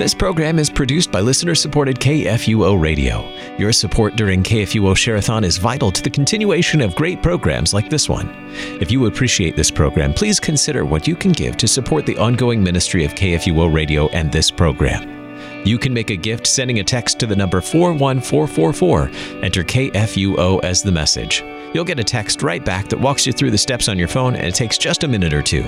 This 0.00 0.14
program 0.14 0.58
is 0.58 0.70
produced 0.70 1.12
by 1.12 1.20
listener 1.20 1.54
supported 1.54 2.00
KFUO 2.00 2.80
Radio. 2.80 3.30
Your 3.58 3.70
support 3.70 4.16
during 4.16 4.42
KFUO 4.42 4.94
Shareathon 4.94 5.44
is 5.44 5.58
vital 5.58 5.92
to 5.92 6.02
the 6.02 6.08
continuation 6.08 6.80
of 6.80 6.94
great 6.94 7.22
programs 7.22 7.74
like 7.74 7.90
this 7.90 8.08
one. 8.08 8.34
If 8.80 8.90
you 8.90 9.04
appreciate 9.04 9.56
this 9.56 9.70
program, 9.70 10.14
please 10.14 10.40
consider 10.40 10.86
what 10.86 11.06
you 11.06 11.14
can 11.14 11.32
give 11.32 11.58
to 11.58 11.68
support 11.68 12.06
the 12.06 12.16
ongoing 12.16 12.64
ministry 12.64 13.04
of 13.04 13.14
KFUO 13.14 13.74
Radio 13.74 14.08
and 14.08 14.32
this 14.32 14.50
program. 14.50 15.66
You 15.66 15.76
can 15.76 15.92
make 15.92 16.08
a 16.08 16.16
gift 16.16 16.46
sending 16.46 16.78
a 16.78 16.84
text 16.84 17.20
to 17.20 17.26
the 17.26 17.36
number 17.36 17.60
41444. 17.60 19.10
Enter 19.44 19.62
KFUO 19.62 20.64
as 20.64 20.82
the 20.82 20.92
message. 20.92 21.44
You'll 21.72 21.84
get 21.84 21.98
a 22.00 22.04
text 22.04 22.42
right 22.42 22.64
back 22.64 22.88
that 22.88 23.00
walks 23.00 23.26
you 23.26 23.32
through 23.32 23.52
the 23.52 23.58
steps 23.58 23.88
on 23.88 23.98
your 23.98 24.08
phone, 24.08 24.34
and 24.34 24.46
it 24.46 24.54
takes 24.54 24.76
just 24.76 25.04
a 25.04 25.08
minute 25.08 25.32
or 25.32 25.42
two. 25.42 25.62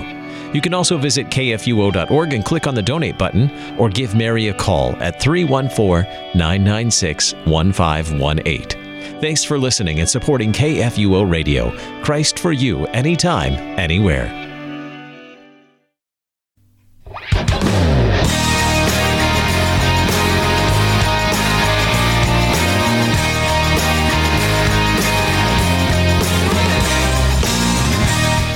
You 0.53 0.61
can 0.61 0.73
also 0.73 0.97
visit 0.97 1.27
kfuo.org 1.27 2.33
and 2.33 2.45
click 2.45 2.67
on 2.67 2.75
the 2.75 2.81
donate 2.81 3.17
button, 3.17 3.49
or 3.77 3.89
give 3.89 4.15
Mary 4.15 4.49
a 4.49 4.53
call 4.53 4.95
at 5.01 5.21
314 5.21 6.03
996 6.35 7.33
1518. 7.45 9.21
Thanks 9.21 9.43
for 9.43 9.57
listening 9.57 9.99
and 9.99 10.09
supporting 10.09 10.51
KFUO 10.51 11.29
Radio. 11.29 11.71
Christ 12.03 12.39
for 12.39 12.51
you, 12.51 12.85
anytime, 12.87 13.53
anywhere. 13.79 14.52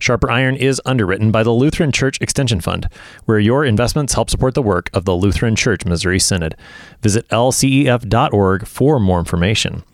Sharper 0.00 0.30
Iron 0.30 0.56
is 0.56 0.80
underwritten 0.84 1.30
by 1.30 1.42
the 1.42 1.52
Lutheran 1.52 1.92
Church 1.92 2.18
Extension 2.20 2.60
Fund, 2.60 2.88
where 3.26 3.38
your 3.38 3.64
investments 3.64 4.14
help 4.14 4.30
support 4.30 4.54
the 4.54 4.62
work 4.62 4.90
of 4.92 5.04
the 5.04 5.14
Lutheran 5.14 5.54
Church 5.54 5.84
Missouri 5.84 6.18
Synod. 6.18 6.56
Visit 7.02 7.28
lcef.org 7.28 8.66
for 8.66 8.98
more 8.98 9.18
information. 9.18 9.84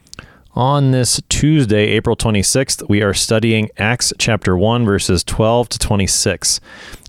On 0.56 0.90
this 0.90 1.20
Tuesday, 1.28 1.88
April 1.88 2.16
26th, 2.16 2.88
we 2.88 3.02
are 3.02 3.12
studying 3.12 3.68
Acts 3.76 4.14
chapter 4.16 4.56
1, 4.56 4.86
verses 4.86 5.22
12 5.22 5.68
to 5.68 5.78
26. 5.78 6.60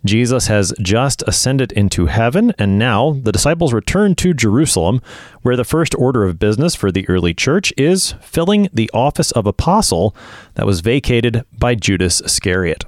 Jesus 0.04 0.48
has 0.48 0.74
just 0.82 1.24
ascended 1.26 1.72
into 1.72 2.08
heaven, 2.08 2.54
and 2.60 2.78
now 2.78 3.14
the 3.14 3.32
disciples 3.32 3.72
return 3.72 4.16
to 4.16 4.34
Jerusalem, 4.34 5.02
where 5.44 5.56
the 5.56 5.64
first 5.64 5.96
order 5.96 6.26
of 6.26 6.38
business 6.38 6.76
for 6.76 6.92
the 6.92 7.08
early 7.08 7.34
church 7.34 7.74
is 7.78 8.16
filling 8.20 8.68
the 8.74 8.92
office 8.94 9.32
of 9.32 9.48
apostle 9.48 10.14
that 10.56 10.66
was 10.66 10.82
vacated 10.82 11.46
by 11.58 11.74
Judas 11.74 12.20
Iscariot. 12.20 12.84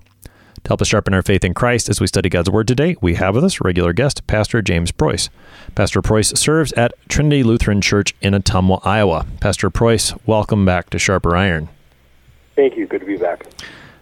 To 0.64 0.70
help 0.70 0.82
us 0.82 0.90
sharpen 0.90 1.14
our 1.14 1.22
faith 1.22 1.46
in 1.46 1.54
Christ 1.54 1.90
as 1.90 2.02
we 2.02 2.08
study 2.08 2.28
God's 2.28 2.50
Word 2.50 2.68
today, 2.68 2.96
we 3.02 3.16
have 3.16 3.36
with 3.36 3.44
us 3.44 3.62
regular 3.62 3.94
guest, 3.94 4.28
Pastor 4.28 4.62
James 4.62 4.92
Preuss. 4.92 5.30
Pastor 5.74 6.02
Preuss 6.02 6.30
serves 6.30 6.74
at 6.74 6.94
Trinity 7.08 7.44
Lutheran 7.44 7.82
Church 7.82 8.14
in 8.22 8.34
Ottumwa, 8.34 8.86
Iowa. 8.86 9.26
Pastor 9.40 9.70
Preuss, 9.70 10.14
welcome 10.26 10.66
back 10.66 10.90
to 10.90 11.00
Sharper 11.00 11.36
Iron. 11.36 11.70
Thank 12.56 12.76
you. 12.76 12.88
Good 12.88 13.00
to 13.02 13.06
be 13.08 13.16
back. 13.16 13.46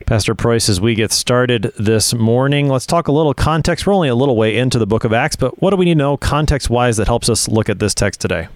Pastor 0.07 0.33
Preuss, 0.33 0.67
as 0.67 0.81
we 0.81 0.95
get 0.95 1.11
started 1.11 1.73
this 1.77 2.13
morning, 2.13 2.69
let's 2.69 2.87
talk 2.87 3.07
a 3.07 3.11
little 3.11 3.33
context. 3.33 3.85
We're 3.85 3.93
only 3.93 4.09
a 4.09 4.15
little 4.15 4.35
way 4.35 4.57
into 4.57 4.79
the 4.79 4.87
book 4.87 5.03
of 5.03 5.13
Acts, 5.13 5.35
but 5.35 5.61
what 5.61 5.71
do 5.71 5.77
we 5.77 5.85
need 5.85 5.95
to 5.95 5.99
know 5.99 6.17
context 6.17 6.69
wise 6.69 6.97
that 6.97 7.07
helps 7.07 7.29
us 7.29 7.47
look 7.47 7.69
at 7.69 7.79
this 7.79 7.93
text 7.93 8.19
today? 8.19 8.47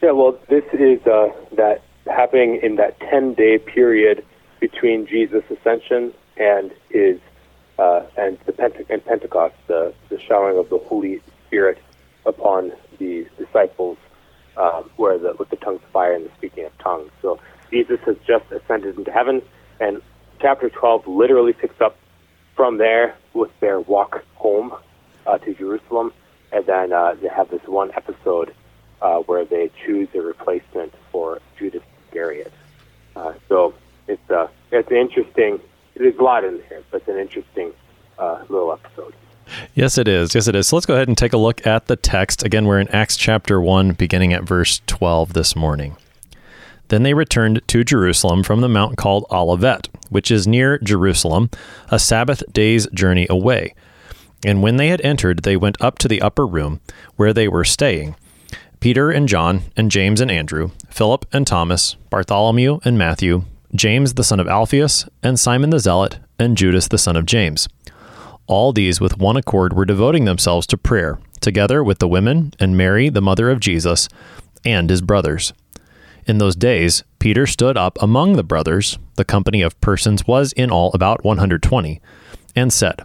Yeah, 0.00 0.12
well, 0.12 0.38
this 0.48 0.64
is 0.72 1.04
uh, 1.06 1.28
that 1.56 1.82
happening 2.06 2.60
in 2.62 2.76
that 2.76 2.98
10 3.00 3.34
day 3.34 3.58
period 3.58 4.24
between 4.60 5.06
Jesus' 5.06 5.44
ascension 5.50 6.14
and 6.36 6.70
is 6.90 7.20
uh, 7.78 8.02
and 8.16 8.38
the 8.46 8.52
Pente- 8.52 8.88
and 8.88 9.04
Pentecost, 9.04 9.54
the, 9.66 9.92
the 10.08 10.18
showering 10.20 10.58
of 10.58 10.70
the 10.70 10.78
Holy 10.78 11.20
Spirit 11.46 11.78
upon 12.24 12.72
the 12.98 13.26
disciples, 13.38 13.98
um, 14.56 14.90
where 14.96 15.18
the 15.18 15.34
with 15.38 15.50
the 15.50 15.56
tongues 15.56 15.80
of 15.82 15.90
fire 15.90 16.14
and 16.14 16.26
the 16.26 16.30
speaking 16.36 16.64
of 16.64 16.76
tongues. 16.78 17.10
So 17.22 17.38
Jesus 17.70 18.00
has 18.06 18.16
just 18.26 18.50
ascended 18.50 18.96
into 18.96 19.10
heaven, 19.10 19.42
and 19.80 20.00
chapter 20.40 20.70
12 20.70 21.06
literally 21.06 21.52
picks 21.52 21.80
up 21.80 21.96
from 22.54 22.78
there 22.78 23.14
with 23.34 23.50
their 23.60 23.80
walk 23.80 24.24
home 24.34 24.74
uh, 25.26 25.38
to 25.38 25.54
Jerusalem, 25.54 26.12
and 26.52 26.64
then 26.64 26.92
uh, 26.92 27.14
they 27.20 27.28
have 27.28 27.50
this 27.50 27.62
one 27.66 27.90
episode 27.94 28.54
uh, 29.02 29.18
where 29.20 29.44
they 29.44 29.70
choose 29.84 30.08
a 30.14 30.20
replacement 30.20 30.94
for 31.12 31.40
Judas 31.58 31.82
Iscariot. 32.06 32.52
Uh, 33.14 33.34
so 33.48 33.74
it's 34.08 34.30
uh, 34.30 34.46
it's 34.72 34.90
interesting 34.90 35.60
there's 35.98 36.16
a 36.16 36.22
lot 36.22 36.44
in 36.44 36.62
there, 36.68 36.82
but 36.90 37.02
it's 37.02 37.08
an 37.08 37.18
interesting 37.18 37.72
uh, 38.18 38.44
little 38.48 38.72
episode. 38.72 39.14
Yes, 39.74 39.96
it 39.96 40.08
is. 40.08 40.34
Yes, 40.34 40.48
it 40.48 40.56
is. 40.56 40.68
So 40.68 40.76
let's 40.76 40.86
go 40.86 40.94
ahead 40.94 41.08
and 41.08 41.16
take 41.16 41.32
a 41.32 41.38
look 41.38 41.66
at 41.66 41.86
the 41.86 41.96
text. 41.96 42.42
Again, 42.44 42.66
we're 42.66 42.80
in 42.80 42.88
Acts 42.88 43.16
chapter 43.16 43.60
1, 43.60 43.92
beginning 43.92 44.32
at 44.32 44.42
verse 44.42 44.80
12 44.86 45.34
this 45.34 45.54
morning. 45.54 45.96
Then 46.88 47.02
they 47.02 47.14
returned 47.14 47.62
to 47.68 47.84
Jerusalem 47.84 48.42
from 48.42 48.60
the 48.60 48.68
mount 48.68 48.96
called 48.96 49.26
Olivet, 49.30 49.88
which 50.08 50.30
is 50.30 50.46
near 50.46 50.78
Jerusalem, 50.78 51.50
a 51.90 51.98
Sabbath 51.98 52.42
day's 52.52 52.86
journey 52.88 53.26
away. 53.28 53.74
And 54.44 54.62
when 54.62 54.76
they 54.76 54.88
had 54.88 55.00
entered, 55.00 55.42
they 55.42 55.56
went 55.56 55.80
up 55.80 55.98
to 55.98 56.08
the 56.08 56.22
upper 56.22 56.46
room 56.46 56.80
where 57.16 57.32
they 57.32 57.48
were 57.48 57.64
staying. 57.64 58.14
Peter 58.78 59.10
and 59.10 59.28
John, 59.28 59.62
and 59.76 59.90
James 59.90 60.20
and 60.20 60.30
Andrew, 60.30 60.70
Philip 60.90 61.26
and 61.32 61.46
Thomas, 61.46 61.94
Bartholomew 62.10 62.78
and 62.84 62.98
Matthew, 62.98 63.44
James 63.76 64.14
the 64.14 64.24
son 64.24 64.40
of 64.40 64.48
Alphaeus, 64.48 65.08
and 65.22 65.38
Simon 65.38 65.70
the 65.70 65.78
Zealot, 65.78 66.18
and 66.38 66.56
Judas 66.56 66.88
the 66.88 66.98
son 66.98 67.16
of 67.16 67.26
James. 67.26 67.68
All 68.46 68.72
these 68.72 69.00
with 69.00 69.18
one 69.18 69.36
accord 69.36 69.72
were 69.72 69.84
devoting 69.84 70.24
themselves 70.24 70.66
to 70.68 70.78
prayer, 70.78 71.18
together 71.40 71.82
with 71.82 71.98
the 71.98 72.08
women 72.08 72.52
and 72.58 72.76
Mary, 72.76 73.08
the 73.08 73.20
mother 73.20 73.50
of 73.50 73.60
Jesus, 73.60 74.08
and 74.64 74.88
his 74.88 75.02
brothers. 75.02 75.52
In 76.26 76.38
those 76.38 76.56
days, 76.56 77.04
Peter 77.18 77.46
stood 77.46 77.76
up 77.76 77.98
among 78.00 78.34
the 78.34 78.42
brothers, 78.42 78.98
the 79.14 79.24
company 79.24 79.62
of 79.62 79.80
persons 79.80 80.26
was 80.26 80.52
in 80.52 80.70
all 80.70 80.90
about 80.92 81.24
120, 81.24 82.00
and 82.54 82.72
said, 82.72 83.02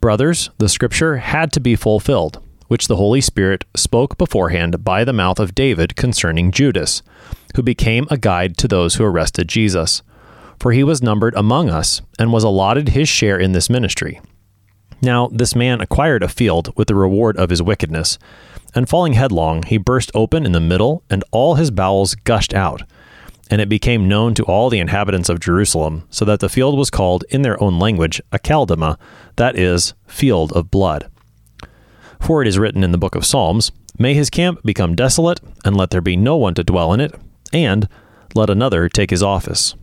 Brothers, 0.00 0.50
the 0.58 0.68
scripture 0.68 1.18
had 1.18 1.52
to 1.52 1.60
be 1.60 1.76
fulfilled, 1.76 2.42
which 2.72 2.88
the 2.88 2.96
Holy 2.96 3.20
Spirit 3.20 3.66
spoke 3.76 4.16
beforehand 4.16 4.82
by 4.82 5.04
the 5.04 5.12
mouth 5.12 5.38
of 5.38 5.54
David 5.54 5.94
concerning 5.94 6.50
Judas 6.50 7.02
who 7.54 7.62
became 7.62 8.06
a 8.10 8.16
guide 8.16 8.56
to 8.56 8.66
those 8.66 8.94
who 8.94 9.04
arrested 9.04 9.46
Jesus. 9.46 10.02
For 10.58 10.72
he 10.72 10.82
was 10.82 11.02
numbered 11.02 11.34
among 11.34 11.68
us 11.68 12.00
and 12.18 12.32
was 12.32 12.44
allotted 12.44 12.88
his 12.88 13.10
share 13.10 13.38
in 13.38 13.52
this 13.52 13.68
ministry. 13.68 14.22
Now, 15.02 15.28
this 15.28 15.54
man 15.54 15.82
acquired 15.82 16.22
a 16.22 16.28
field 16.28 16.72
with 16.74 16.88
the 16.88 16.94
reward 16.94 17.36
of 17.36 17.50
his 17.50 17.62
wickedness, 17.62 18.18
and 18.74 18.88
falling 18.88 19.12
headlong, 19.12 19.64
he 19.64 19.76
burst 19.76 20.10
open 20.14 20.46
in 20.46 20.52
the 20.52 20.58
middle, 20.60 21.02
and 21.10 21.22
all 21.30 21.56
his 21.56 21.70
bowels 21.70 22.14
gushed 22.14 22.54
out. 22.54 22.84
And 23.50 23.60
it 23.60 23.68
became 23.68 24.08
known 24.08 24.32
to 24.36 24.44
all 24.44 24.70
the 24.70 24.78
inhabitants 24.78 25.28
of 25.28 25.40
Jerusalem, 25.40 26.04
so 26.08 26.24
that 26.24 26.40
the 26.40 26.48
field 26.48 26.78
was 26.78 26.88
called, 26.88 27.24
in 27.28 27.42
their 27.42 27.62
own 27.62 27.78
language, 27.78 28.22
Akeldama, 28.32 28.96
that 29.36 29.58
is, 29.58 29.92
field 30.06 30.54
of 30.54 30.70
blood. 30.70 31.11
For 32.22 32.40
it 32.40 32.46
is 32.46 32.58
written 32.58 32.84
in 32.84 32.92
the 32.92 32.98
book 32.98 33.16
of 33.16 33.26
Psalms, 33.26 33.72
May 33.98 34.14
his 34.14 34.30
camp 34.30 34.62
become 34.64 34.94
desolate, 34.94 35.40
and 35.64 35.76
let 35.76 35.90
there 35.90 36.00
be 36.00 36.16
no 36.16 36.36
one 36.36 36.54
to 36.54 36.62
dwell 36.62 36.92
in 36.92 37.00
it, 37.00 37.12
and 37.52 37.88
let 38.34 38.48
another 38.48 38.88
take 38.88 39.10
his 39.10 39.24
office. 39.24 39.74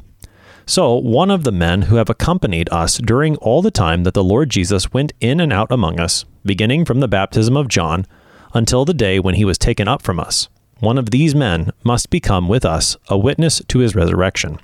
So, 0.65 0.95
one 0.95 1.31
of 1.31 1.43
the 1.43 1.51
men 1.51 1.83
who 1.83 1.97
have 1.97 2.09
accompanied 2.09 2.69
us 2.71 2.97
during 2.97 3.35
all 3.37 3.61
the 3.61 3.71
time 3.71 4.03
that 4.03 4.13
the 4.13 4.23
Lord 4.23 4.49
Jesus 4.49 4.93
went 4.93 5.11
in 5.19 5.41
and 5.41 5.51
out 5.51 5.69
among 5.69 5.99
us, 5.99 6.23
beginning 6.45 6.85
from 6.85 7.01
the 7.01 7.09
baptism 7.09 7.57
of 7.57 7.67
John 7.67 8.05
until 8.53 8.85
the 8.85 8.93
day 8.93 9.19
when 9.19 9.35
he 9.35 9.43
was 9.43 9.57
taken 9.57 9.89
up 9.89 10.01
from 10.01 10.17
us, 10.17 10.47
one 10.79 10.97
of 10.97 11.09
these 11.09 11.35
men 11.35 11.71
must 11.83 12.09
become 12.09 12.47
with 12.47 12.63
us 12.63 12.95
a 13.09 13.17
witness 13.17 13.61
to 13.67 13.79
his 13.79 13.95
resurrection. 13.95 14.59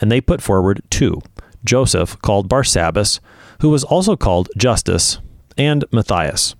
And 0.00 0.12
they 0.12 0.20
put 0.20 0.42
forward 0.42 0.82
two 0.90 1.22
Joseph, 1.64 2.20
called 2.20 2.50
Barsabbas, 2.50 3.20
who 3.62 3.70
was 3.70 3.84
also 3.84 4.16
called 4.16 4.50
Justus, 4.54 5.18
and 5.56 5.84
Matthias. 5.90 6.54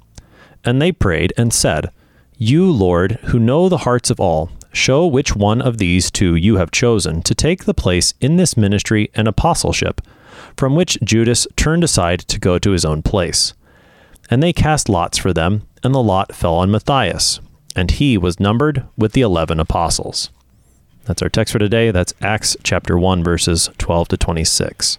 And 0.64 0.80
they 0.80 0.92
prayed 0.92 1.32
and 1.36 1.52
said, 1.52 1.90
You, 2.36 2.70
Lord, 2.70 3.12
who 3.26 3.38
know 3.38 3.68
the 3.68 3.78
hearts 3.78 4.10
of 4.10 4.20
all, 4.20 4.50
Show 4.74 5.06
which 5.06 5.36
one 5.36 5.62
of 5.62 5.78
these 5.78 6.10
two 6.10 6.34
you 6.34 6.56
have 6.56 6.72
chosen 6.72 7.22
to 7.22 7.34
take 7.34 7.64
the 7.64 7.72
place 7.72 8.12
in 8.20 8.36
this 8.36 8.56
ministry 8.56 9.08
and 9.14 9.28
apostleship, 9.28 10.00
from 10.56 10.74
which 10.74 10.98
Judas 11.02 11.46
turned 11.54 11.84
aside 11.84 12.18
to 12.20 12.40
go 12.40 12.58
to 12.58 12.72
his 12.72 12.84
own 12.84 13.00
place. 13.00 13.54
And 14.28 14.42
they 14.42 14.52
cast 14.52 14.88
lots 14.88 15.16
for 15.16 15.32
them, 15.32 15.62
and 15.84 15.94
the 15.94 16.02
lot 16.02 16.34
fell 16.34 16.56
on 16.56 16.72
Matthias, 16.72 17.38
and 17.76 17.92
he 17.92 18.18
was 18.18 18.40
numbered 18.40 18.84
with 18.98 19.12
the 19.12 19.20
eleven 19.20 19.60
apostles. 19.60 20.30
That's 21.04 21.22
our 21.22 21.28
text 21.28 21.52
for 21.52 21.60
today. 21.60 21.92
That's 21.92 22.14
Acts 22.20 22.56
chapter 22.64 22.98
1, 22.98 23.22
verses 23.22 23.70
12 23.78 24.08
to 24.08 24.16
26. 24.16 24.98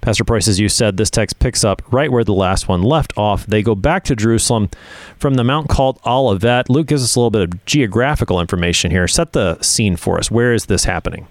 Pastor 0.00 0.24
Preuss, 0.24 0.48
as 0.48 0.58
you 0.58 0.68
said, 0.68 0.96
this 0.96 1.10
text 1.10 1.38
picks 1.38 1.64
up 1.64 1.82
right 1.92 2.10
where 2.10 2.24
the 2.24 2.32
last 2.32 2.68
one 2.68 2.82
left 2.82 3.12
off. 3.16 3.46
They 3.46 3.62
go 3.62 3.74
back 3.74 4.04
to 4.04 4.16
Jerusalem 4.16 4.68
from 5.16 5.34
the 5.34 5.44
mount 5.44 5.68
called 5.68 6.00
Olivet. 6.06 6.70
Luke 6.70 6.86
gives 6.86 7.02
us 7.02 7.14
a 7.14 7.20
little 7.20 7.30
bit 7.30 7.42
of 7.42 7.64
geographical 7.64 8.40
information 8.40 8.90
here. 8.90 9.08
Set 9.08 9.32
the 9.32 9.60
scene 9.62 9.96
for 9.96 10.18
us. 10.18 10.30
Where 10.30 10.52
is 10.52 10.66
this 10.66 10.84
happening? 10.84 11.28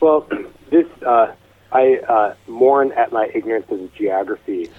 Well, 0.00 0.28
this 0.70 0.86
uh, 1.06 1.34
I 1.72 1.98
uh, 2.08 2.34
mourn 2.46 2.92
at 2.92 3.12
my 3.12 3.30
ignorance 3.34 3.66
of 3.70 3.78
the 3.78 3.90
geography 3.96 4.70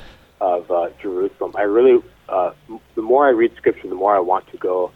of 0.41 0.69
uh, 0.71 0.89
Jerusalem. 1.01 1.53
I 1.55 1.63
really, 1.63 2.01
uh, 2.27 2.51
the 2.95 3.01
more 3.01 3.27
I 3.27 3.31
read 3.31 3.53
Scripture, 3.57 3.87
the 3.87 3.95
more 3.95 4.15
I 4.15 4.19
want 4.19 4.49
to 4.51 4.57
go 4.57 4.91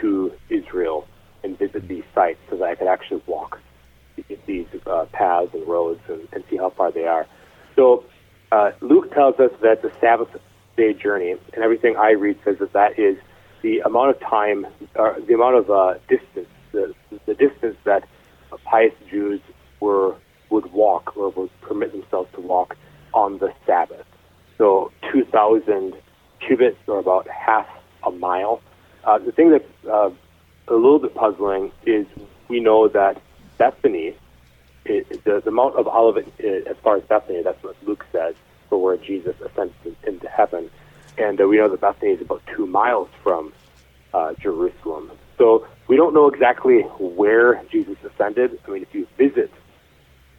to 0.00 0.32
Israel 0.48 1.06
and 1.42 1.58
visit 1.58 1.88
these 1.88 2.04
sites 2.14 2.38
so 2.50 2.56
that 2.56 2.64
I 2.64 2.74
could 2.74 2.88
actually 2.88 3.22
walk 3.26 3.60
these 4.46 4.66
uh, 4.86 5.06
paths 5.12 5.50
and 5.54 5.66
roads 5.66 6.00
and, 6.08 6.26
and, 6.32 6.44
see 6.50 6.56
how 6.56 6.70
far 6.70 6.90
they 6.90 7.06
are. 7.06 7.26
So 7.76 8.04
uh, 8.52 8.72
Luke 8.80 9.12
tells 9.12 9.38
us 9.38 9.50
that 9.62 9.82
the 9.82 9.92
Sabbath 10.00 10.28
day 10.76 10.92
journey, 10.92 11.32
and 11.32 11.62
everything 11.62 11.96
I 11.96 12.12
read 12.12 12.38
says 12.44 12.56
that 12.60 12.72
that 12.72 12.98
is 12.98 13.16
the 13.62 13.80
amount 13.80 14.10
of 14.10 14.20
time, 14.20 14.66
or 14.96 15.18
the 15.26 15.34
amount 15.34 15.56
of 15.56 15.70
uh, 15.70 15.94
distance, 16.08 16.48
the, 16.72 16.94
the 17.26 17.34
distance 17.34 17.76
that 17.84 18.08
pious 18.64 18.94
Jews 19.10 19.40
were 19.80 20.14
would 20.50 20.72
walk 20.72 21.16
or 21.16 21.30
would 21.30 21.50
permit 21.60 21.92
themselves 21.92 22.28
to 22.34 22.40
walk 22.40 22.76
on 23.14 23.38
the 23.38 23.52
Sabbath. 23.66 24.06
So 24.58 24.90
2,000 25.12 25.94
cubits, 26.46 26.78
or 26.86 26.98
about 26.98 27.28
half 27.28 27.66
a 28.04 28.10
mile. 28.10 28.60
Uh, 29.04 29.18
the 29.18 29.32
thing 29.32 29.50
that's 29.50 29.64
uh, 29.88 30.10
a 30.68 30.74
little 30.74 30.98
bit 30.98 31.14
puzzling 31.14 31.72
is 31.86 32.06
we 32.48 32.60
know 32.60 32.88
that 32.88 33.20
Bethany, 33.60 34.16
it, 34.86 35.22
the, 35.24 35.42
the 35.44 35.50
Mount 35.50 35.76
of 35.76 35.86
Olivet, 35.86 36.26
uh, 36.42 36.70
as 36.70 36.78
far 36.82 36.96
as 36.96 37.02
Bethany, 37.04 37.42
that's 37.42 37.62
what 37.62 37.76
Luke 37.84 38.06
says, 38.10 38.34
for 38.70 38.82
where 38.82 38.96
Jesus 38.96 39.36
ascended 39.42 39.96
into 40.06 40.28
heaven. 40.28 40.70
And 41.18 41.38
uh, 41.38 41.46
we 41.46 41.58
know 41.58 41.68
that 41.68 41.82
Bethany 41.82 42.12
is 42.12 42.22
about 42.22 42.42
two 42.56 42.66
miles 42.66 43.10
from 43.22 43.52
uh, 44.14 44.32
Jerusalem. 44.40 45.10
So 45.36 45.66
we 45.88 45.96
don't 45.96 46.14
know 46.14 46.26
exactly 46.26 46.80
where 46.98 47.62
Jesus 47.70 47.96
ascended. 48.02 48.58
I 48.66 48.70
mean, 48.70 48.82
if 48.82 48.94
you 48.94 49.06
visit 49.18 49.52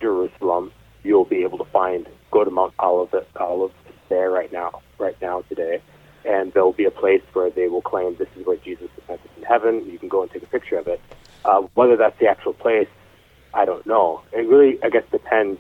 Jerusalem, 0.02 0.72
you'll 1.04 1.26
be 1.26 1.44
able 1.44 1.60
to 1.60 1.66
find, 1.66 2.08
go 2.32 2.44
to 2.44 2.50
Mount 2.50 2.74
Olivet, 2.80 3.28
Olive 3.36 3.72
there 4.10 4.32
right 4.32 4.52
now, 4.52 4.82
right 4.98 5.16
now 5.22 5.44
today. 5.48 5.80
And 6.26 6.52
there'll 6.54 6.74
be 6.74 6.86
a 6.86 6.92
place 6.92 7.22
where 7.34 7.52
they 7.52 7.68
will 7.68 7.84
claim 7.84 8.16
this 8.16 8.30
is 8.36 8.48
where 8.48 8.58
Jesus 8.58 8.90
ascended 9.04 9.30
in 9.38 9.44
heaven. 9.44 9.86
You 9.86 10.00
can 10.00 10.10
go 10.10 10.24
and 10.24 10.32
take 10.32 10.42
a 10.42 10.48
picture 10.48 10.80
of 10.80 10.88
it. 10.88 11.00
Uh, 11.46 11.62
whether 11.76 11.96
that's 11.96 12.18
the 12.20 12.28
actual 12.28 12.54
place 12.54 12.88
I 13.54 13.66
don't 13.66 13.86
know. 13.86 14.22
It 14.32 14.48
really, 14.48 14.80
I 14.84 14.90
guess, 14.90 15.04
depends 15.12 15.60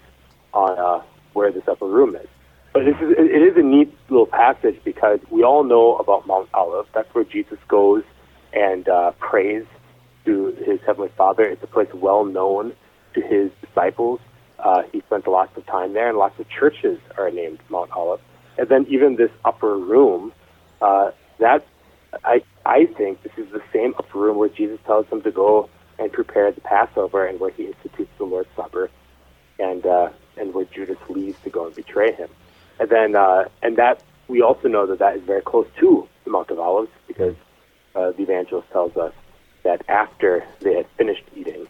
on 0.53 0.77
uh, 0.77 1.03
where 1.33 1.51
this 1.51 1.67
upper 1.67 1.88
room 1.88 2.15
is. 2.15 2.27
But 2.73 2.85
this 2.85 2.95
is 3.01 3.11
it 3.17 3.41
is 3.41 3.57
a 3.57 3.63
neat 3.63 3.93
little 4.09 4.25
passage 4.25 4.79
because 4.85 5.19
we 5.29 5.43
all 5.43 5.63
know 5.63 5.97
about 5.97 6.25
Mount 6.25 6.49
Olive. 6.53 6.88
That's 6.93 7.13
where 7.13 7.25
Jesus 7.25 7.59
goes 7.67 8.03
and 8.53 8.88
uh, 8.88 9.11
prays 9.19 9.65
to 10.25 10.55
his 10.65 10.79
heavenly 10.85 11.11
Father. 11.17 11.45
It's 11.45 11.63
a 11.63 11.67
place 11.67 11.89
well 11.93 12.23
known 12.23 12.73
to 13.13 13.21
his 13.21 13.51
disciples. 13.65 14.21
Uh, 14.57 14.83
he 14.94 15.01
spent 15.01 15.27
lots 15.27 15.55
of 15.57 15.65
time 15.65 15.94
there, 15.94 16.07
and 16.07 16.17
lots 16.17 16.39
of 16.39 16.47
churches 16.47 16.99
are 17.17 17.29
named 17.29 17.59
Mount 17.69 17.91
Olive. 17.91 18.21
And 18.57 18.69
then 18.69 18.85
even 18.89 19.17
this 19.17 19.31
upper 19.44 19.77
room, 19.77 20.31
uh, 20.81 21.11
that 21.39 21.65
I 22.23 22.41
I 22.65 22.85
think 22.85 23.23
this 23.23 23.33
is 23.37 23.51
the 23.51 23.61
same 23.73 23.95
upper 23.97 24.17
room 24.19 24.37
where 24.37 24.49
Jesus 24.49 24.79
tells 24.85 25.07
them 25.07 25.21
to 25.23 25.31
go 25.31 25.69
and 26.01 26.12
prepare 26.12 26.51
the 26.51 26.62
Passover 26.62 27.27
and 27.27 27.39
where 27.39 27.51
he 27.51 27.68
institutes 27.68 28.12
the 28.18 28.24
Lord's 28.24 28.50
Supper 28.56 28.89
and 29.59 29.86
uh, 29.86 30.09
and 30.36 30.53
where 30.53 30.65
Judas 30.65 30.98
leaves 31.07 31.38
to 31.44 31.50
go 31.50 31.68
and 31.68 31.75
betray 31.75 32.12
him. 32.12 32.30
And 32.80 32.89
then 32.89 33.15
uh, 33.15 33.45
and 33.62 33.77
that 33.77 34.01
we 34.27 34.42
also 34.42 34.68
know 34.68 34.88
that 34.88 35.00
that 35.00 35.18
is 35.18 35.24
very 35.24 35.44
close 35.44 35.68
to 35.80 36.07
the 36.24 36.31
Mount 36.31 36.50
of 36.50 36.59
Olives 36.59 36.92
because 37.07 37.36
uh, 37.95 38.12
the 38.12 38.24
evangelist 38.24 38.69
tells 38.71 38.98
us 38.98 39.13
that 39.63 39.83
after 39.88 40.44
they 40.62 40.74
had 40.74 40.88
finished 40.98 41.24
eating, 41.36 41.68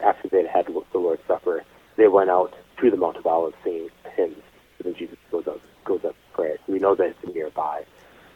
after 0.00 0.28
they 0.28 0.42
had 0.42 0.46
had 0.46 0.66
the 0.66 0.98
Lord's 0.98 1.22
Supper, 1.28 1.62
they 1.96 2.08
went 2.08 2.30
out 2.30 2.54
to 2.80 2.90
the 2.90 2.96
Mount 2.96 3.18
of 3.18 3.26
Olives 3.26 3.56
singing 3.62 3.90
hymns. 4.16 4.42
And 4.78 4.86
then 4.86 4.94
Jesus 4.94 5.18
goes 5.30 5.46
up 5.46 5.60
goes 5.84 6.04
up 6.04 6.12
to 6.12 6.32
pray. 6.32 6.56
So 6.66 6.72
we 6.72 6.78
know 6.78 6.94
that 6.94 7.08
it's 7.08 7.34
nearby. 7.34 7.84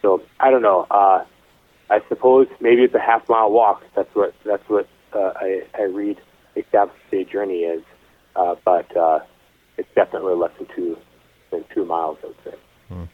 So 0.02 0.22
I 0.38 0.50
don't 0.50 0.62
know. 0.62 0.86
Uh, 0.90 1.24
I 1.88 2.00
suppose 2.10 2.48
maybe 2.60 2.82
it's 2.82 2.94
a 2.94 3.00
half 3.00 3.26
mile 3.30 3.50
walk. 3.50 3.82
That's 3.94 4.14
what 4.14 4.34
that's 4.44 4.68
what 4.68 4.86
uh, 5.12 5.32
I, 5.36 5.62
I 5.78 5.82
read 5.82 6.20
a 6.56 6.64
Sabbath 6.70 6.94
day 7.10 7.24
journey 7.24 7.60
is, 7.60 7.82
uh, 8.36 8.56
but 8.64 8.94
uh, 8.96 9.20
it's 9.76 9.88
definitely 9.94 10.34
less 10.34 10.52
than 10.58 10.68
two 10.74 10.96
than 11.50 11.64
two 11.74 11.84
miles. 11.84 12.18
I 12.22 12.26
would 12.26 12.36
say. 12.44 12.54
Hmm. 12.88 13.04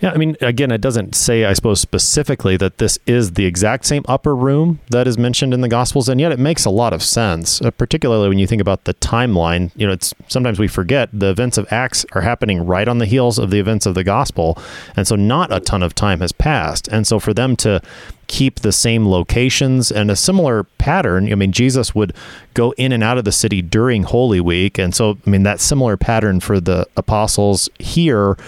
Yeah, 0.00 0.10
I 0.12 0.16
mean, 0.16 0.36
again, 0.40 0.70
it 0.70 0.80
doesn't 0.80 1.14
say, 1.14 1.44
I 1.44 1.52
suppose, 1.52 1.80
specifically 1.80 2.56
that 2.56 2.78
this 2.78 2.98
is 3.06 3.32
the 3.32 3.46
exact 3.46 3.84
same 3.84 4.04
upper 4.08 4.34
room 4.34 4.80
that 4.90 5.06
is 5.06 5.18
mentioned 5.18 5.54
in 5.54 5.60
the 5.60 5.68
Gospels, 5.68 6.08
and 6.08 6.20
yet 6.20 6.32
it 6.32 6.38
makes 6.38 6.64
a 6.64 6.70
lot 6.70 6.92
of 6.92 7.02
sense, 7.02 7.60
uh, 7.62 7.70
particularly 7.70 8.28
when 8.28 8.38
you 8.38 8.46
think 8.46 8.62
about 8.62 8.84
the 8.84 8.94
timeline. 8.94 9.70
You 9.76 9.86
know, 9.86 9.92
it's 9.92 10.14
sometimes 10.28 10.58
we 10.58 10.68
forget 10.68 11.08
the 11.12 11.30
events 11.30 11.58
of 11.58 11.72
Acts 11.72 12.04
are 12.12 12.22
happening 12.22 12.64
right 12.66 12.88
on 12.88 12.98
the 12.98 13.06
heels 13.06 13.38
of 13.38 13.50
the 13.50 13.58
events 13.58 13.86
of 13.86 13.94
the 13.94 14.04
Gospel, 14.04 14.58
and 14.96 15.06
so 15.06 15.16
not 15.16 15.52
a 15.52 15.60
ton 15.60 15.82
of 15.82 15.94
time 15.94 16.20
has 16.20 16.32
passed, 16.32 16.88
and 16.88 17.06
so 17.06 17.18
for 17.18 17.34
them 17.34 17.56
to 17.56 17.80
keep 18.32 18.60
the 18.60 18.72
same 18.72 19.06
locations 19.06 19.92
and 19.92 20.10
a 20.10 20.16
similar 20.16 20.64
pattern. 20.78 21.30
I 21.30 21.34
mean, 21.34 21.52
Jesus 21.52 21.94
would 21.94 22.14
go 22.54 22.70
in 22.78 22.90
and 22.90 23.02
out 23.02 23.18
of 23.18 23.26
the 23.26 23.32
city 23.32 23.60
during 23.60 24.04
Holy 24.04 24.40
Week. 24.40 24.78
And 24.78 24.94
so, 24.94 25.18
I 25.26 25.30
mean, 25.30 25.42
that 25.42 25.60
similar 25.60 25.98
pattern 25.98 26.40
for 26.40 26.58
the 26.58 26.86
apostles 26.96 27.68
here 27.78 28.38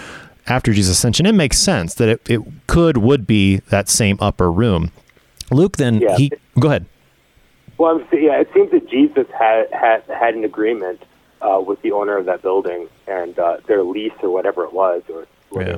after 0.47 0.73
Jesus' 0.73 0.97
ascension, 0.97 1.25
it 1.25 1.33
makes 1.33 1.57
sense 1.57 1.93
that 1.95 2.09
it, 2.09 2.29
it 2.29 2.41
could, 2.67 2.97
would 2.97 3.25
be 3.25 3.57
that 3.69 3.89
same 3.89 4.17
upper 4.19 4.51
room. 4.51 4.91
Luke 5.51 5.77
then, 5.77 6.01
yeah. 6.01 6.17
he, 6.17 6.31
go 6.59 6.67
ahead. 6.69 6.85
Well, 7.77 7.97
I'm, 7.97 8.07
yeah, 8.11 8.39
it 8.39 8.49
seems 8.53 8.71
that 8.71 8.89
Jesus 8.89 9.27
had, 9.37 9.71
had, 9.71 10.03
had 10.03 10.35
an 10.35 10.43
agreement 10.43 11.03
uh, 11.41 11.61
with 11.65 11.81
the 11.81 11.91
owner 11.91 12.17
of 12.17 12.25
that 12.25 12.41
building 12.41 12.87
and 13.07 13.37
uh, 13.37 13.57
their 13.67 13.83
lease 13.83 14.13
or 14.23 14.29
whatever 14.29 14.63
it 14.63 14.73
was, 14.73 15.03
or 15.09 15.27
yeah 15.61 15.77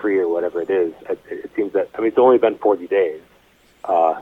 free 0.00 0.18
or 0.18 0.28
whatever 0.28 0.60
it 0.60 0.70
is. 0.70 0.92
It, 1.08 1.20
it 1.28 1.50
seems 1.56 1.72
that 1.72 1.88
I 1.94 1.98
mean 1.98 2.08
it's 2.08 2.18
only 2.18 2.38
been 2.38 2.58
40 2.58 2.86
days 2.86 3.20
uh, 3.84 4.20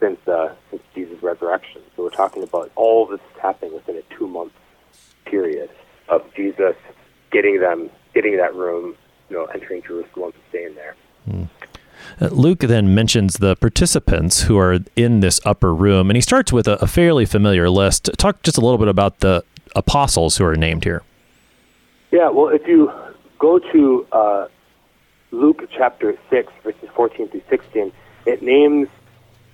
since 0.00 0.18
uh, 0.28 0.54
since 0.70 0.82
Jesus' 0.94 1.22
resurrection. 1.22 1.82
So 1.96 2.04
we're 2.04 2.10
talking 2.10 2.42
about 2.42 2.70
all 2.76 3.06
this 3.06 3.20
happening 3.40 3.74
within 3.74 3.96
a 3.96 4.02
two 4.14 4.26
month 4.26 4.52
period 5.24 5.70
of 6.08 6.22
Jesus 6.34 6.76
getting 7.30 7.60
them 7.60 7.90
getting 8.12 8.36
that 8.36 8.54
room, 8.54 8.96
you 9.28 9.36
know, 9.36 9.44
entering 9.46 9.82
Jerusalem 9.82 10.32
and 10.34 10.42
staying 10.50 10.74
there. 10.74 10.94
Mm. 11.28 11.48
Uh, 12.20 12.26
Luke 12.26 12.60
then 12.60 12.94
mentions 12.94 13.38
the 13.38 13.56
participants 13.56 14.42
who 14.42 14.58
are 14.58 14.78
in 14.96 15.20
this 15.20 15.40
upper 15.44 15.74
room, 15.74 16.10
and 16.10 16.16
he 16.16 16.20
starts 16.20 16.52
with 16.52 16.68
a, 16.68 16.74
a 16.82 16.86
fairly 16.86 17.24
familiar 17.24 17.70
list. 17.70 18.10
Talk 18.18 18.42
just 18.42 18.58
a 18.58 18.60
little 18.60 18.78
bit 18.78 18.88
about 18.88 19.20
the 19.20 19.44
apostles 19.74 20.36
who 20.36 20.44
are 20.44 20.56
named 20.56 20.84
here. 20.84 21.02
Yeah, 22.10 22.28
well, 22.28 22.48
if 22.48 22.66
you 22.66 22.92
go 23.38 23.58
to 23.58 24.06
uh, 24.12 24.48
Luke 25.30 25.68
chapter 25.76 26.16
6, 26.30 26.52
verses 26.62 26.88
14 26.94 27.28
through 27.28 27.42
16, 27.48 27.92
it 28.26 28.42
names 28.42 28.88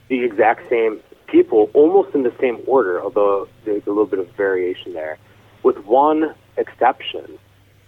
the 0.08 0.22
exact 0.22 0.68
same 0.68 1.00
people 1.26 1.70
almost 1.72 2.14
in 2.14 2.22
the 2.22 2.34
same 2.40 2.60
order, 2.66 3.00
although 3.00 3.48
there's 3.64 3.84
a 3.86 3.88
little 3.88 4.06
bit 4.06 4.18
of 4.18 4.28
variation 4.32 4.92
there, 4.92 5.18
with 5.62 5.78
one 5.86 6.34
exception 6.56 7.38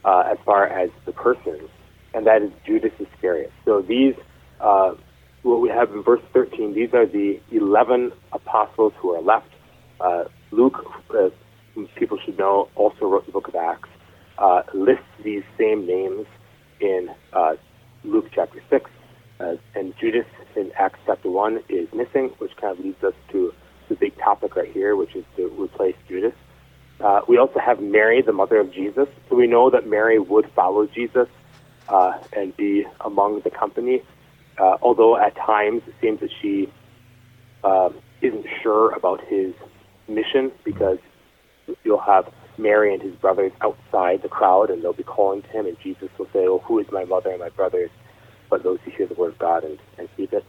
uh, 0.04 0.24
as 0.30 0.38
far 0.44 0.66
as 0.66 0.90
the 1.06 1.12
person, 1.12 1.68
and 2.14 2.26
that 2.26 2.42
is 2.42 2.50
Judas 2.66 2.92
Iscariot. 2.98 3.52
So 3.64 3.82
these, 3.82 4.14
uh, 4.60 4.94
what 5.42 5.60
we 5.60 5.68
have 5.68 5.92
in 5.92 6.02
verse 6.02 6.22
13, 6.32 6.74
these 6.74 6.92
are 6.92 7.06
the 7.06 7.40
11 7.50 8.12
apostles 8.32 8.92
who 8.98 9.10
are 9.10 9.22
left. 9.22 9.48
Uh, 10.00 10.24
Luke, 10.50 10.84
uh, 11.10 11.30
people 11.96 12.18
should 12.24 12.38
know, 12.38 12.68
also 12.74 13.06
wrote 13.06 13.26
the 13.26 13.32
book 13.32 13.48
of 13.48 13.54
Acts, 13.54 13.88
uh, 14.38 14.62
lists 14.74 15.04
these 15.24 15.42
same 15.58 15.86
names 15.86 16.26
in 16.80 17.08
uh, 17.32 17.54
Luke 18.04 18.26
chapter 18.34 18.62
6. 18.68 18.90
Uh, 19.40 19.56
and 19.74 19.94
Judas 20.00 20.26
in 20.54 20.70
Acts 20.78 21.00
chapter 21.06 21.28
1 21.28 21.64
is 21.68 21.88
missing, 21.92 22.30
which 22.38 22.52
kind 22.60 22.78
of 22.78 22.84
leads 22.84 23.02
us 23.02 23.14
to 23.32 23.52
the 23.88 23.96
big 23.96 24.16
topic 24.18 24.54
right 24.54 24.70
here, 24.70 24.94
which 24.94 25.16
is 25.16 25.24
to 25.36 25.48
replace 25.60 25.96
Judas. 26.08 26.34
Uh, 27.02 27.20
we 27.26 27.36
also 27.36 27.58
have 27.58 27.80
Mary, 27.80 28.22
the 28.22 28.32
mother 28.32 28.60
of 28.60 28.72
Jesus. 28.72 29.08
So 29.28 29.36
we 29.36 29.46
know 29.46 29.70
that 29.70 29.86
Mary 29.86 30.18
would 30.18 30.48
follow 30.54 30.86
Jesus 30.86 31.28
uh, 31.88 32.12
and 32.32 32.56
be 32.56 32.84
among 33.00 33.40
the 33.40 33.50
company, 33.50 34.02
uh, 34.58 34.76
although 34.80 35.16
at 35.16 35.34
times 35.34 35.82
it 35.86 35.94
seems 36.00 36.20
that 36.20 36.30
she 36.40 36.68
uh, 37.64 37.90
isn't 38.20 38.46
sure 38.62 38.92
about 38.92 39.20
his 39.24 39.52
mission 40.08 40.52
because 40.64 40.98
you'll 41.84 41.98
have 41.98 42.32
Mary 42.58 42.92
and 42.92 43.02
his 43.02 43.14
brothers 43.16 43.52
outside 43.60 44.22
the 44.22 44.28
crowd, 44.28 44.70
and 44.70 44.82
they'll 44.82 44.92
be 44.92 45.02
calling 45.02 45.42
to 45.42 45.48
him, 45.48 45.66
and 45.66 45.76
Jesus 45.82 46.08
will 46.18 46.26
say, 46.26 46.46
"Oh, 46.46 46.58
who 46.58 46.78
is 46.78 46.86
my 46.92 47.04
mother 47.04 47.30
and 47.30 47.40
my 47.40 47.48
brothers?" 47.48 47.90
But 48.50 48.62
those 48.62 48.78
who 48.84 48.90
hear 48.90 49.06
the 49.06 49.14
word 49.14 49.32
of 49.32 49.38
God 49.38 49.64
and, 49.64 49.78
and 49.98 50.08
keep 50.16 50.32
it. 50.32 50.44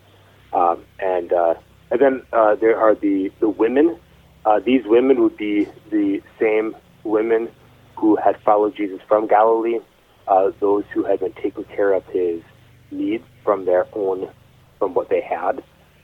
Um, 0.51 0.83
and 0.99 1.31
uh, 1.31 1.55
and 1.89 2.01
then 2.01 2.21
uh, 2.33 2.55
there 2.55 2.77
are 2.77 2.93
the 2.93 3.31
the 3.39 3.49
women 3.49 3.99
Uh, 4.45 4.59
these 4.59 4.85
women 4.85 5.21
would 5.21 5.37
be 5.37 5.67
the 5.89 6.21
same 6.39 6.75
women 7.03 7.49
who 7.95 8.15
had 8.17 8.39
followed 8.41 8.75
Jesus 8.75 8.99
from 9.07 9.27
Galilee, 9.27 9.79
uh, 10.27 10.51
those 10.59 10.83
who 10.93 11.03
had 11.03 11.19
been 11.19 11.33
taking 11.33 11.63
care 11.65 11.93
of 11.93 12.05
his 12.07 12.41
needs 12.91 13.23
from 13.43 13.65
their 13.65 13.87
own, 13.93 14.29
from 14.79 14.93
what 14.93 15.09
they 15.09 15.21
had. 15.21 15.63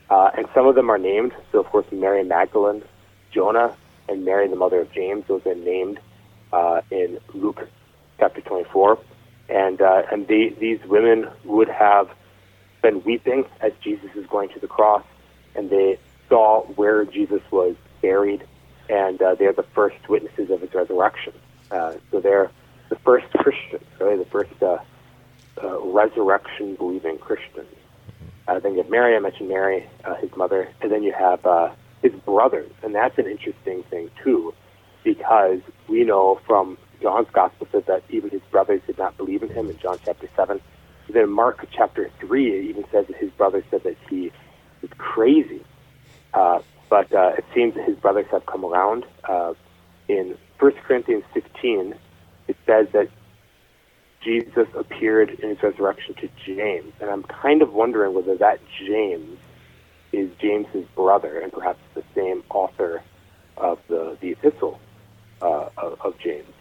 Uh, 0.09 0.31
and 0.37 0.47
some 0.53 0.65
of 0.67 0.75
them 0.75 0.89
are 0.89 0.97
named. 0.97 1.33
So, 1.51 1.59
of 1.59 1.65
course, 1.67 1.85
Mary 1.91 2.23
Magdalene, 2.23 2.83
Joanna, 3.31 3.75
and 4.07 4.25
Mary, 4.25 4.47
the 4.47 4.55
mother 4.55 4.81
of 4.81 4.91
James, 4.91 5.25
those 5.27 5.45
are 5.45 5.55
named 5.55 5.99
uh, 6.51 6.81
in 6.89 7.19
Luke 7.33 7.67
chapter 8.19 8.41
24. 8.41 8.99
And, 9.49 9.81
uh, 9.81 10.03
and 10.11 10.27
they, 10.27 10.49
these 10.49 10.79
women 10.85 11.27
would 11.43 11.69
have 11.69 12.09
been 12.81 13.03
weeping 13.03 13.45
as 13.61 13.73
Jesus 13.83 14.09
is 14.15 14.25
going 14.27 14.49
to 14.49 14.59
the 14.59 14.67
cross, 14.67 15.03
and 15.55 15.69
they 15.69 15.99
saw 16.27 16.61
where 16.61 17.03
Jesus 17.05 17.41
was 17.51 17.75
buried, 18.01 18.45
and 18.89 19.21
uh, 19.21 19.35
they're 19.35 19.53
the 19.53 19.65
first 19.75 19.97
witnesses 20.09 20.49
of 20.49 20.61
his 20.61 20.73
resurrection. 20.73 21.33
Uh, 21.71 21.93
so 22.11 22.19
they're 22.19 22.51
the 22.89 22.97
first 22.97 23.31
Christians, 23.33 23.83
really, 23.99 24.17
the 24.17 24.29
first 24.29 24.51
uh, 24.61 24.77
uh, 25.63 25.79
resurrection 25.81 26.75
believing 26.75 27.17
Christians. 27.17 27.67
Uh, 28.47 28.59
then 28.59 28.73
you 28.73 28.81
have 28.81 28.89
Mary, 28.89 29.15
I 29.15 29.19
mentioned 29.19 29.49
Mary, 29.49 29.87
his 30.19 30.35
mother, 30.35 30.67
and 30.81 30.91
then 30.91 31.03
you 31.03 31.13
have 31.13 31.41
his 32.01 32.13
brothers, 32.25 32.71
and 32.81 32.95
that's 32.95 33.17
an 33.17 33.27
interesting 33.27 33.83
thing 33.83 34.09
too, 34.23 34.53
because 35.03 35.59
we 35.87 36.03
know 36.03 36.39
from 36.47 36.77
John's 37.01 37.27
gospel 37.31 37.67
says 37.71 37.83
that 37.87 38.03
even 38.09 38.29
his 38.29 38.41
brothers 38.51 38.81
did 38.87 38.97
not 38.97 39.15
believe 39.17 39.43
in 39.43 39.49
him 39.49 39.69
in 39.69 39.77
John 39.79 39.99
chapter 40.03 40.27
seven. 40.35 40.59
Then 41.09 41.29
Mark 41.29 41.65
chapter 41.71 42.09
three 42.19 42.51
it 42.51 42.65
even 42.65 42.85
says 42.91 43.07
that 43.07 43.17
his 43.17 43.31
brothers 43.31 43.63
said 43.71 43.83
that 43.83 43.97
he 44.09 44.31
was 44.81 44.91
crazy. 44.97 45.63
Uh, 46.33 46.59
but 46.89 47.13
uh, 47.13 47.33
it 47.37 47.45
seems 47.53 47.75
that 47.75 47.85
his 47.87 47.97
brothers 47.97 48.25
have 48.31 48.45
come 48.45 48.65
around. 48.65 49.05
Uh, 49.27 49.53
in 50.07 50.37
1 50.59 50.71
Corinthians 50.87 51.23
15, 51.33 51.95
it 52.47 52.57
says 52.65 52.87
that 52.93 53.09
Jesus 54.21 54.67
appeared 54.75 55.29
in 55.29 55.49
his 55.49 55.63
resurrection 55.63 56.15
to 56.15 56.29
James. 56.45 56.93
And 56.99 57.09
I'm 57.09 57.23
kind 57.23 57.61
of 57.61 57.73
wondering 57.73 58.13
whether 58.13 58.35
that 58.37 58.59
James 58.85 59.37
is 60.11 60.29
James's 60.39 60.85
brother 60.95 61.39
and 61.39 61.53
perhaps 61.53 61.79
the 61.93 62.03
same 62.15 62.43
author 62.49 63.03
of 63.55 63.79
the, 63.87 64.17
the 64.19 64.31
epistle 64.31 64.79
uh, 65.41 65.69
of, 65.77 66.01
of, 66.01 66.17
James. 66.19 66.51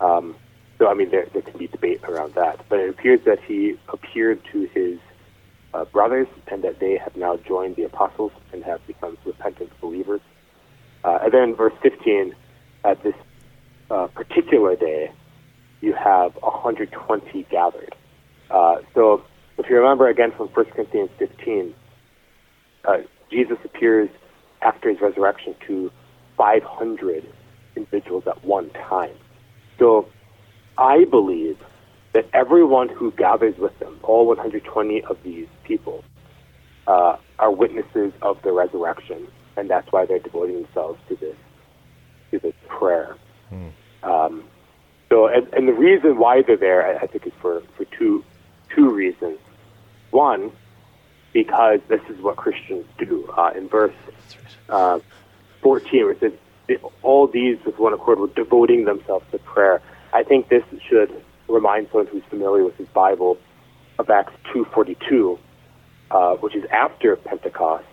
Um, 0.00 0.36
so, 0.78 0.88
I 0.88 0.94
mean, 0.94 1.10
there, 1.10 1.26
there 1.32 1.42
can 1.42 1.58
be 1.58 1.66
debate 1.66 2.02
around 2.04 2.34
that. 2.34 2.64
But 2.68 2.80
it 2.80 2.90
appears 2.90 3.20
that 3.26 3.40
he 3.42 3.76
appeared 3.88 4.40
to 4.52 4.62
his 4.74 4.98
uh, 5.74 5.84
brothers 5.86 6.28
and 6.48 6.62
that 6.64 6.80
they 6.80 6.96
have 6.96 7.14
now 7.16 7.36
joined 7.36 7.76
the 7.76 7.84
apostles 7.84 8.32
and 8.52 8.64
have 8.64 8.84
become 8.86 9.16
repentant 9.24 9.70
believers. 9.80 10.20
Uh, 11.04 11.18
and 11.22 11.32
then 11.32 11.54
verse 11.54 11.72
15, 11.82 12.34
at 12.84 13.02
this 13.02 13.14
uh, 13.90 14.06
particular 14.08 14.76
day, 14.76 15.10
you 15.80 15.92
have 15.92 16.34
120 16.36 17.46
gathered. 17.50 17.94
Uh, 18.50 18.76
so 18.94 19.22
if 19.58 19.68
you 19.68 19.76
remember 19.76 20.08
again 20.08 20.32
from 20.36 20.48
1 20.48 20.64
Corinthians 20.66 21.10
15, 21.18 21.74
uh, 22.84 22.98
Jesus 23.30 23.58
appears 23.64 24.08
after 24.62 24.88
his 24.88 25.00
resurrection 25.00 25.54
to 25.66 25.90
500 26.36 27.24
individuals 27.76 28.24
at 28.26 28.44
one 28.44 28.70
time. 28.70 29.14
So 29.78 30.08
I 30.76 31.04
believe 31.04 31.58
that 32.12 32.28
everyone 32.32 32.88
who 32.88 33.10
gathers 33.12 33.56
with 33.58 33.78
them, 33.78 33.98
all 34.02 34.26
120 34.26 35.02
of 35.04 35.18
these 35.22 35.48
people, 35.64 36.04
uh, 36.86 37.16
are 37.38 37.52
witnesses 37.52 38.12
of 38.22 38.40
the 38.42 38.52
resurrection, 38.52 39.28
and 39.56 39.68
that's 39.68 39.90
why 39.92 40.06
they're 40.06 40.18
devoting 40.18 40.62
themselves 40.62 40.98
to 41.08 41.16
this 41.16 41.36
to 42.30 42.38
this 42.38 42.54
prayer. 42.68 43.16
Hmm. 43.48 43.68
Um, 44.02 44.44
so, 45.08 45.26
and, 45.26 45.46
and 45.54 45.68
the 45.68 45.72
reason 45.72 46.18
why 46.18 46.42
they're 46.42 46.56
there, 46.56 46.86
I, 46.86 47.04
I 47.04 47.06
think, 47.06 47.26
is 47.26 47.32
for, 47.40 47.62
for 47.76 47.84
two 47.84 48.24
two 48.74 48.90
reasons. 48.90 49.38
One, 50.10 50.52
because 51.32 51.80
this 51.88 52.00
is 52.08 52.20
what 52.20 52.36
Christians 52.36 52.86
do. 52.98 53.30
Uh, 53.36 53.52
in 53.54 53.68
verse 53.68 53.94
uh, 54.68 55.00
14, 55.62 56.02
where 56.02 56.12
it 56.12 56.20
says, 56.20 56.32
all 57.02 57.26
these 57.26 57.58
with 57.64 57.78
one 57.78 57.92
accord 57.92 58.18
were 58.18 58.28
devoting 58.28 58.84
themselves 58.84 59.24
to 59.32 59.38
prayer. 59.38 59.80
I 60.12 60.22
think 60.22 60.48
this 60.48 60.64
should 60.88 61.22
remind 61.48 61.88
someone 61.88 62.06
who's 62.06 62.24
familiar 62.28 62.64
with 62.64 62.76
his 62.76 62.88
Bible 62.88 63.38
of 63.98 64.10
Acts 64.10 64.32
2.42, 64.54 65.38
uh, 66.10 66.34
which 66.36 66.54
is 66.54 66.64
after 66.70 67.16
Pentecost. 67.16 67.84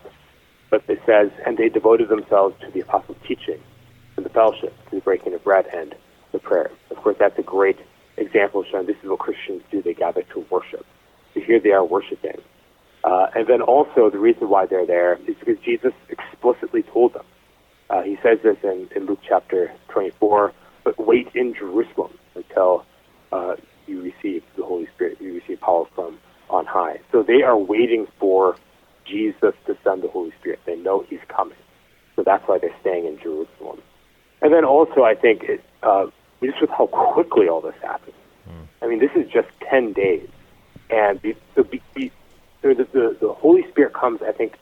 But 0.70 0.84
it 0.88 1.02
says, 1.06 1.32
and 1.46 1.58
they 1.58 1.70
devoted 1.70 2.10
themselves 2.10 2.56
to 2.62 2.72
the 2.72 2.82
apostles' 2.82 3.18
teaching, 3.28 3.60
to 4.16 4.22
the 4.22 4.30
fellowship, 4.30 4.74
to 4.90 4.96
the 4.96 5.02
breaking 5.02 5.34
of 5.34 5.44
bread, 5.44 5.68
and 5.74 5.96
the 6.32 6.40
prayer. 6.40 6.72
Of 6.92 6.98
course, 6.98 7.16
that's 7.20 7.38
a 7.40 7.44
great 7.44 7.78
example 8.18 8.62
of 8.62 8.68
showing 8.72 8.88
this 8.88 8.98
is 9.04 9.10
what 9.10 9.20
Christians 9.20 9.64
do. 9.72 9.82
They 9.82 9.94
gather 9.94 10.24
to 10.34 10.46
worship. 10.50 10.86
So 11.34 11.42
here 11.42 11.60
they 11.60 11.72
are 11.72 11.86
worshiping. 11.86 12.42
Uh, 13.04 13.28
and 13.36 13.48
then 13.48 13.62
also 13.62 14.10
the 14.10 14.18
reason 14.18 14.50
why 14.50 14.66
they're 14.66 14.86
there 14.86 15.14
is 15.28 15.36
because 15.40 15.60
Jesus 15.64 15.94
explicitly 16.10 16.82
told 16.84 17.14
them. 17.14 17.26
Uh, 17.90 18.02
he 18.02 18.18
says 18.24 18.40
this 18.42 18.58
in, 18.64 18.90
in 18.96 19.06
Luke 19.06 19.20
chapter 19.28 19.72
24, 19.90 20.54
but 20.84 20.98
wait 20.98 21.30
in 21.36 21.54
Jerusalem 21.54 22.18
until 22.34 22.84
uh, 23.36 23.56
you 23.88 24.02
receive 24.02 24.44
the 24.56 24.64
Holy 24.64 24.88
Spirit, 24.96 25.18
you 25.20 25.34
receive 25.34 25.60
power 25.62 25.86
from 25.94 26.18
on 26.50 26.66
high. 26.66 27.00
So 27.12 27.24
they 27.24 27.42
are 27.42 27.58
waiting 27.58 28.08
for 28.20 28.56
Jesus 29.06 29.54
to 29.66 29.78
send 29.84 30.04
the 30.04 30.08
Holy 30.08 30.32
Spirit. 30.40 30.60
They 30.66 30.76
know 30.76 31.06
he's 31.10 31.20
coming. 31.28 31.58
So 32.16 32.24
that's 32.24 32.48
why 32.48 32.60
they're 32.60 32.76
staying 32.82 33.06
in 33.06 33.18
Jerusalem. 33.18 33.82
And 34.42 34.54
then 34.54 34.64
also, 34.64 35.04
I 35.04 35.16
think 35.16 35.44
it, 35.44 35.64
uh, 35.84 36.08
just 36.44 36.62
with 36.62 36.70
how 36.70 36.88
quickly 36.88 37.48
all 37.48 37.62
this 37.62 37.76
happens. 37.82 38.16
Mm. 38.48 38.68
I 38.82 38.88
mean, 38.88 39.00
this 39.00 39.12
is 39.16 39.30
just 39.32 39.48
10 39.70 39.94
days. 39.94 40.30
And 40.90 41.22
be, 41.22 41.36
so 41.56 41.64
be, 41.64 41.82
be, 41.94 42.12
the, 42.62 42.74
the, 42.76 43.18
the 43.20 43.34
Holy 43.34 43.68
Spirit 43.70 43.94
comes, 43.94 44.22
I 44.22 44.32
think, 44.32 44.54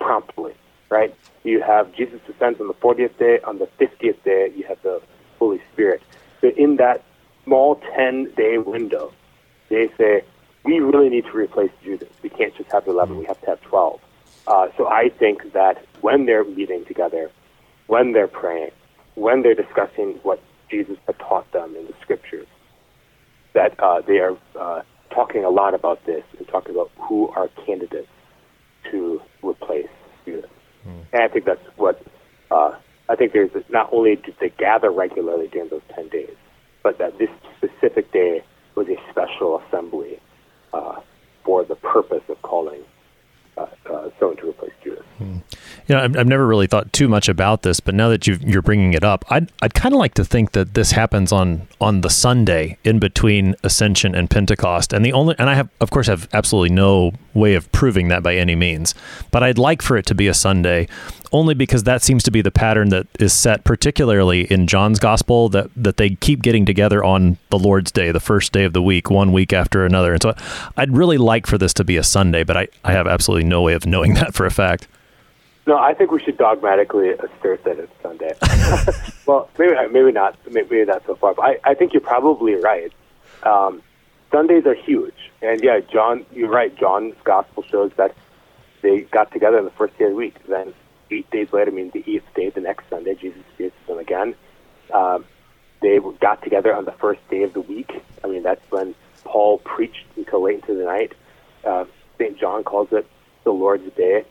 promptly, 0.00 0.54
right? 0.88 1.14
You 1.44 1.62
have 1.62 1.92
Jesus 1.94 2.20
descends 2.26 2.60
on 2.60 2.68
the 2.68 2.74
40th 2.74 3.16
day. 3.18 3.40
On 3.44 3.58
the 3.58 3.68
50th 3.78 4.22
day, 4.24 4.52
you 4.56 4.64
have 4.64 4.80
the 4.82 5.00
Holy 5.38 5.60
Spirit. 5.72 6.02
So 6.40 6.48
in 6.48 6.76
that 6.76 7.04
small 7.46 7.80
10 7.96 8.32
day 8.36 8.58
window, 8.58 9.12
they 9.70 9.88
say, 9.96 10.22
we 10.64 10.80
really 10.80 11.08
need 11.08 11.24
to 11.24 11.32
replace 11.32 11.70
Judas. 11.82 12.10
We 12.22 12.28
can't 12.28 12.54
just 12.56 12.70
have 12.72 12.86
11, 12.86 13.16
we 13.16 13.24
have 13.24 13.40
to 13.40 13.46
have 13.46 13.60
12. 13.62 14.00
Uh, 14.46 14.68
so 14.76 14.86
I 14.86 15.08
think 15.08 15.52
that 15.52 15.84
when 16.00 16.26
they're 16.26 16.44
meeting 16.44 16.84
together, 16.84 17.30
when 17.86 18.12
they're 18.12 18.28
praying, 18.28 18.72
when 19.14 19.42
they're 19.42 19.54
discussing 19.54 20.18
what 20.22 20.40
Jesus 20.70 20.98
had 21.06 21.18
taught 21.18 21.50
them 21.52 21.74
in 21.76 21.86
the 21.86 21.94
scriptures, 22.02 22.46
that 23.54 23.78
uh, 23.80 24.02
they 24.02 24.18
are 24.18 24.36
uh, 24.58 24.82
talking 25.10 25.44
a 25.44 25.48
lot 25.48 25.74
about 25.74 26.04
this 26.04 26.22
and 26.38 26.46
talking 26.48 26.74
about 26.74 26.90
who 26.98 27.28
are 27.30 27.48
candidates 27.64 28.08
to 28.90 29.20
replace 29.42 29.88
Judas. 30.24 30.50
Mm. 30.86 31.06
And 31.12 31.22
I 31.22 31.28
think 31.28 31.44
that's 31.44 31.64
what 31.76 32.02
uh, 32.50 32.74
I 33.08 33.16
think 33.16 33.32
there's 33.32 33.50
not 33.68 33.92
only 33.92 34.16
do 34.16 34.32
they 34.40 34.50
gather 34.50 34.90
regularly 34.90 35.48
during 35.48 35.68
those 35.68 35.82
10 35.94 36.08
days, 36.08 36.36
but 36.86 36.98
that 36.98 37.18
this 37.18 37.30
specific 37.56 38.12
day 38.12 38.44
was 38.76 38.86
a 38.88 38.96
special 39.10 39.58
assembly 39.58 40.20
uh, 40.72 41.00
for 41.42 41.64
the 41.64 41.74
purpose 41.74 42.22
of 42.28 42.40
calling 42.42 42.80
uh, 43.56 43.66
uh, 43.90 44.08
someone 44.20 44.36
to 44.36 44.50
replace 44.50 44.70
Judas. 44.84 45.04
Hmm. 45.18 45.38
You 45.88 45.96
know, 45.96 46.04
I've, 46.04 46.16
I've, 46.16 46.28
never 46.28 46.46
really 46.46 46.68
thought 46.68 46.92
too 46.92 47.08
much 47.08 47.28
about 47.28 47.62
this, 47.62 47.80
but 47.80 47.96
now 47.96 48.08
that 48.10 48.28
you 48.28 48.38
are 48.56 48.62
bringing 48.62 48.94
it 48.94 49.02
up, 49.02 49.24
I'd, 49.30 49.50
I'd 49.60 49.74
kind 49.74 49.96
of 49.96 49.98
like 49.98 50.14
to 50.14 50.24
think 50.24 50.52
that 50.52 50.74
this 50.74 50.92
happens 50.92 51.32
on 51.32 51.66
on 51.80 52.02
the 52.02 52.10
Sunday 52.10 52.78
in 52.84 53.00
between 53.00 53.56
Ascension 53.64 54.14
and 54.14 54.30
Pentecost, 54.30 54.92
and 54.92 55.04
the 55.04 55.12
only 55.12 55.34
and 55.40 55.50
I 55.50 55.54
have 55.54 55.68
of 55.80 55.90
course 55.90 56.06
have 56.06 56.28
absolutely 56.32 56.72
no 56.72 57.14
way 57.36 57.54
of 57.54 57.70
proving 57.72 58.08
that 58.08 58.22
by 58.22 58.34
any 58.34 58.56
means, 58.56 58.94
but 59.30 59.42
I'd 59.42 59.58
like 59.58 59.82
for 59.82 59.96
it 59.96 60.06
to 60.06 60.14
be 60.14 60.26
a 60.26 60.34
Sunday, 60.34 60.88
only 61.32 61.54
because 61.54 61.84
that 61.84 62.02
seems 62.02 62.22
to 62.24 62.30
be 62.30 62.40
the 62.40 62.50
pattern 62.50 62.88
that 62.88 63.06
is 63.20 63.32
set, 63.32 63.64
particularly 63.64 64.50
in 64.50 64.66
John's 64.66 64.98
Gospel, 64.98 65.48
that 65.50 65.70
that 65.76 65.96
they 65.96 66.10
keep 66.10 66.42
getting 66.42 66.64
together 66.64 67.04
on 67.04 67.38
the 67.50 67.58
Lord's 67.58 67.92
Day, 67.92 68.10
the 68.10 68.20
first 68.20 68.52
day 68.52 68.64
of 68.64 68.72
the 68.72 68.82
week, 68.82 69.10
one 69.10 69.32
week 69.32 69.52
after 69.52 69.84
another, 69.84 70.14
and 70.14 70.22
so 70.22 70.34
I'd 70.76 70.96
really 70.96 71.18
like 71.18 71.46
for 71.46 71.58
this 71.58 71.74
to 71.74 71.84
be 71.84 71.96
a 71.96 72.02
Sunday, 72.02 72.42
but 72.42 72.56
I 72.56 72.68
I 72.84 72.92
have 72.92 73.06
absolutely 73.06 73.48
no 73.48 73.62
way 73.62 73.74
of 73.74 73.86
knowing 73.86 74.14
that 74.20 74.34
for 74.34 74.46
a 74.46 74.50
fact. 74.50 74.88
No, 75.66 75.76
I 75.76 75.94
think 75.94 76.12
we 76.12 76.22
should 76.22 76.38
dogmatically 76.38 77.10
assert 77.10 77.64
that 77.64 77.78
it's 77.80 77.92
Sunday. 78.00 78.34
well, 79.26 79.50
maybe 79.58 79.74
maybe 79.90 80.12
not. 80.12 80.36
Maybe 80.48 80.84
not 80.84 81.04
so 81.06 81.16
far. 81.16 81.34
But 81.34 81.42
I, 81.42 81.58
I 81.64 81.74
think 81.74 81.92
you're 81.92 82.00
probably 82.00 82.54
right. 82.54 82.92
Um, 83.42 83.82
Sundays 84.30 84.64
are 84.66 84.74
huge, 84.74 85.15
and 85.42 85.62
yeah, 85.62 85.80
John, 85.80 86.24
you're 86.32 86.48
right. 86.50 86.74
John's 86.76 87.14
gospel 87.24 87.62
shows 87.62 87.92
that 87.96 88.14
they 88.82 89.00
got 89.00 89.32
together 89.32 89.58
on 89.58 89.64
the 89.64 89.70
first 89.72 89.96
day 89.98 90.04
of 90.04 90.10
the 90.10 90.16
week. 90.16 90.36
Then 90.48 90.74
eight 91.10 91.30
days 91.30 91.52
later, 91.52 91.70
I 91.70 91.74
mean 91.74 91.90
the 91.92 92.04
eighth 92.06 92.32
day, 92.34 92.50
the 92.50 92.60
next 92.60 92.88
Sunday, 92.88 93.14
Jesus 93.14 93.42
to 93.58 93.70
them 93.86 93.98
again. 93.98 94.34
Um, 94.92 95.24
they 95.82 95.98
got 96.20 96.42
together 96.42 96.74
on 96.74 96.84
the 96.84 96.92
first 96.92 97.20
day 97.28 97.42
of 97.42 97.52
the 97.52 97.60
week. 97.60 97.90
I 98.24 98.28
mean, 98.28 98.42
that's 98.42 98.64
when 98.70 98.94
Paul 99.24 99.58
preached 99.58 100.04
until 100.16 100.42
late 100.42 100.56
into 100.56 100.74
the 100.74 100.84
night. 100.84 101.12
Uh, 101.64 101.84
St. 102.18 102.38
John 102.38 102.64
calls 102.64 102.88
it 102.92 103.06
the 103.44 103.50
Lord's 103.50 103.92
Day. 103.94 104.24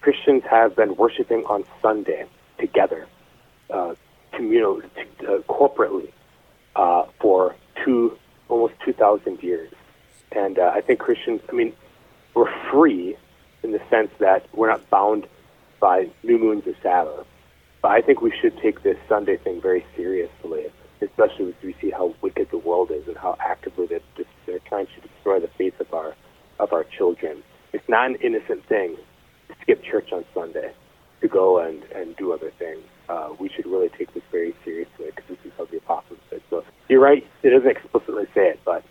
Christians 0.00 0.42
have 0.50 0.76
been 0.76 0.96
worshiping 0.96 1.44
on 1.46 1.64
Sunday. 1.80 2.26
together, 2.58 3.06
uh, 3.70 3.94
communal, 4.32 4.80
uh, 5.20 5.38
corporately, 5.48 6.10
uh, 6.74 7.04
for 7.20 7.54
two 7.84 8.16
almost 8.48 8.74
two 8.84 8.92
thousand 8.92 9.42
years. 9.42 9.70
And 10.36 10.58
uh, 10.58 10.70
I 10.74 10.82
think 10.82 11.00
Christians, 11.00 11.40
I 11.48 11.52
mean, 11.52 11.72
we're 12.34 12.52
free 12.70 13.16
in 13.62 13.72
the 13.72 13.80
sense 13.90 14.10
that 14.20 14.46
we're 14.54 14.68
not 14.68 14.88
bound 14.90 15.26
by 15.80 16.10
new 16.22 16.38
moons 16.38 16.64
or 16.66 16.74
Sabbath. 16.82 17.26
But 17.80 17.92
I 17.92 18.02
think 18.02 18.20
we 18.20 18.32
should 18.40 18.56
take 18.58 18.82
this 18.82 18.98
Sunday 19.08 19.38
thing 19.38 19.60
very 19.62 19.84
seriously, 19.96 20.66
especially 21.00 21.48
as 21.48 21.54
we 21.62 21.74
see 21.80 21.90
how 21.90 22.14
wicked 22.20 22.50
the 22.50 22.58
world 22.58 22.90
is 22.90 23.08
and 23.08 23.16
how 23.16 23.36
actively 23.40 23.86
they're, 23.86 24.00
trying 24.66 24.86
to 24.86 25.08
destroy 25.08 25.38
the 25.38 25.50
faith 25.58 25.78
of 25.80 25.92
our 25.94 26.14
of 26.58 26.72
our 26.72 26.84
children. 26.84 27.42
It's 27.72 27.88
not 27.88 28.10
an 28.10 28.16
innocent 28.16 28.66
thing 28.66 28.96
to 29.48 29.54
skip 29.62 29.84
church 29.84 30.10
on 30.12 30.24
Sunday, 30.34 30.72
to 31.20 31.28
go 31.28 31.60
and, 31.60 31.82
and 31.94 32.16
do 32.16 32.32
other 32.32 32.50
things. 32.58 32.82
Uh, 33.08 33.34
we 33.38 33.48
should 33.50 33.66
really 33.66 33.90
take 33.90 34.12
this 34.14 34.22
very 34.32 34.54
seriously 34.64 35.06
because 35.06 35.24
this 35.28 35.38
is 35.44 35.52
how 35.56 35.66
the 35.66 35.76
apostles 35.76 36.18
did. 36.30 36.42
So 36.50 36.64
you're 36.88 37.00
right; 37.00 37.24
it 37.42 37.50
doesn't 37.50 37.70
explicitly 37.70 38.24
say 38.34 38.48
it, 38.48 38.60
but 38.64 38.82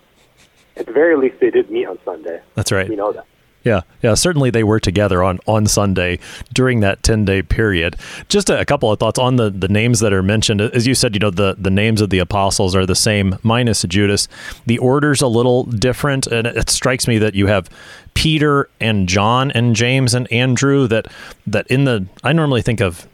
at 0.78 0.86
the 0.86 0.92
very 0.92 1.16
least, 1.16 1.40
they 1.40 1.50
did 1.50 1.70
meet 1.70 1.86
on 1.86 1.98
Sunday. 2.04 2.42
That's 2.56 2.72
right. 2.72 2.88
We 2.88 2.96
know 2.96 3.12
that. 3.14 3.26
Yeah, 3.66 3.82
yeah. 4.04 4.14
Certainly, 4.14 4.52
they 4.52 4.64
were 4.64 4.80
together 4.80 5.24
on 5.24 5.40
on 5.48 5.66
Sunday 5.66 6.20
during 6.54 6.82
that 6.82 7.02
ten 7.02 7.26
day 7.26 7.42
period. 7.42 7.96
Just 8.30 8.48
a, 8.52 8.60
a, 8.60 8.66
couple 8.66 8.92
of 8.92 9.00
thoughts 9.00 9.18
on 9.18 9.38
the 9.38 9.50
the 9.50 9.68
names 9.68 10.02
that 10.02 10.14
are 10.14 10.22
mentioned. 10.22 10.62
As 10.62 10.86
you 10.86 10.94
said, 10.94 11.16
you 11.16 11.20
know 11.20 11.32
the 11.32 11.56
the 11.58 11.72
names 11.72 12.00
of 12.00 12.12
the 12.12 12.20
apostles 12.20 12.76
are 12.76 12.86
the 12.86 12.96
same 12.96 13.40
minus 13.42 13.82
Judas. 13.82 14.28
The 14.68 14.78
order's 14.78 15.24
a 15.24 15.28
little 15.28 15.64
different, 15.64 16.28
and 16.28 16.46
it 16.46 16.70
strikes 16.70 17.08
me 17.08 17.18
that 17.18 17.34
you 17.34 17.48
have 17.48 17.68
Peter 18.16 18.70
and 18.80 19.08
John 19.08 19.52
and 19.52 19.76
James 19.76 20.14
and 20.16 20.32
Andrew 20.32 20.88
that 20.88 21.08
that 21.46 21.68
in 21.68 21.84
the 21.84 22.08
I 22.24 22.34
normally 22.34 22.64
think 22.64 22.82
of 22.82 23.08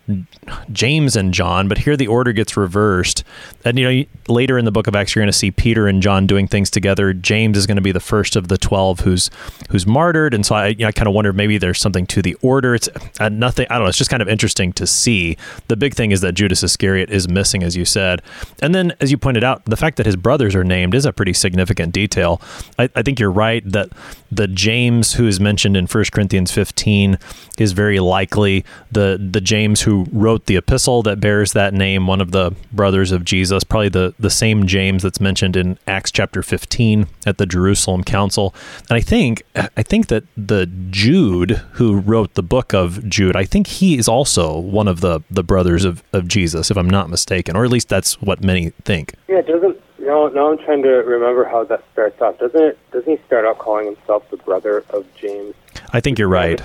James 0.72 1.16
and 1.16 1.34
John, 1.34 1.68
but 1.68 1.80
here 1.80 1.98
the 1.98 2.08
order 2.08 2.32
gets 2.32 2.56
reversed. 2.56 3.24
And 3.66 3.78
you 3.78 3.90
know 3.90 4.06
later 4.30 4.58
in 4.58 4.64
the 4.64 4.72
book 4.72 4.88
of 4.88 4.96
Acts 4.96 5.14
you're 5.14 5.22
going 5.22 5.32
to 5.32 5.38
see 5.38 5.52
Peter 5.52 5.88
and 5.88 6.02
John 6.02 6.28
doing 6.28 6.48
things 6.48 6.70
together. 6.70 7.14
James 7.14 7.58
is 7.58 7.68
going 7.68 7.76
to 7.76 7.82
be 7.82 7.92
the 7.92 8.00
first 8.00 8.36
of 8.36 8.48
the 8.48 8.58
12 8.58 9.02
who's 9.02 9.30
who's 9.70 9.86
martyred 9.86 10.34
and 10.34 10.46
so 10.46 10.56
I 10.56 10.68
you 10.68 10.78
know, 10.78 10.88
I 10.88 10.92
kind 10.92 11.08
of 11.08 11.14
wonder 11.16 11.34
maybe 11.34 11.58
there's 11.58 11.80
something 11.80 12.06
to 12.08 12.22
the 12.22 12.36
order. 12.36 12.76
It's 12.76 12.88
uh, 13.20 13.28
nothing 13.28 13.66
I 13.70 13.76
don't 13.76 13.86
know, 13.86 13.90
it's 13.90 13.98
just 13.98 14.12
kind 14.12 14.22
of 14.22 14.30
interesting 14.30 14.72
to 14.74 14.86
see. 14.86 15.36
The 15.68 15.76
big 15.76 15.96
thing 15.96 16.12
is 16.12 16.22
that 16.22 16.34
Judas 16.34 16.64
Iscariot 16.64 17.10
is 17.10 17.28
missing 17.28 17.64
as 17.64 17.76
you 17.76 17.86
said. 17.86 18.22
And 18.62 18.74
then 18.74 18.94
as 19.02 19.12
you 19.12 19.18
pointed 19.18 19.44
out, 19.44 19.66
the 19.66 19.78
fact 19.78 19.98
that 19.98 20.06
his 20.06 20.16
brothers 20.16 20.56
are 20.56 20.64
named 20.64 20.94
is 20.94 21.06
a 21.08 21.12
pretty 21.12 21.34
significant 21.34 21.92
detail. 21.92 22.40
I, 22.78 22.88
I 22.96 23.02
think 23.02 23.20
you're 23.20 23.32
right 23.32 23.64
that 23.66 23.90
the 24.32 24.48
James 24.48 24.91
who 25.14 25.28
is 25.28 25.40
mentioned 25.40 25.78
in 25.78 25.88
1 25.88 26.06
Corinthians 26.12 26.52
15 26.52 27.18
is 27.58 27.72
very 27.72 28.00
likely 28.00 28.66
the 28.92 29.18
the 29.32 29.42
James 29.42 29.82
who 29.82 30.08
wrote 30.12 30.46
the 30.46 30.56
epistle 30.56 31.02
that 31.04 31.20
bears 31.20 31.54
that 31.54 31.74
name, 31.74 32.08
one 32.08 32.22
of 32.22 32.32
the 32.32 32.56
brothers 32.72 33.12
of 33.12 33.24
Jesus, 33.24 33.64
probably 33.64 33.90
the 33.90 34.14
the 34.20 34.30
same 34.30 34.68
James 34.68 35.04
that's 35.04 35.20
mentioned 35.20 35.56
in 35.56 35.78
Acts 35.88 36.12
chapter 36.12 36.44
15 36.44 37.08
at 37.26 37.38
the 37.38 37.46
Jerusalem 37.46 38.04
Council. 38.04 38.54
And 38.90 38.98
I 38.98 39.02
think 39.02 39.44
I 39.56 39.84
think 39.84 40.08
that 40.08 40.24
the 40.36 40.66
Jude 40.90 41.62
who 41.74 42.00
wrote 42.00 42.34
the 42.34 42.44
book 42.44 42.74
of 42.74 43.08
Jude, 43.08 43.36
I 43.36 43.46
think 43.46 43.68
he 43.68 43.98
is 43.98 44.08
also 44.08 44.58
one 44.58 44.88
of 44.88 45.02
the 45.02 45.22
the 45.30 45.44
brothers 45.44 45.86
of, 45.86 46.04
of 46.14 46.28
Jesus, 46.28 46.72
if 46.72 46.78
I'm 46.78 46.90
not 46.90 47.10
mistaken, 47.10 47.56
or 47.56 47.64
at 47.64 47.72
least 47.72 47.90
that's 47.90 48.22
what 48.22 48.44
many 48.44 48.72
think. 48.84 49.14
Yeah, 49.28 49.42
doesn't 49.42 49.80
now, 50.02 50.28
now 50.28 50.52
I'm 50.52 50.58
trying 50.58 50.84
to 50.84 50.90
remember 50.90 51.46
how 51.46 51.64
that 51.66 51.84
starts 51.94 52.22
off. 52.22 52.40
Doesn't 52.40 52.62
it? 52.62 52.92
Doesn't 52.92 53.10
he 53.10 53.24
start 53.26 53.46
out 53.46 53.60
calling 53.60 53.86
himself 53.86 54.30
the 54.30 54.38
brother 54.38 54.84
of 54.90 55.06
James? 55.16 55.56
I 55.94 56.00
think 56.00 56.20
you're 56.20 56.28
right. 56.28 56.62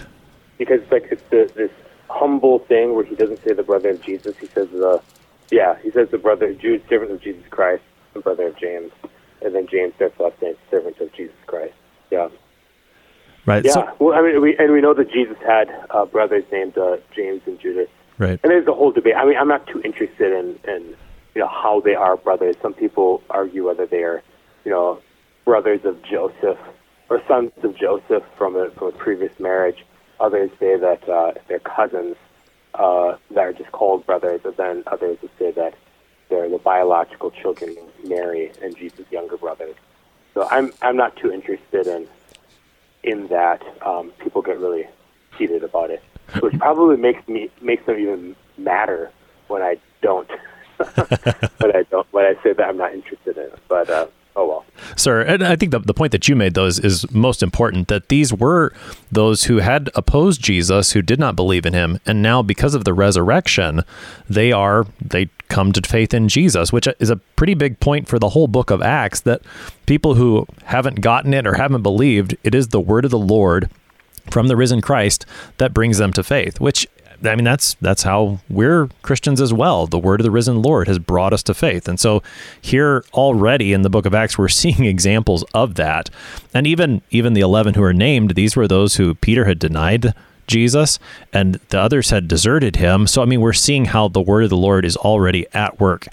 Because 0.58 0.80
like 0.90 1.08
it's 1.10 1.22
the, 1.30 1.50
this 1.54 1.70
humble 2.08 2.60
thing 2.60 2.94
where 2.94 3.04
he 3.04 3.14
doesn't 3.14 3.42
say 3.44 3.52
the 3.52 3.62
brother 3.62 3.90
of 3.90 4.02
Jesus. 4.02 4.36
He 4.38 4.46
says 4.46 4.68
the, 4.70 5.02
yeah, 5.50 5.76
he 5.82 5.90
says 5.90 6.08
the 6.10 6.18
brother 6.18 6.52
Jude, 6.54 6.82
servant 6.88 7.10
of 7.10 7.20
Jesus 7.20 7.44
Christ, 7.50 7.82
the 8.14 8.20
brother 8.20 8.48
of 8.48 8.58
James, 8.58 8.92
and 9.42 9.54
then 9.54 9.66
James 9.66 9.94
starts 9.96 10.18
off 10.18 10.32
saying 10.40 10.56
servant 10.70 10.98
of 11.00 11.12
Jesus 11.12 11.36
Christ. 11.46 11.74
Yeah. 12.10 12.28
Right. 13.44 13.64
Yeah. 13.64 13.72
So, 13.72 13.96
well, 14.00 14.18
I 14.18 14.22
mean, 14.22 14.40
we 14.40 14.56
and 14.58 14.72
we 14.72 14.80
know 14.80 14.94
that 14.94 15.10
Jesus 15.10 15.36
had 15.46 15.70
uh, 15.90 16.04
brothers 16.04 16.44
named 16.50 16.76
uh, 16.76 16.96
James 17.14 17.42
and 17.46 17.60
Judas. 17.60 17.88
Right. 18.18 18.40
And 18.42 18.50
there's 18.50 18.66
a 18.66 18.72
whole 18.72 18.92
debate. 18.92 19.14
I 19.16 19.24
mean, 19.24 19.36
I'm 19.36 19.48
not 19.48 19.66
too 19.66 19.80
interested 19.82 20.32
in 20.32 20.58
in 20.68 20.96
you 21.36 21.42
know 21.42 21.48
how 21.48 21.80
they 21.80 21.94
are 21.94 22.16
brothers. 22.16 22.56
Some 22.62 22.72
people 22.72 23.22
argue 23.28 23.66
whether 23.66 23.84
they 23.84 24.02
are, 24.02 24.22
you 24.64 24.70
know, 24.70 25.02
brothers 25.44 25.84
of 25.84 26.02
Joseph 26.02 26.58
or 27.10 27.22
sons 27.28 27.52
of 27.62 27.76
Joseph 27.76 28.24
from 28.38 28.56
a 28.56 28.70
from 28.70 28.88
a 28.88 28.92
previous 28.92 29.38
marriage. 29.38 29.84
Others 30.18 30.50
say 30.58 30.78
that 30.78 31.06
uh, 31.06 31.32
they're 31.46 31.58
cousins 31.58 32.16
uh, 32.72 33.16
that 33.32 33.40
are 33.40 33.52
just 33.52 33.70
called 33.70 34.06
brothers, 34.06 34.40
and 34.46 34.56
then 34.56 34.82
others 34.86 35.18
would 35.20 35.30
say 35.38 35.50
that 35.50 35.74
they're 36.30 36.48
the 36.48 36.56
biological 36.56 37.30
children 37.30 37.76
of 37.76 38.08
Mary 38.08 38.50
and 38.62 38.74
Jesus' 38.74 39.04
younger 39.10 39.36
brothers. 39.36 39.76
So 40.32 40.48
I'm 40.50 40.72
I'm 40.80 40.96
not 40.96 41.16
too 41.16 41.30
interested 41.30 41.86
in 41.86 42.08
in 43.04 43.26
that. 43.26 43.62
Um, 43.84 44.10
people 44.20 44.40
get 44.40 44.58
really 44.58 44.86
heated 45.36 45.64
about 45.64 45.90
it, 45.90 46.02
which 46.40 46.58
probably 46.58 46.96
makes 46.96 47.28
me 47.28 47.50
makes 47.60 47.84
them 47.84 47.98
even 47.98 48.36
madder 48.56 49.12
when 49.48 49.60
I 49.60 49.76
don't 50.00 50.30
but 51.58 51.76
I 51.76 51.82
don't. 51.90 52.06
When 52.12 52.24
I 52.24 52.34
say 52.42 52.52
that, 52.52 52.68
I'm 52.68 52.76
not 52.76 52.92
interested 52.94 53.36
in 53.36 53.44
it. 53.44 53.58
But 53.68 53.90
uh, 53.90 54.06
oh 54.34 54.48
well. 54.48 54.64
Sir, 54.96 55.22
and 55.22 55.42
I 55.44 55.56
think 55.56 55.72
the, 55.72 55.78
the 55.78 55.94
point 55.94 56.12
that 56.12 56.28
you 56.28 56.36
made, 56.36 56.54
though, 56.54 56.66
is, 56.66 56.78
is 56.78 57.10
most 57.10 57.42
important 57.42 57.88
that 57.88 58.08
these 58.08 58.32
were 58.32 58.72
those 59.10 59.44
who 59.44 59.58
had 59.58 59.90
opposed 59.94 60.42
Jesus, 60.42 60.92
who 60.92 61.02
did 61.02 61.18
not 61.18 61.36
believe 61.36 61.66
in 61.66 61.72
him. 61.72 62.00
And 62.06 62.22
now, 62.22 62.42
because 62.42 62.74
of 62.74 62.84
the 62.84 62.94
resurrection, 62.94 63.82
they 64.28 64.52
are, 64.52 64.86
they 65.00 65.28
come 65.48 65.72
to 65.72 65.80
faith 65.88 66.12
in 66.12 66.28
Jesus, 66.28 66.72
which 66.72 66.88
is 66.98 67.10
a 67.10 67.16
pretty 67.16 67.54
big 67.54 67.80
point 67.80 68.08
for 68.08 68.18
the 68.18 68.30
whole 68.30 68.48
book 68.48 68.70
of 68.70 68.82
Acts 68.82 69.20
that 69.20 69.42
people 69.86 70.14
who 70.14 70.46
haven't 70.64 71.00
gotten 71.00 71.32
it 71.34 71.46
or 71.46 71.54
haven't 71.54 71.82
believed, 71.82 72.36
it 72.42 72.54
is 72.54 72.68
the 72.68 72.80
word 72.80 73.04
of 73.04 73.10
the 73.10 73.18
Lord 73.18 73.70
from 74.30 74.48
the 74.48 74.56
risen 74.56 74.80
Christ 74.80 75.24
that 75.58 75.74
brings 75.74 75.98
them 75.98 76.12
to 76.14 76.22
faith, 76.22 76.60
which 76.60 76.86
I 77.24 77.34
mean, 77.34 77.44
that's 77.44 77.74
that's 77.80 78.02
how 78.02 78.40
we're 78.48 78.88
Christians 79.02 79.40
as 79.40 79.52
well. 79.52 79.86
The 79.86 79.98
word 79.98 80.20
of 80.20 80.24
the 80.24 80.30
risen 80.30 80.62
Lord 80.62 80.88
has 80.88 80.98
brought 80.98 81.32
us 81.32 81.42
to 81.44 81.54
faith, 81.54 81.88
and 81.88 81.98
so 81.98 82.22
here 82.60 83.04
already 83.12 83.72
in 83.72 83.82
the 83.82 83.90
Book 83.90 84.06
of 84.06 84.14
Acts, 84.14 84.38
we're 84.38 84.48
seeing 84.56 84.84
examples 84.84 85.44
of 85.54 85.74
that. 85.76 86.10
And 86.54 86.66
even 86.66 87.02
even 87.10 87.32
the 87.32 87.40
eleven 87.40 87.74
who 87.74 87.82
are 87.82 87.94
named, 87.94 88.34
these 88.34 88.56
were 88.56 88.68
those 88.68 88.96
who 88.96 89.14
Peter 89.14 89.44
had 89.44 89.58
denied 89.58 90.14
Jesus, 90.46 90.98
and 91.32 91.54
the 91.70 91.80
others 91.80 92.10
had 92.10 92.28
deserted 92.28 92.76
him. 92.76 93.06
So 93.06 93.22
I 93.22 93.24
mean, 93.24 93.40
we're 93.40 93.52
seeing 93.52 93.86
how 93.86 94.08
the 94.08 94.20
word 94.20 94.44
of 94.44 94.50
the 94.50 94.56
Lord 94.56 94.84
is 94.84 94.96
already 94.96 95.46
at 95.52 95.80
work 95.80 96.06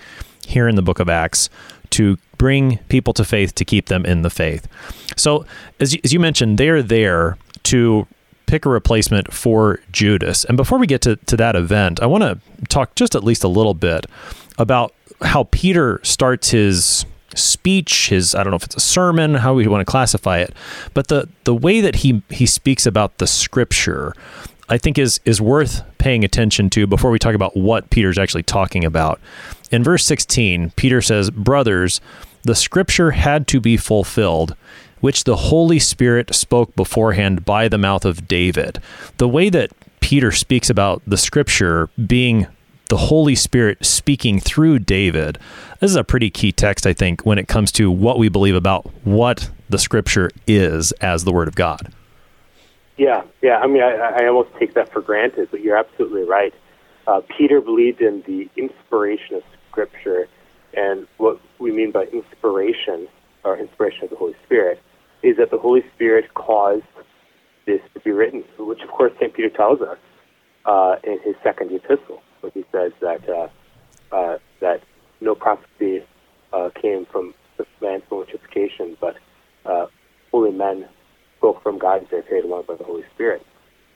here 0.46 0.68
in 0.68 0.76
the 0.76 0.82
Book 0.82 1.00
of 1.00 1.10
Acts 1.10 1.50
to 1.92 2.18
bring 2.38 2.80
people 2.90 3.14
to 3.14 3.24
faith 3.24 3.56
to 3.56 3.64
keep 3.64 3.86
them 3.86 4.06
in 4.06 4.24
the 4.24 4.30
faith. 4.30 4.68
So 5.16 5.46
as 5.80 5.94
you, 5.94 6.02
as 6.04 6.12
you 6.12 6.20
mentioned, 6.20 6.58
they're 6.58 6.82
there 6.82 7.38
to 7.64 8.08
pick 8.46 8.66
a 8.66 8.70
replacement 8.70 9.34
for 9.34 9.80
Judas. 9.92 10.46
And 10.46 10.58
before 10.58 10.78
we 10.78 10.88
get 10.88 11.02
to, 11.02 11.16
to 11.16 11.38
that 11.38 11.56
event, 11.56 12.02
I 12.02 12.06
want 12.06 12.24
to 12.24 12.40
talk 12.68 12.96
just 12.96 13.16
at 13.16 13.24
least 13.24 13.44
a 13.44 13.48
little 13.48 13.74
bit 13.74 14.06
about 14.58 14.94
how 15.22 15.46
Peter 15.52 16.00
starts 16.04 16.50
his 16.50 17.06
speech, 17.36 18.10
his 18.10 18.36
I 18.36 18.44
don't 18.44 18.52
know 18.52 18.58
if 18.58 18.64
it's 18.64 18.76
a 18.76 18.82
sermon, 18.82 19.36
how 19.36 19.54
we 19.54 19.68
want 19.68 19.82
to 19.82 19.90
classify 19.90 20.40
it, 20.40 20.54
but 20.94 21.08
the 21.08 21.28
the 21.46 21.56
way 21.56 21.82
that 21.82 21.98
he 21.98 22.22
he 22.30 22.46
speaks 22.46 22.86
about 22.86 23.18
the 23.18 23.28
scripture, 23.28 24.14
I 24.70 24.78
think 24.78 24.98
is 24.98 25.20
is 25.26 25.42
worth 25.42 25.82
paying 25.98 26.24
attention 26.24 26.70
to 26.72 26.88
before 26.88 27.12
we 27.12 27.20
talk 27.20 27.36
about 27.36 27.56
what 27.56 27.90
Peter's 27.90 28.18
actually 28.18 28.44
talking 28.44 28.86
about. 28.86 29.20
In 29.72 29.84
verse 29.84 30.06
16, 30.06 30.72
Peter 30.76 31.02
says, 31.02 31.32
"Brothers, 31.32 32.02
the 32.44 32.56
scripture 32.56 33.12
had 33.12 33.48
to 33.48 33.60
be 33.60 33.78
fulfilled 33.78 34.56
which 35.04 35.26
the 35.26 35.36
Holy 35.36 35.80
Spirit 35.80 36.34
spoke 36.34 36.74
beforehand 36.78 37.44
by 37.44 37.68
the 37.68 37.78
mouth 37.78 38.06
of 38.06 38.26
David. 38.26 38.80
The 39.18 39.28
way 39.28 39.50
that 39.50 39.72
Peter 40.00 40.32
speaks 40.32 40.70
about 40.70 41.02
the 41.06 41.18
scripture 41.18 41.90
being 42.08 42.48
the 42.88 42.96
Holy 42.96 43.36
Spirit 43.36 43.86
speaking 43.86 44.40
through 44.40 44.80
David. 44.80 45.38
This 45.82 45.92
is 45.92 45.98
a 45.98 46.06
pretty 46.06 46.30
key 46.30 46.54
text, 46.54 46.88
I 46.88 46.94
think, 46.94 47.26
when 47.26 47.38
it 47.38 47.50
comes 47.50 47.70
to 47.74 47.92
what 47.92 48.18
we 48.18 48.30
believe 48.30 48.56
about 48.56 48.86
what 49.04 49.50
the 49.68 49.78
scripture 49.78 50.32
is 50.48 50.94
as 50.94 51.26
the 51.26 51.34
Word 51.34 51.50
of 51.50 51.56
God. 51.56 51.92
Yeah, 52.96 53.24
yeah. 53.42 53.58
I 53.58 53.68
mean, 53.68 53.84
I, 53.84 54.24
I 54.24 54.28
almost 54.28 54.56
take 54.58 54.74
that 54.76 54.94
for 54.94 55.02
granted, 55.02 55.50
but 55.52 55.60
you're 55.60 55.76
absolutely 55.76 56.24
right. 56.24 56.54
Uh, 57.08 57.20
Peter 57.38 57.60
believed 57.60 58.00
in 58.00 58.22
the 58.26 58.50
inspiration 58.56 59.36
of 59.36 59.44
Scripture, 59.70 60.30
and 60.74 61.08
what 61.18 61.42
we 61.60 61.74
mean 61.74 61.92
by 61.92 62.06
inspiration, 62.06 63.10
or 63.44 63.58
inspiration 63.58 64.06
of 64.06 64.10
the 64.10 64.16
Holy 64.16 64.36
Spirit, 64.46 64.82
is 65.24 65.38
that 65.38 65.50
the 65.50 65.58
Holy 65.58 65.84
Spirit 65.96 66.34
caused 66.34 66.84
this 67.66 67.82
to 67.94 68.00
be 68.02 68.12
written, 68.12 68.44
which 68.60 68.82
of 68.82 68.90
course 68.90 69.14
St. 69.20 69.34
Peter 69.34 69.50
tells 69.50 69.82
us 69.82 69.98
uh, 70.66 70.98
in 71.04 71.20
his 71.24 71.36
second 71.44 71.72
epistle, 71.72 72.22
where 72.42 72.52
he 72.54 72.66
says 72.72 72.92
that 73.00 73.28
uh, 73.30 73.48
uh, 74.14 74.38
that 74.60 74.82
no 75.22 75.34
prophecy 75.34 76.04
uh, 76.52 76.70
came 76.80 77.06
from 77.06 77.34
man's 77.82 78.04
interpretation, 78.12 78.98
but 79.00 79.18
uh, 79.66 79.88
holy 80.32 80.52
men 80.52 80.86
spoke 81.38 81.64
from 81.64 81.78
God 81.78 82.04
as 82.04 82.10
they 82.10 82.18
were 82.18 82.24
carried 82.24 82.46
along 82.46 82.64
by 82.68 82.76
the 82.76 82.84
Holy 82.84 83.04
Spirit. 83.16 83.46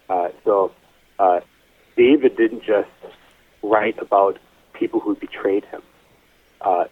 Uh, 0.09 0.29
so 0.45 0.71
David 1.95 2.37
didn't 2.37 2.63
just 2.63 2.89
write 3.63 3.97
about 3.99 4.37
people 4.73 4.99
who 4.99 5.15
betrayed 5.15 5.65
him. 5.65 5.81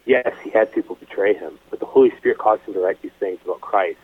Yes, 0.04 0.32
he 0.44 0.50
had 0.50 0.72
people 0.72 0.94
betray 0.96 1.34
him, 1.34 1.58
but 1.70 1.80
the 1.80 1.86
Holy 1.86 2.10
Spirit 2.18 2.38
caused 2.38 2.62
him 2.62 2.74
to 2.74 2.80
write 2.80 3.00
these 3.02 3.12
things 3.18 3.38
about 3.44 3.60
Christ. 3.60 3.98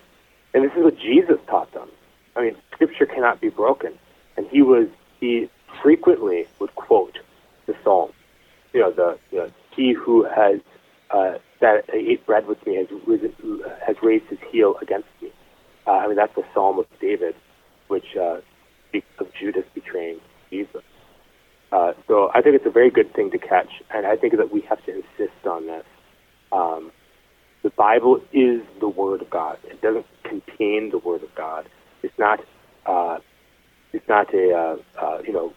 And 0.54 0.64
this 0.64 0.72
is 0.76 0.84
what 0.84 0.98
Jesus 0.98 1.38
taught 1.46 1.72
them. 1.72 1.88
I 2.36 2.42
mean, 2.42 2.56
Scripture 2.72 3.06
cannot 3.06 3.40
be 3.40 3.48
broken. 3.48 3.98
And 4.36 4.46
he 4.48 4.62
was 4.62 4.88
he 5.20 5.48
frequently 5.82 6.46
would 6.58 6.74
quote 6.74 7.18
the 7.66 7.74
Psalm. 7.84 8.12
You 8.72 8.80
know, 8.80 8.90
the 8.90 9.18
you 9.30 9.38
know, 9.38 9.50
he 9.74 9.92
who 9.92 10.24
has 10.24 10.60
uh, 11.10 11.38
that 11.60 11.84
ate 11.92 12.24
bread 12.26 12.46
with 12.46 12.64
me 12.66 12.76
has 12.76 12.86
risen, 13.06 13.34
has 13.86 13.96
raised 14.02 14.26
his 14.26 14.38
heel 14.50 14.76
against 14.80 15.08
me. 15.20 15.30
Uh, 15.86 15.92
I 15.92 16.06
mean, 16.06 16.16
that's 16.16 16.34
the 16.34 16.44
Psalm 16.54 16.78
of 16.78 16.86
David, 17.00 17.34
which 17.88 18.16
uh, 18.16 18.40
of 19.18 19.34
Judas 19.34 19.64
betraying 19.74 20.20
Jesus. 20.50 20.82
Uh, 21.70 21.92
so 22.06 22.30
I 22.34 22.42
think 22.42 22.56
it's 22.56 22.66
a 22.66 22.70
very 22.70 22.90
good 22.90 23.14
thing 23.14 23.30
to 23.30 23.38
catch, 23.38 23.70
and 23.90 24.06
I 24.06 24.16
think 24.16 24.36
that 24.36 24.52
we 24.52 24.60
have 24.62 24.84
to 24.84 24.94
insist 24.94 25.46
on 25.46 25.66
this. 25.66 25.84
Um, 26.50 26.92
the 27.62 27.70
Bible 27.70 28.20
is 28.32 28.62
the 28.80 28.88
Word 28.88 29.22
of 29.22 29.30
God. 29.30 29.58
It 29.64 29.82
doesn't 29.82 30.06
contain 30.24 30.90
the 30.90 30.98
Word 30.98 31.22
of 31.22 31.34
God. 31.34 31.68
It's 32.02 32.18
not. 32.18 32.40
Uh, 32.86 33.18
it's 33.92 34.08
not 34.08 34.32
a. 34.34 34.54
Uh, 34.54 34.76
uh, 35.00 35.22
you 35.26 35.32
know. 35.32 35.52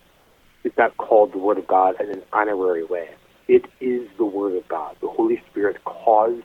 It's 0.64 0.78
not 0.78 0.98
called 0.98 1.34
the 1.34 1.40
Word 1.40 1.58
of 1.60 1.68
God 1.68 2.02
in 2.02 2.12
an 2.12 2.24
honorary 2.34 2.84
way. 2.86 3.10
It 3.48 3.66
is 3.82 4.10
the 4.18 4.26
Word 4.26 4.56
of 4.56 4.68
God. 4.68 4.98
The 5.02 5.10
Holy 5.10 5.42
Spirit 5.52 5.84
caused 5.86 6.44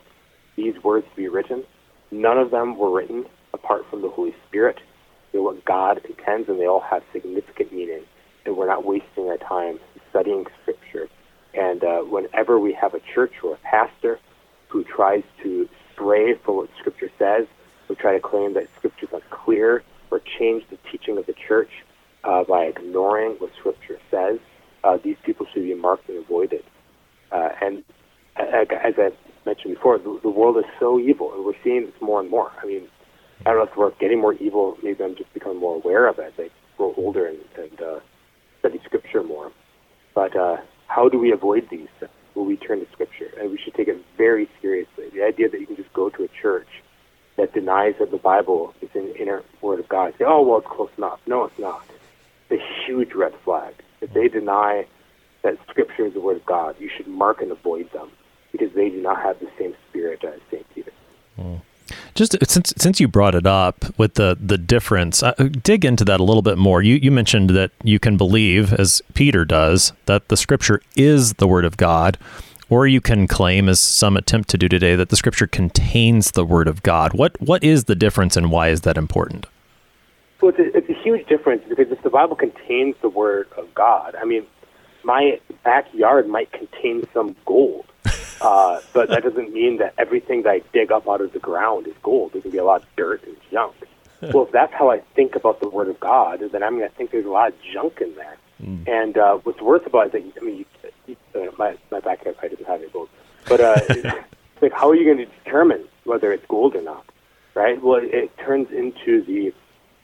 these 0.56 0.74
words 0.84 1.06
to 1.10 1.16
be 1.16 1.28
written. 1.28 1.64
None 2.12 2.38
of 2.38 2.50
them 2.50 2.78
were 2.78 2.90
written 2.92 3.26
apart 3.54 3.86
from 3.90 4.02
the 4.02 4.10
Holy 4.10 4.34
Spirit. 4.48 4.78
They're 5.32 5.42
what 5.42 5.64
God 5.64 6.00
intends, 6.08 6.48
and 6.48 6.60
they 6.60 6.66
all 6.66 6.80
have 6.82 7.02
significant 7.12 7.72
meaning 7.72 8.04
and 8.46 8.56
we're 8.56 8.66
not 8.68 8.84
wasting 8.86 9.28
our 9.28 9.38
time 9.38 9.80
studying 10.10 10.46
Scripture. 10.62 11.08
And 11.54 11.84
uh, 11.84 12.00
whenever 12.02 12.58
we 12.60 12.74
have 12.74 12.94
a 12.94 13.00
church 13.14 13.32
or 13.42 13.54
a 13.54 13.58
pastor 13.58 14.20
who 14.70 14.84
tries 14.84 15.22
to 15.42 15.68
stray 15.92 16.34
from 16.34 16.56
what 16.56 16.70
Scripture 16.78 17.10
says, 17.18 17.46
or 17.88 17.96
try 17.96 18.12
to 18.14 18.20
claim 18.20 18.54
that 18.54 18.68
Scripture 18.78 19.06
is 19.06 19.12
unclear, 19.12 19.82
or 20.10 20.20
change 20.38 20.64
the 20.70 20.78
teaching 20.90 21.18
of 21.18 21.26
the 21.26 21.34
church 21.34 21.70
uh, 22.24 22.44
by 22.44 22.64
ignoring 22.64 23.32
what 23.38 23.50
Scripture 23.58 23.98
says, 24.10 24.38
uh, 24.84 24.96
these 25.02 25.16
people 25.24 25.46
should 25.52 25.62
be 25.62 25.74
marked 25.74 26.08
and 26.08 26.18
avoided. 26.18 26.64
Uh, 27.30 27.50
and 27.60 27.84
as 28.36 28.94
I 28.98 29.10
mentioned 29.44 29.74
before, 29.74 29.98
the, 29.98 30.18
the 30.22 30.30
world 30.30 30.56
is 30.58 30.64
so 30.78 30.98
evil, 30.98 31.34
and 31.34 31.44
we're 31.44 31.60
seeing 31.62 31.86
this 31.86 32.00
more 32.00 32.20
and 32.20 32.30
more. 32.30 32.50
I 32.62 32.66
mean, 32.66 32.88
I 33.40 33.50
don't 33.50 33.58
know 33.58 33.70
if 33.70 33.76
we're 33.76 33.90
getting 33.92 34.20
more 34.20 34.34
evil. 34.34 34.76
Maybe 34.82 35.02
I'm 35.02 35.16
just 35.16 35.32
becoming 35.34 35.58
more 35.58 35.76
aware 35.76 36.08
of 36.08 36.18
it 36.18 36.32
as 36.38 36.46
I 36.46 36.50
grow 36.76 36.94
older 36.96 37.26
and, 37.26 37.38
and 37.56 37.80
uh, 37.80 38.00
study 38.60 38.80
Scripture 38.84 39.22
more. 39.22 39.52
But 40.14 40.36
uh, 40.36 40.58
how 40.86 41.08
do 41.08 41.18
we 41.18 41.32
avoid 41.32 41.68
these? 41.70 41.88
We 42.44 42.56
turn 42.56 42.80
to 42.80 42.90
Scripture? 42.92 43.30
And 43.38 43.50
we 43.50 43.58
should 43.58 43.74
take 43.74 43.88
it 43.88 43.98
very 44.16 44.48
seriously. 44.60 45.10
The 45.12 45.22
idea 45.22 45.48
that 45.48 45.60
you 45.60 45.66
can 45.66 45.76
just 45.76 45.92
go 45.92 46.10
to 46.10 46.24
a 46.24 46.28
church 46.28 46.68
that 47.36 47.54
denies 47.54 47.94
that 47.98 48.10
the 48.10 48.18
Bible 48.18 48.74
is 48.82 48.90
an 48.94 49.14
inerrant 49.18 49.46
Word 49.62 49.80
of 49.80 49.88
God, 49.88 50.14
say, 50.18 50.24
oh, 50.26 50.42
well, 50.42 50.58
it's 50.58 50.68
close 50.68 50.90
enough. 50.98 51.20
No, 51.26 51.44
it's 51.44 51.58
not. 51.58 51.84
It's 52.48 52.62
a 52.62 52.86
huge 52.86 53.14
red 53.14 53.32
flag. 53.44 53.74
If 54.00 54.12
they 54.12 54.28
deny 54.28 54.86
that 55.42 55.58
Scripture 55.68 56.06
is 56.06 56.14
the 56.14 56.20
Word 56.20 56.36
of 56.36 56.46
God, 56.46 56.76
you 56.78 56.90
should 56.94 57.06
mark 57.06 57.40
and 57.40 57.50
avoid 57.50 57.90
them 57.92 58.10
because 58.52 58.72
they 58.74 58.90
do 58.90 59.00
not 59.00 59.22
have 59.22 59.38
the 59.40 59.48
same 59.58 59.74
spirit 59.88 60.24
as 60.24 60.40
St. 60.50 60.66
Peter. 60.74 60.92
Mm. 61.38 61.62
Just 62.14 62.36
since 62.48 62.72
since 62.76 63.00
you 63.00 63.08
brought 63.08 63.34
it 63.34 63.46
up 63.46 63.84
with 63.98 64.14
the 64.14 64.36
the 64.40 64.58
difference, 64.58 65.22
uh, 65.22 65.32
dig 65.62 65.84
into 65.84 66.04
that 66.04 66.20
a 66.20 66.24
little 66.24 66.42
bit 66.42 66.58
more. 66.58 66.82
You 66.82 66.96
you 66.96 67.10
mentioned 67.10 67.50
that 67.50 67.70
you 67.82 67.98
can 67.98 68.16
believe, 68.16 68.72
as 68.72 69.02
Peter 69.14 69.44
does, 69.44 69.92
that 70.06 70.28
the 70.28 70.36
Scripture 70.36 70.82
is 70.96 71.34
the 71.34 71.46
Word 71.46 71.64
of 71.64 71.76
God, 71.76 72.18
or 72.68 72.86
you 72.86 73.00
can 73.00 73.26
claim, 73.26 73.68
as 73.68 73.80
some 73.80 74.16
attempt 74.16 74.48
to 74.50 74.58
do 74.58 74.68
today, 74.68 74.96
that 74.96 75.08
the 75.08 75.16
Scripture 75.16 75.46
contains 75.46 76.32
the 76.32 76.44
Word 76.44 76.68
of 76.68 76.82
God. 76.82 77.14
What 77.14 77.40
what 77.40 77.62
is 77.64 77.84
the 77.84 77.96
difference, 77.96 78.36
and 78.36 78.50
why 78.50 78.68
is 78.68 78.82
that 78.82 78.96
important? 78.96 79.46
Well, 80.40 80.52
it's 80.56 80.58
a, 80.58 80.76
it's 80.76 80.88
a 80.88 81.02
huge 81.02 81.26
difference 81.26 81.62
because 81.68 81.90
if 81.90 82.02
the 82.02 82.10
Bible 82.10 82.36
contains 82.36 82.96
the 83.02 83.10
Word 83.10 83.48
of 83.56 83.72
God, 83.74 84.14
I 84.14 84.24
mean, 84.24 84.46
my 85.02 85.38
backyard 85.64 86.28
might 86.28 86.50
contain 86.52 87.04
some 87.12 87.36
gold 87.44 87.89
uh, 88.40 88.80
but 88.92 89.08
that 89.10 89.22
doesn't 89.22 89.52
mean 89.52 89.78
that 89.78 89.94
everything 89.98 90.42
that 90.42 90.50
I 90.50 90.62
dig 90.72 90.90
up 90.90 91.08
out 91.08 91.20
of 91.20 91.32
the 91.32 91.38
ground 91.38 91.86
is 91.86 91.94
gold. 92.02 92.32
There 92.32 92.42
can 92.42 92.50
be 92.50 92.58
a 92.58 92.64
lot 92.64 92.82
of 92.82 92.88
dirt 92.96 93.22
and 93.24 93.36
junk. 93.50 93.74
well, 94.20 94.44
if 94.44 94.52
that's 94.52 94.72
how 94.72 94.90
I 94.90 95.00
think 95.14 95.34
about 95.34 95.60
the 95.60 95.68
Word 95.68 95.88
of 95.88 95.98
God, 96.00 96.40
then 96.52 96.62
I'm 96.62 96.78
going 96.78 96.88
to 96.88 96.94
think 96.94 97.10
there's 97.10 97.26
a 97.26 97.30
lot 97.30 97.48
of 97.48 97.54
junk 97.72 98.00
in 98.00 98.14
there. 98.16 98.36
Mm. 98.62 98.88
And 98.88 99.18
uh, 99.18 99.36
what's 99.38 99.60
worse 99.60 99.82
about 99.86 100.14
it 100.14 100.24
is 100.24 100.34
that, 100.34 100.42
I 100.42 100.44
mean, 100.44 100.56
you, 100.58 100.66
you, 101.06 101.16
uh, 101.34 101.50
my, 101.58 101.76
my 101.90 102.00
backyard 102.00 102.36
probably 102.36 102.56
doesn't 102.56 102.66
have 102.66 102.82
any 102.82 102.90
gold. 102.90 103.08
But 103.48 103.60
uh, 103.60 103.80
like, 104.60 104.72
how 104.72 104.90
are 104.90 104.94
you 104.94 105.04
going 105.04 105.26
to 105.26 105.34
determine 105.44 105.84
whether 106.04 106.32
it's 106.32 106.44
gold 106.46 106.76
or 106.76 106.82
not? 106.82 107.04
Right? 107.54 107.82
Well, 107.82 107.96
it, 107.96 108.12
it 108.12 108.38
turns 108.38 108.70
into 108.70 109.22
the, 109.24 109.54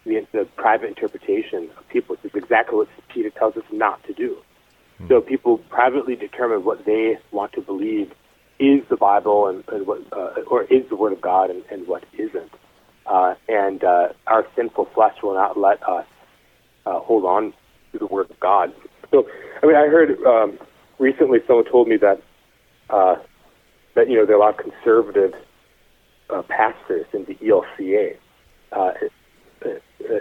the, 0.04 0.26
the 0.32 0.44
private 0.56 0.88
interpretation 0.88 1.70
of 1.76 1.88
people, 1.88 2.16
which 2.16 2.32
is 2.32 2.42
exactly 2.42 2.76
what 2.76 2.88
Peter 3.08 3.30
tells 3.30 3.56
us 3.56 3.64
not 3.70 4.02
to 4.04 4.14
do. 4.14 4.38
Mm. 5.00 5.08
So 5.08 5.20
people 5.20 5.58
privately 5.58 6.16
determine 6.16 6.64
what 6.64 6.86
they 6.86 7.18
want 7.32 7.52
to 7.52 7.60
believe 7.60 8.12
is 8.58 8.82
the 8.88 8.96
Bible 8.96 9.48
and, 9.48 9.64
and 9.68 9.86
what, 9.86 10.00
uh, 10.12 10.40
or 10.46 10.64
is 10.64 10.88
the 10.88 10.96
Word 10.96 11.12
of 11.12 11.20
God 11.20 11.50
and, 11.50 11.62
and 11.70 11.86
what 11.86 12.04
isn't. 12.14 12.52
Uh, 13.06 13.34
and 13.48 13.84
uh, 13.84 14.08
our 14.26 14.46
sinful 14.56 14.88
flesh 14.94 15.14
will 15.22 15.34
not 15.34 15.58
let 15.58 15.82
us 15.88 16.06
uh, 16.86 16.98
hold 17.00 17.24
on 17.24 17.52
to 17.92 17.98
the 17.98 18.06
Word 18.06 18.30
of 18.30 18.40
God. 18.40 18.72
So, 19.10 19.28
I 19.62 19.66
mean, 19.66 19.76
I 19.76 19.86
heard 19.86 20.18
um, 20.24 20.58
recently 20.98 21.38
someone 21.46 21.64
told 21.70 21.88
me 21.88 21.96
that 21.98 22.22
uh, 22.90 23.16
that 23.94 24.08
you 24.08 24.16
know 24.16 24.26
there 24.26 24.36
are 24.36 24.40
a 24.40 24.44
lot 24.44 24.58
of 24.58 24.72
conservative 24.72 25.34
uh, 26.30 26.42
pastors 26.42 27.06
in 27.12 27.24
the 27.24 27.34
ELCA, 27.34 28.16
uh, 28.72 28.92
uh, 29.64 29.68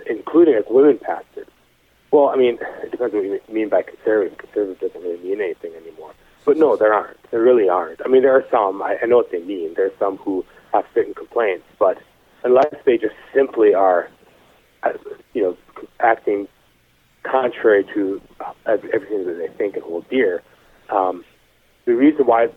including 0.08 0.56
like 0.56 0.70
women 0.70 1.00
pastors. 1.00 1.48
Well, 2.12 2.30
I 2.30 2.38
mean, 2.38 2.58
it 2.84 2.92
depends 2.92 3.14
what 3.14 3.24
you 3.24 3.40
mean 3.52 3.70
by 3.70 3.82
conservative. 3.82 4.38
Conservative 4.38 4.80
doesn't 4.80 5.02
really 5.02 5.22
mean 5.22 5.42
anything 5.42 5.74
anymore. 5.74 6.14
But 6.46 6.58
no, 6.58 6.76
there 6.76 6.94
aren't. 6.94 7.18
There 7.32 7.42
really 7.42 7.68
aren't. 7.68 8.02
I 8.06 8.08
mean, 8.08 8.22
there 8.22 8.36
are 8.36 8.46
some. 8.52 8.82
I, 8.82 8.98
I 9.02 9.06
know 9.06 9.18
what 9.18 9.32
they 9.32 9.42
mean. 9.42 9.74
There 9.76 9.88
are 9.88 9.98
some 10.00 10.18
who 10.18 10.46
have 10.74 10.86
certain 10.94 11.14
complaints, 11.14 11.66
but 11.80 11.98
unless 12.44 12.74
they 12.86 12.98
just 12.98 13.16
simply 13.34 13.74
are, 13.74 14.10
uh, 14.84 14.94
you 15.34 15.42
know, 15.42 15.58
acting 16.00 16.48
contrary 17.24 17.84
to 17.96 18.22
uh, 18.40 18.54
everything 18.68 19.26
that 19.26 19.38
they 19.40 19.58
think 19.58 19.76
and 19.76 19.84
hold 19.84 20.08
dear, 20.10 20.44
um, 20.90 21.26
the 21.86 21.94
reason 21.94 22.26
why 22.26 22.48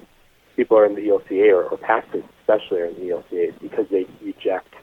people 0.56 0.76
are 0.76 0.84
in 0.84 0.94
the 0.94 1.02
ELCA 1.02 1.52
or, 1.52 1.64
or 1.64 1.78
pastors 1.78 2.24
especially 2.40 2.80
are 2.80 2.86
in 2.86 2.94
the 2.94 3.08
ELCA 3.14 3.48
is 3.48 3.54
because 3.60 3.86
they 3.90 4.06
reject 4.22 4.74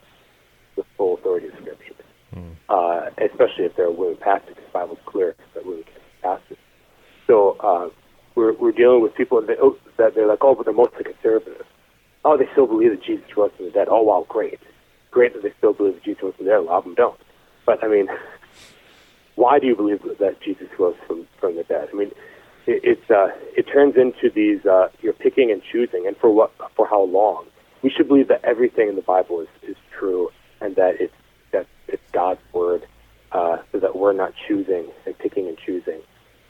the 0.76 0.84
full 0.98 1.16
authority 1.16 1.48
of 1.48 1.54
Scripture. 1.62 1.94
Mm. 2.36 2.56
Uh, 2.68 3.10
especially 3.24 3.66
if 3.66 3.76
they're 3.76 3.86
a 3.86 3.92
women 3.92 4.18
pastors, 4.18 4.56
because 4.56 4.66
the 4.66 4.72
Bible's 4.74 5.00
clear 5.06 5.36
that 5.54 5.66
women 5.66 5.84
can 5.84 5.94
be 5.94 6.22
pastors. 6.22 6.58
So 7.28 7.58
uh, 7.60 7.90
we're 8.36 8.54
we're 8.54 8.72
dealing 8.72 9.02
with 9.02 9.16
people 9.16 9.42
that, 9.42 9.58
oh, 9.62 9.78
that 9.98 10.14
they're 10.14 10.28
like, 10.28 10.40
oh, 10.44 10.56
but 10.56 10.66
they're 10.66 10.74
mostly 10.74 11.04
conservative. 11.04 11.66
Oh, 12.24 12.38
they 12.38 12.48
still 12.52 12.68
believe 12.68 12.92
that 12.92 13.04
Jesus 13.04 13.26
rose 13.36 13.52
from 13.56 13.66
the 13.66 13.72
dead. 13.72 13.88
Oh, 13.90 14.02
wow, 14.02 14.26
great, 14.28 14.60
great 15.12 15.34
that 15.34 15.44
they 15.44 15.54
still 15.58 15.74
believe 15.74 15.96
that 15.96 16.04
Jesus 16.04 16.24
rose 16.24 16.36
from 16.36 16.46
the 16.46 16.52
dead. 16.52 16.60
A 16.60 16.62
lot 16.62 16.80
of 16.80 16.84
them 16.84 16.96
don't. 16.96 17.20
But 17.66 17.84
I 17.84 17.88
mean, 17.88 18.08
why 19.36 19.60
do 19.60 19.68
you 19.68 19.76
believe 19.76 20.02
that 20.20 20.42
Jesus 20.42 20.68
rose 20.78 20.96
from 21.08 21.28
from 21.40 21.56
the 21.56 21.64
dead? 21.64 21.90
I 21.92 21.96
mean, 21.96 22.12
it, 22.66 22.82
it's 22.84 23.12
uh, 23.12 23.28
it 23.56 23.64
turns 23.64 23.96
into 23.96 24.30
these 24.30 24.66
uh, 24.66 24.90
you're 25.02 25.14
picking 25.14 25.52
and 25.52 25.62
choosing, 25.72 26.06
and 26.08 26.18
for 26.18 26.30
what 26.30 26.52
for 26.76 26.88
how 26.88 27.04
long? 27.04 27.46
We 27.82 27.92
should 27.92 28.08
believe 28.08 28.28
that 28.30 28.44
everything 28.44 28.90
in 28.90 28.96
the 28.96 29.02
Bible 29.02 29.42
is 29.42 29.48
is 29.64 29.78
true, 29.98 30.30
and 30.62 30.76
that 30.76 31.00
it's 31.00 31.14
that 31.52 31.68
it's 31.88 32.04
God's 32.12 32.42
word, 32.52 32.86
uh, 33.32 33.58
so 33.72 33.80
that 33.80 33.96
we're 33.96 34.14
not 34.14 34.34
choosing 34.48 34.88
and 35.06 35.18
picking 35.20 35.48
and 35.48 35.58
choosing, 35.58 36.02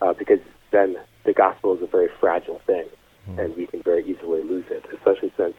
uh, 0.02 0.13
because 0.13 0.39
then 0.71 0.98
the 1.25 1.33
gospel 1.33 1.75
is 1.75 1.81
a 1.81 1.88
very 1.88 2.09
fragile 2.19 2.59
thing, 2.65 2.85
mm. 3.29 3.39
and 3.43 3.55
we 3.55 3.67
can 3.67 3.81
very 3.83 4.03
easily 4.03 4.43
lose 4.43 4.65
it, 4.69 4.85
especially 4.93 5.33
since 5.38 5.55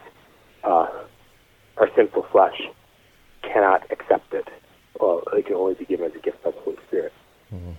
uh, 0.63 0.87
our 1.77 1.89
sinful 1.95 2.23
flesh 2.31 2.61
cannot 3.41 3.89
accept 3.91 4.33
it. 4.33 4.47
Well, 4.99 5.23
it 5.33 5.45
can 5.45 5.55
only 5.55 5.75
be 5.75 5.85
given 5.85 6.05
as 6.05 6.15
a 6.15 6.19
gift 6.19 6.43
by 6.43 6.51
the 6.51 6.59
Holy 6.59 6.77
Spirit. 6.87 7.13
Mm. 7.53 7.75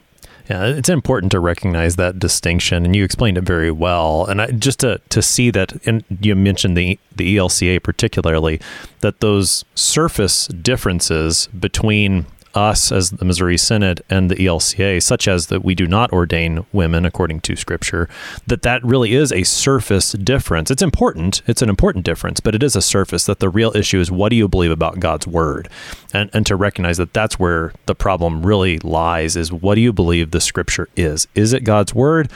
Yeah, 0.49 0.65
it's 0.65 0.89
important 0.89 1.31
to 1.33 1.41
recognize 1.41 1.97
that 1.97 2.19
distinction, 2.19 2.87
and 2.87 2.97
you 2.97 3.05
explained 3.05 3.37
it 3.37 3.43
very 3.45 3.71
well. 3.71 4.25
And 4.25 4.41
I, 4.41 4.47
just 4.51 4.81
to 4.81 4.99
to 5.11 5.21
see 5.21 5.51
that, 5.51 5.75
and 5.87 6.05
you 6.21 6.35
mentioned 6.35 6.77
the 6.77 6.99
the 7.15 7.37
ELCA 7.37 7.83
particularly, 7.83 8.61
that 9.01 9.21
those 9.21 9.65
surface 9.75 10.47
differences 10.47 11.49
between 11.49 12.25
us 12.55 12.91
as 12.93 13.11
the 13.11 13.25
Missouri 13.25 13.57
Synod 13.57 14.03
and 14.09 14.31
the 14.31 14.37
ELCA, 14.37 15.03
such 15.03 15.29
as 15.29 15.47
that 15.49 15.65
we 15.65 15.75
do 15.75 15.87
not 15.87 16.13
ordain 16.13 16.65
women 16.73 17.05
according 17.05 17.41
to 17.41 17.57
Scripture, 17.57 18.09
that 18.47 18.63
that 18.63 18.83
really 18.85 19.15
is 19.15 19.33
a 19.33 19.43
surface 19.45 20.13
difference. 20.13 20.71
It's 20.71 20.83
important. 20.83 21.43
It's 21.47 21.63
an 21.63 21.69
important 21.69 22.05
difference, 22.05 22.41
but 22.41 22.55
it 22.55 22.63
is 22.63 22.77
a 22.77 22.83
surface. 22.83 23.27
That 23.27 23.41
the 23.41 23.49
real 23.49 23.75
issue 23.77 24.01
is 24.01 24.11
what 24.11 24.31
do 24.31 24.37
you 24.37 24.49
believe 24.49 24.71
about 24.71 25.01
God's 25.01 25.27
Word, 25.27 25.69
and 26.13 26.31
and 26.33 26.47
to 26.47 26.57
recognize 26.57 26.97
that 26.99 27.13
that's 27.13 27.39
where 27.39 27.73
the 27.87 27.95
problem 27.95 28.45
really 28.45 28.79
lies. 28.79 29.37
Is 29.37 29.53
what 29.53 29.75
do 29.75 29.81
you 29.81 29.93
believe 29.93 30.31
the 30.31 30.41
Scripture 30.41 30.89
is? 30.97 31.27
Is 31.35 31.53
it 31.53 31.65
God's 31.65 31.95
Word? 31.95 32.31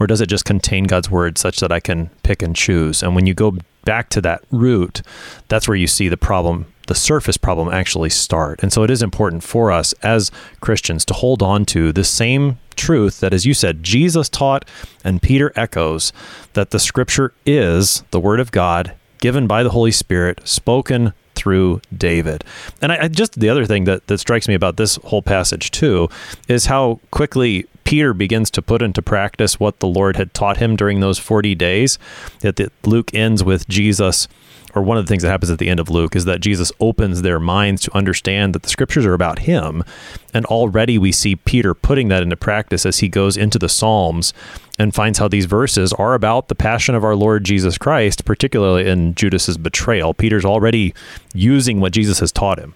or 0.00 0.06
does 0.08 0.20
it 0.20 0.28
just 0.28 0.44
contain 0.44 0.84
God's 0.84 1.10
word 1.10 1.38
such 1.38 1.60
that 1.60 1.70
I 1.70 1.78
can 1.78 2.10
pick 2.24 2.42
and 2.42 2.56
choose? 2.56 3.04
And 3.04 3.14
when 3.14 3.26
you 3.26 3.34
go 3.34 3.56
back 3.84 4.08
to 4.10 4.20
that 4.22 4.42
root, 4.50 5.02
that's 5.46 5.68
where 5.68 5.76
you 5.76 5.86
see 5.86 6.08
the 6.08 6.16
problem, 6.16 6.66
the 6.86 6.94
surface 6.94 7.36
problem 7.36 7.68
actually 7.68 8.10
start. 8.10 8.62
And 8.62 8.72
so 8.72 8.82
it 8.82 8.90
is 8.90 9.02
important 9.02 9.42
for 9.42 9.70
us 9.70 9.92
as 10.02 10.30
Christians 10.60 11.04
to 11.06 11.14
hold 11.14 11.42
on 11.42 11.64
to 11.66 11.92
the 11.92 12.04
same 12.04 12.58
truth 12.74 13.20
that, 13.20 13.32
as 13.32 13.46
you 13.46 13.54
said, 13.54 13.82
Jesus 13.82 14.28
taught 14.28 14.64
and 15.04 15.22
Peter 15.22 15.52
echoes 15.56 16.12
that 16.54 16.70
the 16.70 16.80
scripture 16.80 17.32
is 17.46 18.02
the 18.10 18.20
word 18.20 18.40
of 18.40 18.50
God 18.50 18.94
given 19.20 19.46
by 19.46 19.62
the 19.62 19.70
Holy 19.70 19.92
Spirit, 19.92 20.40
spoken 20.44 21.12
through 21.34 21.80
David. 21.96 22.44
And 22.82 22.92
I, 22.92 23.04
I, 23.04 23.08
just 23.08 23.38
the 23.38 23.48
other 23.48 23.64
thing 23.64 23.84
that, 23.84 24.06
that 24.08 24.18
strikes 24.18 24.48
me 24.48 24.54
about 24.54 24.76
this 24.76 24.96
whole 24.96 25.22
passage 25.22 25.70
too 25.70 26.08
is 26.48 26.66
how 26.66 27.00
quickly 27.10 27.66
Peter 27.84 28.14
begins 28.14 28.50
to 28.50 28.62
put 28.62 28.82
into 28.82 29.02
practice 29.02 29.58
what 29.58 29.80
the 29.80 29.86
Lord 29.86 30.16
had 30.16 30.34
taught 30.34 30.58
him 30.58 30.76
during 30.76 31.00
those 31.00 31.18
40 31.18 31.54
days. 31.54 31.98
That, 32.40 32.70
Luke 32.84 33.12
ends 33.14 33.42
with 33.42 33.68
Jesus 33.68 34.28
or 34.74 34.82
one 34.82 34.96
of 34.96 35.04
the 35.04 35.08
things 35.08 35.22
that 35.22 35.30
happens 35.30 35.50
at 35.50 35.58
the 35.58 35.68
end 35.68 35.80
of 35.80 35.90
Luke 35.90 36.16
is 36.16 36.24
that 36.24 36.40
Jesus 36.40 36.72
opens 36.80 37.22
their 37.22 37.38
minds 37.38 37.82
to 37.82 37.96
understand 37.96 38.54
that 38.54 38.62
the 38.62 38.68
scriptures 38.68 39.04
are 39.04 39.14
about 39.14 39.40
him. 39.40 39.84
And 40.32 40.46
already 40.46 40.98
we 40.98 41.12
see 41.12 41.36
Peter 41.36 41.74
putting 41.74 42.08
that 42.08 42.22
into 42.22 42.36
practice 42.36 42.86
as 42.86 42.98
he 42.98 43.08
goes 43.08 43.36
into 43.36 43.58
the 43.58 43.68
Psalms 43.68 44.32
and 44.78 44.94
finds 44.94 45.18
how 45.18 45.28
these 45.28 45.44
verses 45.44 45.92
are 45.94 46.14
about 46.14 46.48
the 46.48 46.54
passion 46.54 46.94
of 46.94 47.04
our 47.04 47.14
Lord 47.14 47.44
Jesus 47.44 47.76
Christ, 47.76 48.24
particularly 48.24 48.88
in 48.88 49.14
Judas's 49.14 49.58
betrayal. 49.58 50.14
Peter's 50.14 50.44
already 50.44 50.94
using 51.34 51.80
what 51.80 51.92
Jesus 51.92 52.20
has 52.20 52.32
taught 52.32 52.58
him. 52.58 52.74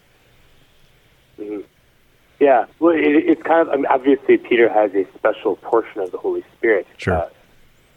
Mm-hmm. 1.40 1.60
Yeah, 2.38 2.66
well, 2.80 2.94
it, 2.94 3.00
it's 3.00 3.42
kind 3.42 3.62
of 3.62 3.70
I 3.70 3.76
mean, 3.76 3.86
obviously 3.86 4.36
Peter 4.36 4.68
has 4.68 4.94
a 4.94 5.06
special 5.16 5.56
portion 5.56 6.02
of 6.02 6.12
the 6.12 6.18
Holy 6.18 6.44
Spirit. 6.58 6.86
Sure. 6.98 7.14
Uh, 7.14 7.28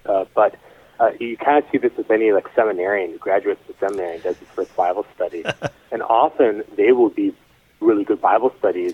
uh, 0.06 0.26
but 0.34 0.56
uh, 1.00 1.12
you 1.20 1.38
kind 1.38 1.64
of 1.64 1.70
see 1.72 1.78
this 1.78 1.96
with 1.96 2.12
any 2.12 2.32
like 2.32 2.48
seminarian 2.56 3.12
who 3.12 3.18
graduates 3.18 3.62
from 3.66 3.76
seminary 3.80 4.16
and 4.16 4.24
does 4.24 4.38
his 4.38 4.48
first 4.50 4.76
Bible 4.76 5.06
study, 5.16 5.44
and 5.92 6.02
often 6.04 6.64
they 6.76 6.92
will 6.92 7.10
be 7.10 7.34
really 7.80 8.04
good 8.04 8.22
Bible 8.22 8.54
studies, 8.60 8.94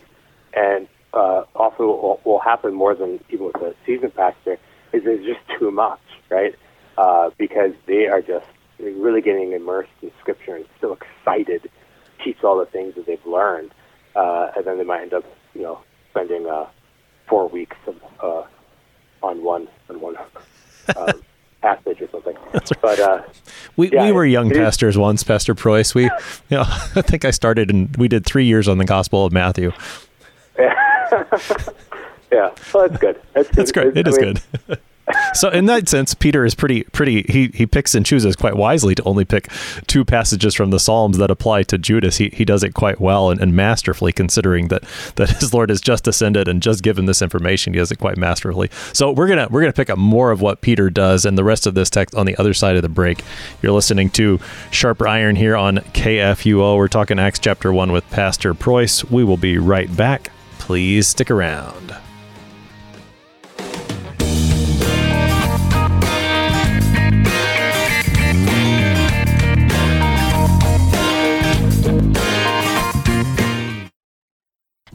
and 0.54 0.88
uh, 1.14 1.44
often 1.56 1.88
will, 1.88 2.20
will 2.24 2.40
happen 2.40 2.74
more 2.74 2.94
than 2.94 3.20
even 3.30 3.48
with 3.48 3.56
a 3.58 3.74
seasoned 3.86 4.14
pastor 4.14 4.58
is 4.94 5.04
there's 5.04 5.26
just 5.26 5.40
too 5.60 5.72
much, 5.72 6.00
right? 6.30 6.56
Uh, 6.98 7.30
because 7.38 7.72
they 7.88 8.08
are 8.08 8.22
just 8.22 8.46
really 8.80 9.22
getting 9.22 9.52
immersed 9.54 9.90
in 10.02 10.12
Scripture 10.22 10.56
and 10.56 10.66
so 10.80 10.94
excited 10.94 11.64
to 11.64 11.70
teach 12.24 12.44
all 12.44 12.60
the 12.60 12.66
things 12.66 12.96
that 12.96 13.06
they've 13.06 13.26
learned, 13.26 13.72
uh, 14.16 14.52
and 14.56 14.66
then 14.66 14.78
they 14.78 14.84
might 14.84 15.02
end 15.02 15.14
up, 15.14 15.26
you 15.54 15.62
know, 15.62 15.80
spending 16.12 16.46
uh, 16.48 16.66
four 17.28 17.48
weeks 17.48 17.78
of, 17.88 17.96
uh, 18.22 18.44
on 19.24 19.44
one 19.44 19.68
on 19.90 20.00
one. 20.00 20.16
Um, 20.96 21.24
passage 21.66 22.02
or 22.02 22.10
something. 22.10 22.38
But 22.82 23.00
uh, 23.00 23.22
we 23.76 23.92
yeah, 23.92 24.06
we 24.06 24.12
were 24.12 24.26
young 24.26 24.50
pastors 24.50 24.96
is. 24.96 24.98
once, 24.98 25.24
Pastor 25.24 25.54
Preuss. 25.56 25.94
We, 25.94 26.04
you 26.50 26.58
know, 26.58 26.62
I 26.68 27.02
think 27.02 27.26
I 27.26 27.32
started 27.32 27.70
and 27.70 27.96
we 27.98 28.08
did 28.08 28.26
three 28.26 28.46
years 28.46 28.68
on 28.68 28.78
the 28.78 28.86
Gospel 28.86 29.26
of 29.26 29.34
Matthew. 29.34 29.72
Yeah, 30.58 30.74
yeah. 32.32 32.56
Well, 32.74 32.88
that's 32.88 32.98
good. 33.02 33.22
That's 33.34 33.50
good. 33.50 33.56
That's 33.56 33.72
great. 33.72 33.98
It 33.98 34.08
I 34.08 34.10
is 34.10 34.20
mean, 34.20 34.36
good. 34.68 34.80
So 35.34 35.50
in 35.50 35.66
that 35.68 35.88
sense, 35.88 36.14
Peter 36.14 36.46
is 36.46 36.56
pretty 36.56 36.84
pretty 36.84 37.24
he 37.24 37.50
he 37.54 37.66
picks 37.66 37.94
and 37.94 38.06
chooses 38.06 38.36
quite 38.36 38.56
wisely 38.56 38.96
to 38.96 39.04
only 39.04 39.26
pick 39.26 39.50
two 39.88 40.04
passages 40.04 40.56
from 40.56 40.72
the 40.72 40.80
Psalms 40.80 41.18
that 41.18 41.30
apply 41.30 41.64
to 41.64 41.78
Judas. 41.78 42.18
He 42.18 42.30
he 42.34 42.46
does 42.46 42.64
it 42.64 42.74
quite 42.74 43.00
well 43.00 43.30
and, 43.30 43.40
and 43.40 43.56
masterfully 43.56 44.12
considering 44.12 44.70
that 44.70 44.84
that 45.16 45.30
his 45.30 45.54
Lord 45.54 45.70
has 45.70 45.82
just 45.82 46.08
ascended 46.08 46.48
and 46.48 46.62
just 46.62 46.84
given 46.84 47.06
this 47.06 47.22
information. 47.22 47.74
He 47.74 47.80
does 47.80 47.92
it 47.92 48.00
quite 48.00 48.18
masterfully. 48.18 48.70
So 48.94 49.12
we're 49.12 49.28
gonna 49.28 49.48
we're 49.50 49.62
gonna 49.62 49.74
pick 49.74 49.90
up 49.90 49.98
more 49.98 50.32
of 50.32 50.42
what 50.42 50.62
Peter 50.62 50.90
does 50.90 51.26
and 51.26 51.38
the 51.38 51.44
rest 51.44 51.68
of 51.68 51.76
this 51.76 51.90
text 51.90 52.16
on 52.16 52.26
the 52.26 52.36
other 52.38 52.54
side 52.54 52.76
of 52.76 52.82
the 52.82 52.90
break. 52.90 53.24
You're 53.62 53.74
listening 53.74 54.10
to 54.12 54.40
Sharper 54.72 55.08
Iron 55.08 55.36
here 55.36 55.56
on 55.56 55.78
KFUO. 55.78 56.78
We're 56.78 56.88
talking 56.88 57.20
Acts 57.20 57.40
chapter 57.40 57.72
one 57.72 57.92
with 57.92 58.10
Pastor 58.10 58.54
Preuss. 58.54 59.04
We 59.06 59.24
will 59.24 59.38
be 59.38 59.58
right 59.58 59.96
back. 59.96 60.32
Please 60.58 61.08
stick 61.08 61.30
around. 61.30 61.96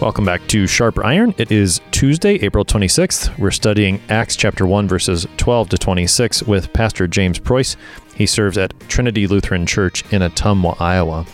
Welcome 0.00 0.24
back 0.24 0.46
to 0.48 0.66
Sharp 0.66 0.98
Iron. 0.98 1.34
It 1.38 1.52
is 1.52 1.80
Tuesday, 1.92 2.34
April 2.42 2.64
26th. 2.64 3.38
We're 3.38 3.52
studying 3.52 4.02
Acts 4.08 4.34
chapter 4.34 4.66
1, 4.66 4.88
verses 4.88 5.26
12 5.36 5.68
to 5.70 5.78
26 5.78 6.42
with 6.42 6.72
Pastor 6.72 7.06
James 7.06 7.38
Preuss. 7.38 7.76
He 8.14 8.26
serves 8.26 8.58
at 8.58 8.78
Trinity 8.88 9.28
Lutheran 9.28 9.66
Church 9.66 10.02
in 10.12 10.20
Ottumwa, 10.20 10.78
Iowa. 10.80 11.24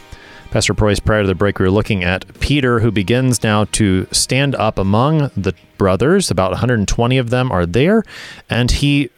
Pastor 0.51 0.75
Preuss, 0.75 1.01
prior 1.01 1.23
to 1.23 1.27
the 1.27 1.35
break, 1.35 1.59
we 1.59 1.65
were 1.65 1.71
looking 1.71 2.05
at 2.05 2.39
Peter, 2.39 2.81
who 2.81 2.91
begins 2.93 3.43
now 3.43 3.65
to 3.73 4.07
stand 4.13 4.55
up 4.55 4.79
among 4.79 5.31
the 5.37 5.55
brothers. 5.79 6.31
About 6.31 6.51
120 6.51 7.19
of 7.19 7.31
them 7.31 7.51
are 7.51 7.67
there, 7.67 8.05
and 8.51 8.71
he 8.71 9.11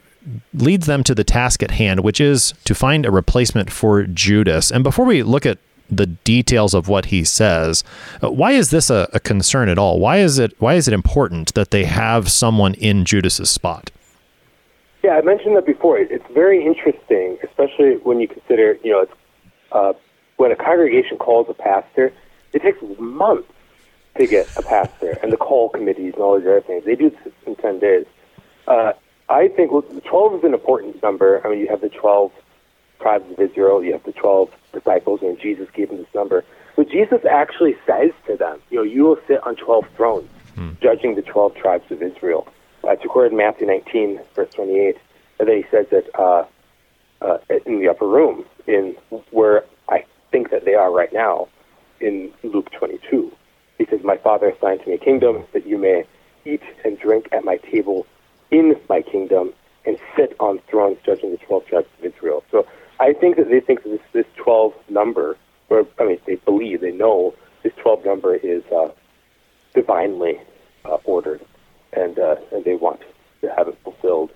leads 0.55 0.87
them 0.87 1.03
to 1.03 1.17
the 1.17 1.25
task 1.25 1.65
at 1.65 1.73
hand, 1.73 2.01
which 2.01 2.21
is 2.21 2.55
to 2.65 2.77
find 2.77 3.05
a 3.05 3.11
replacement 3.11 3.71
for 3.73 4.05
Judas. 4.05 4.71
And 4.71 4.85
before 4.85 5.05
we 5.05 5.25
look 5.25 5.45
at 5.45 5.59
the 5.91 6.07
details 6.07 6.75
of 6.75 6.89
what 6.89 7.07
he 7.07 7.25
says. 7.25 7.85
Uh, 8.23 8.31
why 8.31 8.53
is 8.53 8.71
this 8.71 8.91
a, 8.91 9.09
a, 9.13 9.21
concern 9.21 9.69
at 9.69 9.79
all? 9.79 9.99
Why 9.99 10.19
is 10.19 10.39
it 10.39 10.55
why 10.59 10.75
is 10.75 10.89
it 10.89 10.95
important 10.95 11.55
that 11.55 11.71
they 11.71 11.85
have 11.85 12.31
someone 12.31 12.75
in 12.75 13.05
Judas's 13.05 13.51
spot? 13.51 13.91
Yeah, 15.03 15.13
I 15.13 15.23
mentioned 15.23 15.57
that 15.57 15.67
before. 15.67 15.99
It's 15.99 16.25
very 16.33 16.65
interesting, 16.65 17.39
especially 17.43 17.97
when 18.05 18.21
you 18.21 18.29
consider, 18.29 18.79
you 18.85 18.93
know, 18.93 19.01
it's, 19.01 19.13
uh, 19.73 19.93
when 20.37 20.53
a 20.53 20.57
congregation 20.57 21.19
calls 21.19 21.49
a 21.49 21.55
pastor, 21.55 22.13
it 22.53 22.63
takes 22.63 22.79
months 22.99 23.49
to 24.17 24.27
get 24.27 24.47
a 24.57 24.63
pastor 24.63 25.19
and 25.23 25.33
the 25.33 25.37
call 25.37 25.71
committees 25.71 26.15
and 26.15 26.23
all 26.23 26.39
these 26.39 26.47
other 26.47 26.61
things. 26.61 26.85
They 26.85 26.95
do 26.95 27.11
this 27.11 27.33
in 27.47 27.57
10 27.57 27.79
days. 27.81 28.07
Uh, 28.69 28.93
I 29.29 29.49
think 29.49 29.73
well, 29.73 29.83
12 29.83 30.35
is 30.35 30.45
an 30.45 30.55
important 30.55 31.03
number. 31.03 31.45
I 31.45 31.51
mean, 31.51 31.59
you 31.59 31.69
have 31.69 31.81
the 31.81 31.89
12 31.89 32.31
tribes 33.03 33.31
of 33.31 33.39
Israel, 33.41 33.85
you 33.85 33.93
have 33.93 34.05
the 34.05 34.13
12 34.13 34.51
disciples, 34.73 35.21
and 35.23 35.39
Jesus 35.41 35.69
gave 35.75 35.89
them 35.89 35.99
this 35.99 36.15
number. 36.15 36.45
But 36.77 36.89
Jesus 36.89 37.21
actually 37.31 37.77
says 37.87 38.13
to 38.27 38.37
them, 38.37 38.61
you 38.71 38.79
know, 38.79 38.85
you 38.85 39.03
will 39.05 39.19
sit 39.27 39.45
on 39.47 39.57
12 39.57 39.85
thrones, 39.97 40.31
hmm. 40.55 40.71
judging 40.81 41.15
the 41.15 41.23
12 41.23 41.55
tribes 41.57 41.91
of 41.91 42.03
Israel. 42.03 42.49
Uh, 42.85 42.91
it's 42.91 43.05
recorded 43.05 43.33
in 43.33 43.39
Matthew 43.39 43.67
19, 43.67 44.21
verse 44.35 44.53
28. 44.55 44.97
And 45.39 45.49
then 45.49 45.57
he 45.57 45.65
says 45.71 45.87
that 45.91 46.05
uh, 46.19 46.45
uh, 47.21 47.39
in 47.67 47.81
the 47.81 47.89
upper 47.89 48.07
room, 48.07 48.45
in 48.67 48.97
where 49.31 49.65
I 49.89 50.05
think 50.31 50.51
that 50.51 50.65
they 50.65 50.75
are 50.75 50.91
right 50.91 51.13
now, 51.13 51.49
in 52.03 52.33
Luke 52.43 52.71
22. 52.73 53.33
He 53.79 53.87
says, 53.87 54.01
My 54.03 54.17
Father 54.17 54.49
assigned 54.49 54.81
to 54.83 54.89
me 54.89 54.95
a 54.95 54.99
kingdom 54.99 55.45
that 55.53 55.67
you 55.67 55.79
may 55.79 56.05
eat 56.45 56.63
and 56.85 56.99
drink 56.99 57.29
at 57.33 57.45
my 57.45 57.57
table 57.57 58.07
in 58.51 58.77
my 58.89 59.01
kingdom 59.01 59.53
and 59.87 59.99
sit 60.17 60.37
on 60.39 60.61
thrones 60.69 60.99
judging 61.07 61.31
the 61.31 61.39
12 61.39 61.67
tribes 61.67 61.89
of 61.99 62.05
Israel. 62.05 62.45
So 62.51 62.67
I 63.03 63.13
think 63.13 63.37
that 63.37 63.49
they 63.49 63.59
think 63.59 63.83
that 63.83 63.89
this, 63.89 64.01
this 64.13 64.27
12 64.37 64.75
number, 64.89 65.37
or 65.69 65.85
I 65.99 66.05
mean, 66.05 66.19
they 66.25 66.37
believe, 66.37 66.83
they 66.83 66.93
know 66.93 67.35
this 67.65 67.73
12 67.83 68.05
number 68.05 68.37
is 68.37 68.63
uh, 68.67 68.91
divinely 69.75 70.41
uh, 70.85 70.99
ordered, 71.05 71.41
and 71.93 72.17
uh, 72.19 72.37
and 72.53 72.65
they 72.65 72.77
want 72.77 73.01
to 73.41 73.53
have 73.57 73.67
it 73.67 73.77
fulfilled. 73.83 74.31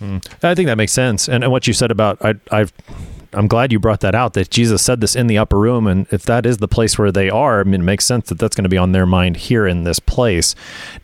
Mm. 0.00 0.24
I 0.44 0.54
think 0.54 0.68
that 0.68 0.76
makes 0.76 0.92
sense. 0.92 1.28
And, 1.28 1.42
and 1.42 1.52
what 1.52 1.66
you 1.66 1.72
said 1.72 1.90
about 1.90 2.24
I, 2.24 2.34
I've 2.52 2.72
I'm 3.34 3.46
glad 3.46 3.72
you 3.72 3.78
brought 3.78 4.00
that 4.00 4.14
out 4.14 4.32
that 4.34 4.48
Jesus 4.50 4.82
said 4.82 5.00
this 5.00 5.14
in 5.14 5.26
the 5.26 5.36
upper 5.36 5.58
room. 5.58 5.86
And 5.86 6.06
if 6.10 6.22
that 6.22 6.46
is 6.46 6.58
the 6.58 6.68
place 6.68 6.98
where 6.98 7.12
they 7.12 7.28
are, 7.28 7.60
I 7.60 7.64
mean, 7.64 7.82
it 7.82 7.84
makes 7.84 8.06
sense 8.06 8.28
that 8.28 8.38
that's 8.38 8.56
going 8.56 8.64
to 8.64 8.70
be 8.70 8.78
on 8.78 8.92
their 8.92 9.04
mind 9.04 9.36
here 9.36 9.66
in 9.66 9.84
this 9.84 9.98
place. 9.98 10.54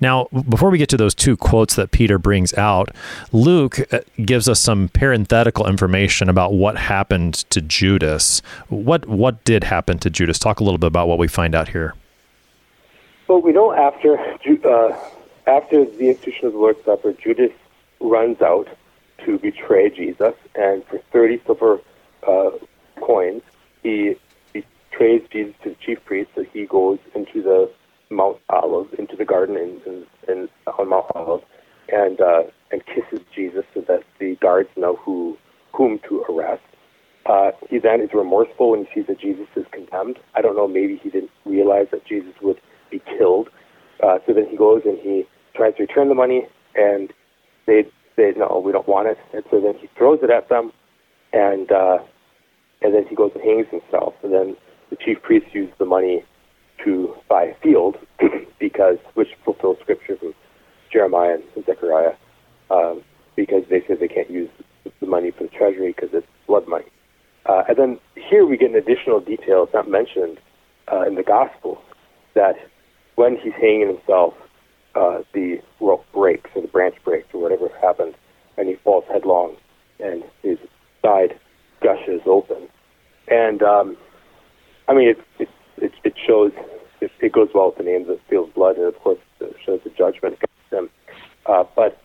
Now, 0.00 0.28
before 0.48 0.70
we 0.70 0.78
get 0.78 0.88
to 0.90 0.96
those 0.96 1.14
two 1.14 1.36
quotes 1.36 1.74
that 1.76 1.90
Peter 1.90 2.18
brings 2.18 2.54
out, 2.54 2.94
Luke 3.32 3.80
uh, 3.92 4.00
gives 4.24 4.48
us 4.48 4.60
some 4.60 4.88
parenthetical 4.88 5.66
information 5.66 6.28
about 6.30 6.54
what 6.54 6.78
happened 6.78 7.34
to 7.50 7.60
Judas. 7.60 8.40
What, 8.68 9.06
what 9.06 9.44
did 9.44 9.64
happen 9.64 9.98
to 9.98 10.08
Judas? 10.08 10.38
Talk 10.38 10.60
a 10.60 10.64
little 10.64 10.78
bit 10.78 10.86
about 10.86 11.08
what 11.08 11.18
we 11.18 11.28
find 11.28 11.54
out 11.54 11.68
here. 11.68 11.94
Well, 13.28 13.40
we 13.40 13.52
know 13.52 13.72
after 13.72 14.18
uh, 14.18 14.98
after 15.46 15.84
the 15.84 16.08
institution 16.08 16.46
of 16.46 16.52
the 16.52 16.58
Lord's 16.58 16.84
Supper, 16.84 17.12
Judas 17.14 17.52
runs 18.00 18.40
out 18.42 18.68
to 19.24 19.38
betray 19.38 19.90
Jesus, 19.90 20.34
and 20.54 20.84
for 20.84 20.98
30 21.10 21.40
silver 21.46 21.80
uh, 22.26 22.50
coins, 23.00 23.42
he 23.82 24.14
betrays 24.52 25.22
Jesus 25.32 25.54
to 25.62 25.70
the 25.70 25.76
chief 25.84 26.04
priest. 26.04 26.30
So 26.34 26.44
he 26.52 26.66
goes 26.66 26.98
into 27.14 27.42
the 27.42 27.70
Mount 28.10 28.38
Olive, 28.48 28.94
into 28.98 29.16
the 29.16 29.24
garden 29.24 29.56
in, 29.56 29.80
in, 29.86 30.06
in 30.28 30.48
on 30.78 30.88
Mount 30.88 31.06
Olive, 31.14 31.42
and 31.88 32.20
uh, 32.20 32.42
and 32.70 32.82
kisses 32.86 33.24
Jesus 33.34 33.64
so 33.74 33.80
that 33.82 34.02
the 34.18 34.36
guards 34.36 34.68
know 34.76 34.96
who 34.96 35.36
whom 35.72 35.98
to 36.08 36.24
arrest. 36.28 36.62
Uh, 37.26 37.52
he 37.70 37.78
then 37.78 38.00
is 38.00 38.10
remorseful 38.12 38.72
when 38.72 38.84
he 38.84 38.94
sees 38.94 39.06
that 39.06 39.18
Jesus 39.18 39.46
is 39.56 39.64
condemned. 39.72 40.18
I 40.34 40.42
don't 40.42 40.56
know, 40.56 40.68
maybe 40.68 41.00
he 41.02 41.08
didn't 41.08 41.30
realize 41.46 41.86
that 41.90 42.04
Jesus 42.06 42.34
would 42.42 42.60
be 42.90 43.00
killed. 43.18 43.48
Uh, 44.02 44.18
so 44.26 44.34
then 44.34 44.46
he 44.48 44.56
goes 44.56 44.82
and 44.84 44.98
he 44.98 45.24
tries 45.54 45.74
to 45.76 45.82
return 45.82 46.08
the 46.08 46.14
money, 46.14 46.46
and 46.74 47.12
they 47.66 47.84
say, 48.16 48.34
no, 48.36 48.62
we 48.64 48.72
don't 48.72 48.86
want 48.86 49.08
it. 49.08 49.18
And 49.32 49.42
so 49.50 49.60
then 49.60 49.74
he 49.80 49.88
throws 49.96 50.18
it 50.22 50.30
at 50.30 50.48
them, 50.50 50.72
and 51.32 51.72
uh, 51.72 51.98
and 52.84 52.94
then 52.94 53.06
he 53.08 53.16
goes 53.16 53.32
and 53.34 53.42
hangs 53.42 53.66
himself. 53.70 54.14
And 54.22 54.32
then 54.32 54.56
the 54.90 54.96
chief 54.96 55.20
priests 55.22 55.48
use 55.52 55.70
the 55.78 55.86
money 55.86 56.22
to 56.84 57.14
buy 57.28 57.44
a 57.44 57.54
field, 57.62 57.96
because 58.60 58.98
which 59.14 59.28
fulfills 59.44 59.78
scripture 59.80 60.16
from 60.18 60.34
Jeremiah 60.92 61.38
and 61.56 61.64
Zechariah, 61.64 62.12
um, 62.70 63.02
because 63.36 63.64
they 63.70 63.82
said 63.88 63.98
they 64.00 64.08
can't 64.08 64.30
use 64.30 64.50
the 65.00 65.06
money 65.06 65.30
for 65.30 65.44
the 65.44 65.48
treasury 65.48 65.92
because 65.92 66.10
it's 66.12 66.26
blood 66.46 66.68
money. 66.68 66.84
Uh, 67.46 67.62
and 67.68 67.76
then 67.78 68.00
here 68.14 68.46
we 68.46 68.56
get 68.58 68.70
an 68.70 68.76
additional 68.76 69.18
detail, 69.18 69.64
it's 69.64 69.74
not 69.74 69.88
mentioned 69.88 70.38
uh, 70.92 71.02
in 71.06 71.14
the 71.14 71.22
Gospel, 71.22 71.80
that 72.34 72.56
when 73.16 73.36
he's 73.36 73.52
hanging 73.54 73.88
himself, 73.96 74.34
uh, 74.94 75.20
the 75.32 75.58
rope 75.80 76.04
breaks 76.12 76.50
or 76.54 76.62
the 76.62 76.68
branch 76.68 76.96
breaks 77.04 77.28
or 77.32 77.40
whatever 77.40 77.68
happened, 77.80 78.14
and 78.58 78.68
he 78.68 78.74
falls 78.76 79.04
headlong, 79.10 79.56
and 80.00 80.22
his 80.42 80.58
side 81.02 81.38
gushes 81.82 82.20
open. 82.26 82.68
And 83.28 83.62
um, 83.62 83.96
I 84.88 84.94
mean, 84.94 85.08
it 85.08 85.18
it 85.38 85.48
it, 85.78 85.92
it 86.04 86.14
shows 86.26 86.52
it, 87.00 87.10
it 87.20 87.32
goes 87.32 87.48
well 87.54 87.68
with 87.68 87.78
the 87.78 87.84
names 87.84 88.08
of 88.08 88.18
Field's 88.28 88.52
blood, 88.54 88.76
and 88.76 88.86
of 88.86 88.98
course 89.00 89.18
it 89.40 89.56
shows 89.64 89.80
the 89.84 89.90
judgment 89.90 90.34
against 90.34 90.72
him. 90.72 90.90
Uh, 91.46 91.64
but 91.74 92.00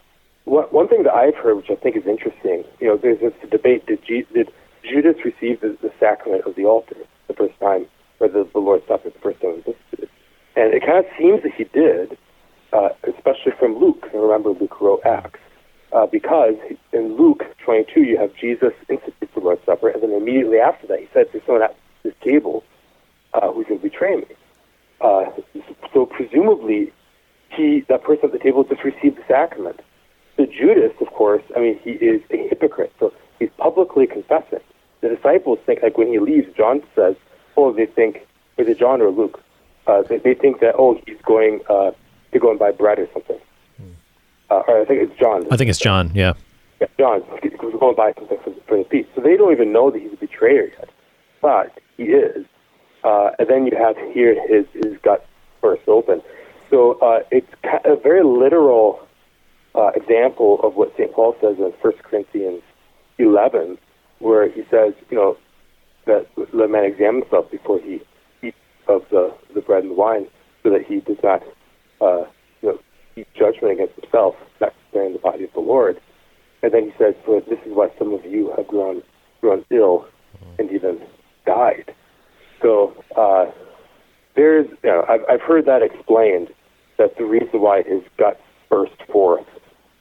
one, 0.46 0.66
one 0.66 0.88
thing 0.88 1.04
that 1.04 1.14
I've 1.14 1.36
heard, 1.36 1.56
which 1.56 1.70
I 1.70 1.76
think 1.76 1.96
is 1.96 2.06
interesting, 2.08 2.64
you 2.80 2.88
know, 2.88 2.98
there's 2.98 3.20
this 3.20 3.34
debate: 3.50 3.86
did, 3.86 4.04
G, 4.06 4.26
did 4.34 4.52
Judas 4.84 5.16
receive 5.24 5.62
the, 5.62 5.78
the 5.82 5.92
sacrament 6.00 6.46
of 6.46 6.56
the 6.56 6.66
altar 6.66 6.98
the 7.28 7.34
first 7.34 7.60
time, 7.60 7.86
or 8.20 8.28
the, 8.28 8.48
the 8.52 8.60
Lord's 8.60 8.88
Supper 8.88 9.10
the 9.10 9.20
first 9.20 9.42
time 9.42 9.60
it 9.60 9.68
was? 9.68 9.76
And 10.56 10.74
it 10.74 10.82
kind 10.82 10.98
of 11.00 11.06
seems 11.18 11.44
that 11.44 11.54
he 11.54 11.66
did, 11.66 12.18
uh, 12.74 12.90
especially 13.04 13.54
from 13.58 13.78
Luke. 13.78 14.08
Remember, 14.14 14.50
Luke 14.50 14.82
wrote 14.82 15.02
Acts. 15.06 15.40
Uh, 15.92 16.06
because 16.06 16.56
in 16.94 17.18
Luke 17.18 17.44
22, 17.66 18.04
you 18.04 18.18
have 18.18 18.36
Jesus 18.36 18.74
institute 18.90 19.30
the 19.34 19.40
Lord's 19.40 19.66
Supper, 19.66 19.90
and 19.90 20.04
then 20.04 20.12
immediately 20.12 20.60
after 20.60 20.86
that, 20.88 21.00
he 21.00 21.08
said 21.14 21.32
to 21.32 21.42
someone 21.46 21.64
at 21.64 21.76
this 22.04 22.14
table 22.24 22.64
uh, 23.34 23.52
who's 23.52 23.66
going 23.68 23.80
to 23.80 23.90
betray 23.90 24.18
me. 24.18 24.26
Uh, 25.02 25.26
so 25.94 26.06
presumably, 26.06 26.92
he 27.50 27.84
that 27.90 28.04
person 28.04 28.26
at 28.26 28.32
the 28.32 28.40
table 28.40 28.64
just 28.64 28.84
received 28.84 29.18
the 29.18 29.24
sacrament. 29.28 29.80
So 30.38 30.46
Judas, 30.46 30.94
of 31.02 31.08
course, 31.08 31.44
I 31.56 31.60
mean, 31.60 31.80
he 31.80 31.92
is 31.92 32.22
a 32.32 32.48
hypocrite. 32.48 32.94
So 33.00 33.14
he's 33.40 33.50
publicly 33.58 34.08
confessing. 34.08 34.60
The 35.02 35.10
disciples 35.10 35.60
think, 35.66 35.82
like 35.82 35.98
when 35.98 36.08
he 36.08 36.20
leaves, 36.20 36.48
John 36.56 36.84
says, 36.96 37.16
"Oh, 37.58 37.72
they 37.72 37.86
think, 37.86 38.28
is 38.58 38.68
it 38.68 38.78
John 38.78 39.02
or 39.02 39.10
Luke? 39.10 39.42
Uh, 39.88 40.04
they, 40.04 40.18
they 40.18 40.34
think 40.34 40.60
that 40.60 40.76
oh, 40.78 41.00
he's 41.06 41.22
going 41.24 41.62
uh, 41.70 41.92
to 42.32 42.40
go 42.40 42.52
and 42.52 42.60
buy 42.60 42.72
bread 42.72 43.00
or 43.00 43.08
something." 43.14 43.40
Uh, 44.50 44.64
or 44.68 44.82
I 44.82 44.86
think 44.86 45.02
it's 45.02 45.20
John. 45.20 45.46
I 45.52 45.58
think 45.58 45.70
it's 45.70 45.80
John. 45.80 46.12
Yeah. 46.14 46.34
Yeah, 46.82 46.88
John. 46.98 47.24
He's 47.44 47.52
going 47.60 47.96
buy 47.96 48.14
something 48.18 48.38
for, 48.44 48.54
for 48.68 48.78
the 48.78 48.84
feast. 48.90 49.10
So 49.16 49.22
they 49.22 49.36
don't 49.38 49.52
even 49.52 49.72
know 49.72 49.92
that 49.92 50.02
he's 50.02 50.14
a 50.14 50.18
betrayer 50.18 50.72
yet, 50.78 50.90
but 51.42 51.78
he 51.98 52.04
is. 52.04 52.46
Uh, 53.04 53.32
and 53.38 53.48
then 53.48 53.66
you 53.66 53.78
have 53.78 53.96
here 54.14 54.36
his 54.48 54.66
his 54.74 54.98
gut 55.02 55.26
burst 55.62 55.88
open. 55.88 56.22
So 56.70 57.00
uh, 57.00 57.20
it's 57.32 57.52
a 57.86 57.96
very 57.96 58.24
literal 58.24 59.08
uh, 59.76 59.92
example 59.96 60.60
of 60.64 60.76
what 60.76 60.94
St. 60.94 61.12
Paul 61.14 61.36
says 61.42 61.58
in 61.58 61.74
1 61.82 61.94
Corinthians 62.04 62.62
11, 63.18 63.78
where 64.20 64.50
he 64.50 64.62
says, 64.70 64.94
you 65.10 65.18
know, 65.18 65.38
that 66.06 66.28
the 66.36 66.68
man 66.68 66.86
examine 66.86 67.22
himself 67.22 67.50
before 67.52 67.80
he 67.80 68.02
eats 68.42 68.58
of 68.88 69.04
the, 69.10 69.34
the 69.54 69.62
bread 69.62 69.84
and 69.84 69.92
the 69.92 69.96
wine, 69.96 70.28
so 70.64 70.70
that 70.70 70.86
he 70.86 71.00
does 71.02 71.18
not, 71.24 71.44
uh, 72.02 72.26
judgment 73.38 73.74
against 73.74 74.00
himself, 74.00 74.36
not 74.60 74.74
sparing 74.90 75.14
the 75.14 75.20
body 75.20 75.44
of 75.44 75.54
the 75.54 75.60
Lord. 75.60 76.00
And 76.62 76.74
then 76.74 76.86
he 76.86 76.92
says, 76.98 77.16
for 77.26 77.42
this 77.42 77.60
is 77.66 77.74
why 77.74 77.90
some 77.98 78.14
of 78.14 78.26
you 78.26 78.54
have 78.58 78.68
grown 78.68 79.02
grown 79.42 79.64
ill 79.70 80.06
and 80.58 80.70
even 80.72 81.02
died. 81.46 81.94
So 82.62 82.94
uh, 83.16 83.46
there's, 84.36 84.68
you 84.84 84.90
know, 84.90 85.06
I've, 85.08 85.22
I've 85.30 85.42
heard 85.42 85.66
that 85.66 85.82
explained 85.82 86.50
that 86.98 87.18
the 87.18 87.24
reason 87.24 87.62
why 87.62 87.84
his 87.84 88.02
guts 88.18 88.42
burst 88.70 89.02
forth 89.12 89.48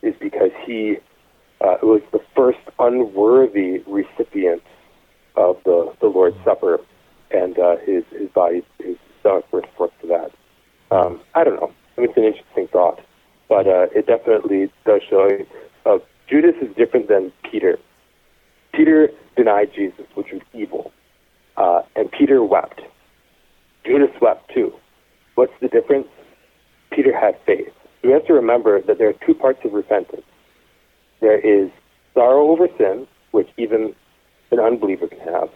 is 0.01 0.13
because 0.19 0.51
he 0.65 0.97
uh, 1.61 1.77
was 1.81 2.01
the 2.11 2.19
first 2.35 2.59
unworthy 2.79 3.81
recipient 3.87 4.61
of 5.35 5.57
the, 5.63 5.93
the 6.01 6.07
Lord's 6.07 6.37
Supper, 6.43 6.79
and 7.31 7.57
uh, 7.57 7.77
his 7.85 8.03
his 8.11 8.29
body, 8.29 8.63
his 8.79 8.97
stomach 9.19 9.45
burst 9.51 9.67
forth 9.77 9.91
for 10.01 10.07
that. 10.07 10.31
Um, 10.95 11.21
I 11.35 11.43
don't 11.43 11.55
know. 11.55 11.71
I 11.97 12.01
mean, 12.01 12.09
it's 12.09 12.17
an 12.17 12.23
interesting 12.23 12.67
thought, 12.67 12.99
but 13.49 13.67
uh, 13.67 13.87
it 13.93 14.05
definitely 14.07 14.71
does 14.85 15.01
show. 15.09 15.27
Uh, 15.85 15.97
Judas 16.29 16.55
is 16.61 16.73
different 16.75 17.09
than 17.09 17.33
Peter. 17.51 17.77
Peter 18.73 19.09
denied 19.35 19.71
Jesus, 19.75 20.05
which 20.13 20.27
was 20.31 20.41
evil, 20.53 20.91
uh, 21.57 21.81
and 21.95 22.11
Peter 22.11 22.43
wept. 22.43 22.81
Judas 23.85 24.11
wept 24.21 24.51
too. 24.53 24.71
What's 25.35 25.53
the 25.61 25.67
difference? 25.67 26.07
Peter 26.91 27.17
had 27.17 27.35
faith. 27.45 27.73
We 28.03 28.11
have 28.11 28.25
to 28.27 28.33
remember 28.33 28.81
that 28.81 28.97
there 28.97 29.09
are 29.09 29.25
two 29.25 29.33
parts 29.33 29.59
of 29.65 29.73
repentance. 29.73 30.23
There 31.19 31.39
is 31.39 31.69
sorrow 32.13 32.49
over 32.49 32.67
sin, 32.77 33.07
which 33.31 33.49
even 33.57 33.95
an 34.51 34.59
unbeliever 34.59 35.07
can 35.07 35.19
have. 35.19 35.49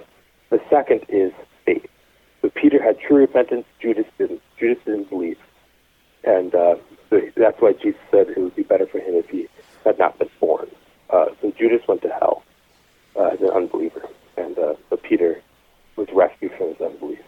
The 0.49 0.59
second 0.69 1.01
is 1.09 1.31
faith. 1.65 1.85
So 2.41 2.49
Peter 2.49 2.81
had 2.81 2.99
true 2.99 3.17
repentance. 3.17 3.65
Judas 3.81 4.05
didn't. 4.17 4.41
Judas 4.59 4.77
didn't 4.85 5.09
believe, 5.09 5.37
and 6.23 6.53
uh, 6.55 6.75
that's 7.35 7.59
why 7.61 7.73
Jesus 7.73 7.99
said 8.11 8.29
it 8.29 8.37
would 8.37 8.55
be 8.55 8.63
better 8.63 8.85
for 8.85 8.99
him 8.99 9.15
if 9.15 9.29
he 9.29 9.47
had 9.85 9.99
not 9.99 10.17
been 10.17 10.29
born. 10.39 10.67
Uh, 11.09 11.25
so 11.41 11.51
Judas 11.51 11.81
went 11.87 12.01
to 12.03 12.09
hell 12.09 12.43
uh, 13.15 13.27
as 13.27 13.41
an 13.41 13.49
unbeliever, 13.49 14.07
and 14.37 14.57
uh, 14.57 14.75
but 14.89 15.03
Peter 15.03 15.41
was 15.95 16.07
rescued 16.13 16.51
from 16.57 16.69
his 16.69 16.81
unbelief. 16.81 17.19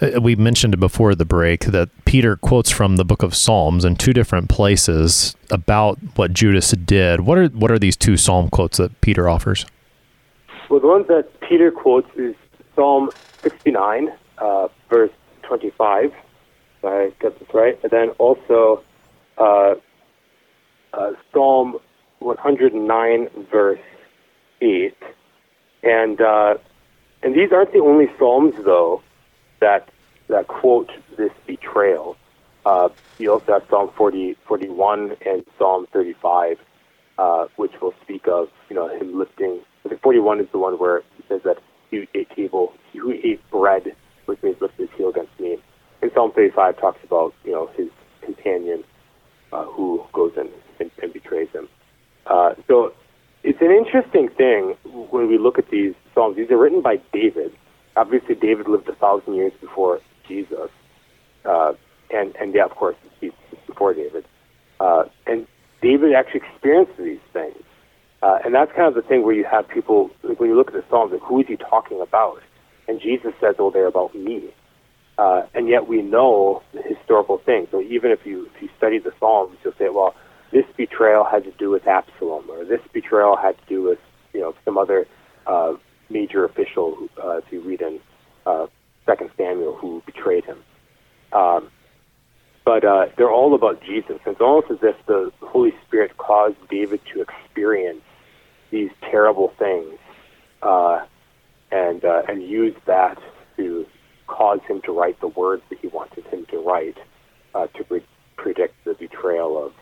Uh, 0.00 0.20
we 0.20 0.36
mentioned 0.36 0.78
before 0.78 1.14
the 1.14 1.24
break 1.24 1.64
that 1.66 1.88
Peter 2.04 2.36
quotes 2.36 2.70
from 2.70 2.96
the 2.96 3.04
book 3.04 3.22
of 3.22 3.34
Psalms 3.34 3.84
in 3.84 3.96
two 3.96 4.12
different 4.12 4.48
places 4.48 5.34
about 5.50 5.98
what 6.16 6.32
Judas 6.32 6.70
did. 6.72 7.20
What 7.20 7.38
are 7.38 7.46
what 7.48 7.70
are 7.70 7.78
these 7.78 7.96
two 7.96 8.16
psalm 8.16 8.48
quotes 8.50 8.76
that 8.78 9.00
Peter 9.00 9.28
offers? 9.28 9.64
Well, 10.68 10.80
the 10.80 10.88
one 10.88 11.06
that 11.08 11.28
Peter 11.40 11.70
quotes 11.70 12.08
is 12.16 12.34
Psalm 12.74 13.10
69, 13.42 14.12
uh, 14.38 14.68
verse 14.90 15.12
25. 15.42 16.12
I 16.86 17.12
get 17.20 17.38
this 17.38 17.48
right, 17.54 17.78
and 17.82 17.90
then 17.90 18.10
also 18.18 18.82
uh, 19.38 19.74
uh, 20.92 21.12
Psalm 21.32 21.78
109, 22.20 23.28
verse 23.50 23.78
8, 24.60 24.96
and 25.82 26.20
uh, 26.20 26.54
and 27.22 27.34
these 27.34 27.52
aren't 27.52 27.72
the 27.72 27.80
only 27.80 28.06
psalms 28.18 28.54
though 28.64 29.02
that 29.60 29.88
that 30.28 30.48
quote 30.48 30.90
this 31.16 31.32
betrayal. 31.46 32.16
Uh, 32.64 32.88
you 33.18 33.32
also 33.32 33.52
have 33.52 33.62
Psalm 33.70 33.90
40, 33.96 34.36
41 34.46 35.16
and 35.24 35.44
Psalm 35.56 35.86
35, 35.92 36.58
uh, 37.16 37.46
which 37.56 37.72
will 37.80 37.94
speak 38.02 38.26
of 38.26 38.48
you 38.68 38.76
know 38.76 38.88
him 38.88 39.18
lifting. 39.18 39.60
I 39.84 39.88
think 39.88 40.02
41 40.02 40.40
is 40.40 40.48
the 40.50 40.58
one 40.58 40.78
where 40.78 41.02
he 41.16 41.24
says 41.28 41.42
that 41.44 41.58
he 41.90 42.08
ate 42.14 42.30
table, 42.30 42.72
he 42.92 43.00
ate 43.24 43.50
bread, 43.50 43.94
which 44.26 44.42
means 44.42 44.60
lifted 44.60 44.88
his 44.88 44.96
heel 44.96 45.10
against 45.10 45.38
me. 45.38 45.58
And 46.02 46.10
Psalm 46.14 46.32
35 46.32 46.78
talks 46.78 47.02
about 47.04 47.34
you 47.44 47.52
know 47.52 47.68
his 47.76 47.88
companion 48.22 48.84
uh, 49.52 49.64
who 49.64 50.04
goes 50.12 50.32
in 50.36 50.48
and, 50.80 50.90
and 51.02 51.12
betrays 51.12 51.48
him. 51.50 51.68
Uh, 52.26 52.54
so 52.66 52.92
it's 53.42 53.60
an 53.60 53.70
interesting 53.70 54.28
thing 54.28 54.76
when 55.10 55.28
we 55.28 55.38
look 55.38 55.58
at 55.58 55.70
these 55.70 55.94
psalms. 56.14 56.36
These 56.36 56.50
are 56.50 56.58
written 56.58 56.82
by 56.82 57.00
David 57.12 57.52
obviously 57.96 58.34
David 58.34 58.68
lived 58.68 58.88
a 58.88 58.94
thousand 58.94 59.34
years 59.34 59.52
before 59.60 60.00
Jesus, 60.28 60.70
uh, 61.44 61.72
and 62.10 62.36
and 62.36 62.54
yeah, 62.54 62.64
of 62.64 62.72
course, 62.72 62.96
he's 63.20 63.32
before 63.66 63.94
David, 63.94 64.24
uh, 64.78 65.04
and 65.26 65.46
David 65.82 66.14
actually 66.14 66.42
experienced 66.48 66.96
these 66.98 67.18
things, 67.32 67.56
uh, 68.22 68.38
and 68.44 68.54
that's 68.54 68.70
kind 68.72 68.88
of 68.88 68.94
the 68.94 69.02
thing 69.02 69.24
where 69.24 69.34
you 69.34 69.44
have 69.44 69.66
people 69.68 70.10
like, 70.22 70.38
when 70.38 70.50
you 70.50 70.56
look 70.56 70.68
at 70.68 70.74
the 70.74 70.84
Psalms, 70.90 71.12
like 71.12 71.22
who 71.22 71.40
is 71.40 71.46
he 71.48 71.56
talking 71.56 72.00
about? 72.00 72.40
And 72.86 73.00
Jesus 73.00 73.32
says, 73.40 73.56
"Oh, 73.58 73.70
they're 73.70 73.86
about 73.86 74.14
me," 74.14 74.52
uh, 75.18 75.42
and 75.54 75.68
yet 75.68 75.88
we 75.88 76.02
know 76.02 76.62
the 76.72 76.82
historical 76.82 77.38
thing. 77.38 77.66
So 77.70 77.80
even 77.80 78.10
if 78.10 78.26
you 78.26 78.50
if 78.54 78.62
you 78.62 78.68
study 78.76 78.98
the 78.98 79.12
Psalms, 79.18 79.56
you'll 79.64 79.74
say, 79.78 79.88
well, 79.88 80.14
this 80.52 80.64
betrayal 80.76 81.24
had 81.24 81.44
to 81.44 81.52
do 81.52 81.70
with 81.70 81.86
Absalom, 81.86 82.50
or 82.50 82.64
this 82.64 82.80
betrayal 82.92 83.36
had 83.36 83.56
to 83.58 83.64
do 83.68 83.82
with 83.82 83.98
you 84.32 84.40
know 84.40 84.54
some 84.64 84.78
other 84.78 85.06
uh, 85.46 85.74
major 86.10 86.44
official. 86.44 87.08
Uh, 87.22 87.38
if 87.38 87.44
you 87.50 87.60
read 87.60 87.80
in 87.80 88.00
uh, 88.44 88.66
Second 89.06 89.30
Samuel, 89.36 89.74
who 89.74 90.02
betrayed 90.04 90.44
him. 90.44 90.58
Um, 91.32 91.70
but 92.64 92.84
uh, 92.84 93.06
they're 93.16 93.30
all 93.30 93.54
about 93.54 93.80
Jesus. 93.82 94.18
It's 94.26 94.40
almost 94.40 94.70
as 94.70 94.78
if 94.82 94.96
the 95.06 95.32
Holy 95.40 95.72
Spirit 95.86 96.16
caused 96.16 96.56
David 96.68 97.00
to 97.14 97.22
experience 97.22 98.02
these 98.70 98.90
terrible 99.00 99.52
things, 99.58 99.98
uh, 100.62 101.06
and 101.70 102.04
uh, 102.04 102.22
and 102.28 102.42
use 102.42 102.74
that 102.86 103.18
to 103.56 103.86
cause 104.26 104.60
him 104.68 104.80
to 104.82 104.92
write 104.92 105.20
the 105.20 105.28
words 105.28 105.62
that 105.70 105.78
he 105.80 105.88
wanted 105.88 106.24
him 106.26 106.46
to 106.46 106.58
write 106.58 106.98
uh, 107.54 107.66
to 107.68 107.84
pre- 107.84 108.04
predict 108.36 108.74
the 108.84 108.94
betrayal 108.94 109.64
of 109.64 109.72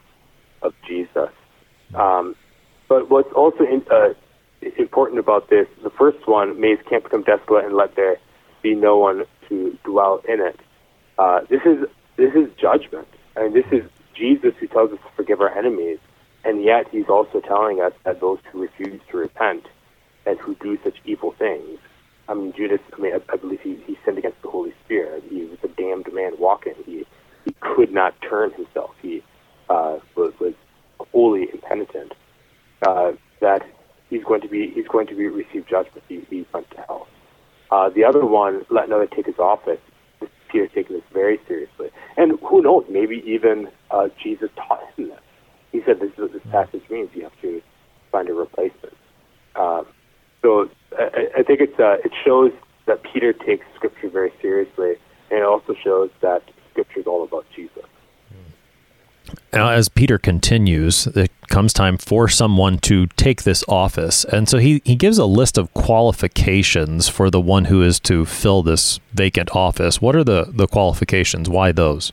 of 0.62 0.74
Jesus. 0.86 1.30
Um, 1.94 2.34
but 2.88 3.10
what's 3.10 3.32
also 3.32 3.64
in, 3.64 3.84
uh, 3.90 4.14
important 4.78 5.18
about 5.18 5.50
this, 5.50 5.66
the 5.82 5.90
first 5.90 6.26
one, 6.26 6.60
his 6.62 6.78
camp 6.88 7.04
become 7.04 7.22
desolate 7.22 7.66
and 7.66 7.74
let 7.74 7.96
there 7.96 8.16
be 8.62 8.74
no 8.74 8.96
one 8.96 9.24
to 9.48 9.78
dwell 9.84 10.22
in 10.28 10.40
it. 10.40 10.58
Uh, 11.18 11.40
this 11.48 11.60
is 11.64 11.86
this 12.16 12.34
is 12.34 12.48
judgment. 12.56 13.08
I 13.36 13.44
mean, 13.44 13.52
this 13.52 13.66
is 13.70 13.82
Jesus 14.14 14.54
who 14.58 14.66
tells 14.66 14.92
us 14.92 14.98
to 14.98 15.10
forgive 15.16 15.40
our 15.40 15.56
enemies, 15.56 15.98
and 16.44 16.62
yet 16.62 16.88
he's 16.90 17.08
also 17.08 17.40
telling 17.40 17.80
us 17.80 17.92
that 18.04 18.20
those 18.20 18.38
who 18.50 18.62
refuse 18.62 19.00
to 19.10 19.16
repent 19.16 19.66
and 20.26 20.38
who 20.38 20.54
do 20.56 20.78
such 20.82 20.96
evil 21.04 21.32
things. 21.32 21.78
I 22.28 22.34
mean, 22.34 22.52
Judas. 22.56 22.80
I 22.96 23.00
mean, 23.00 23.14
I, 23.14 23.32
I 23.32 23.36
believe 23.36 23.60
he, 23.60 23.76
he 23.86 23.98
sinned 24.04 24.18
against 24.18 24.40
the 24.42 24.48
Holy 24.50 24.74
Spirit. 24.84 25.24
He 25.28 25.44
was 25.44 25.58
a 25.62 25.68
damned 25.68 26.12
man 26.12 26.32
walking. 26.38 26.74
He 26.86 27.06
he 27.44 27.54
could 27.60 27.92
not 27.92 28.14
turn 28.22 28.52
himself. 28.52 28.92
He 29.02 29.22
uh, 29.68 29.98
was, 30.16 30.32
was 30.40 30.54
wholly 30.98 31.48
impenitent. 31.52 32.12
Uh, 32.86 33.12
that 33.40 33.62
he's 34.08 34.24
going 34.24 34.40
to 34.40 34.48
be 34.48 34.70
he's 34.70 34.88
going 34.88 35.06
to 35.08 35.14
be 35.14 35.26
receive 35.26 35.66
judgment. 35.66 36.02
He, 36.08 36.26
he 36.30 36.46
went 36.52 36.70
to 36.70 36.76
hell. 36.78 37.06
Uh, 37.70 37.90
the 37.90 38.04
other 38.04 38.24
one, 38.24 38.64
let 38.70 38.86
another 38.86 39.06
take 39.06 39.26
his 39.26 39.38
office. 39.38 39.80
Peter 40.48 40.68
taking 40.68 40.96
this 40.96 41.04
very 41.12 41.40
seriously. 41.48 41.90
And 42.16 42.38
who 42.40 42.62
knows, 42.62 42.84
maybe 42.88 43.22
even 43.26 43.68
uh, 43.90 44.08
Jesus 44.22 44.50
taught 44.56 44.80
him 44.96 45.08
this. 45.08 45.20
He 45.72 45.82
said 45.84 45.98
this 45.98 46.12
is 46.12 46.18
what 46.18 46.32
this 46.32 46.42
passage 46.52 46.88
means. 46.88 47.10
You 47.12 47.24
have 47.24 47.40
to 47.42 47.60
find 48.12 48.28
a 48.28 48.34
replacement. 48.34 48.96
Um, 49.56 49.86
so 50.42 50.70
I, 50.98 51.28
I 51.38 51.42
think 51.42 51.60
it's 51.60 51.78
uh, 51.78 51.96
it 52.04 52.12
shows 52.24 52.52
that 52.86 53.02
Peter 53.02 53.32
takes 53.32 53.66
Scripture 53.74 54.08
very 54.08 54.32
seriously, 54.40 54.96
and 55.30 55.40
it 55.40 55.44
also 55.44 55.74
shows 55.74 56.10
that 56.20 56.42
Scripture 56.70 57.00
is 57.00 57.06
all 57.06 57.24
about 57.24 57.46
Jesus. 57.54 57.84
Now, 59.52 59.70
as 59.70 59.88
Peter 59.88 60.18
continues, 60.18 61.06
it 61.06 61.30
comes 61.48 61.72
time 61.72 61.96
for 61.96 62.28
someone 62.28 62.78
to 62.80 63.06
take 63.06 63.44
this 63.44 63.64
office. 63.68 64.24
And 64.24 64.48
so 64.48 64.58
he, 64.58 64.82
he 64.84 64.96
gives 64.96 65.16
a 65.16 65.24
list 65.24 65.56
of 65.56 65.72
qualifications 65.74 67.08
for 67.08 67.30
the 67.30 67.40
one 67.40 67.66
who 67.66 67.82
is 67.82 67.98
to 68.00 68.26
fill 68.26 68.62
this 68.62 69.00
vacant 69.12 69.54
office. 69.54 70.00
What 70.02 70.14
are 70.14 70.24
the, 70.24 70.50
the 70.52 70.66
qualifications? 70.66 71.48
Why 71.48 71.72
those? 71.72 72.12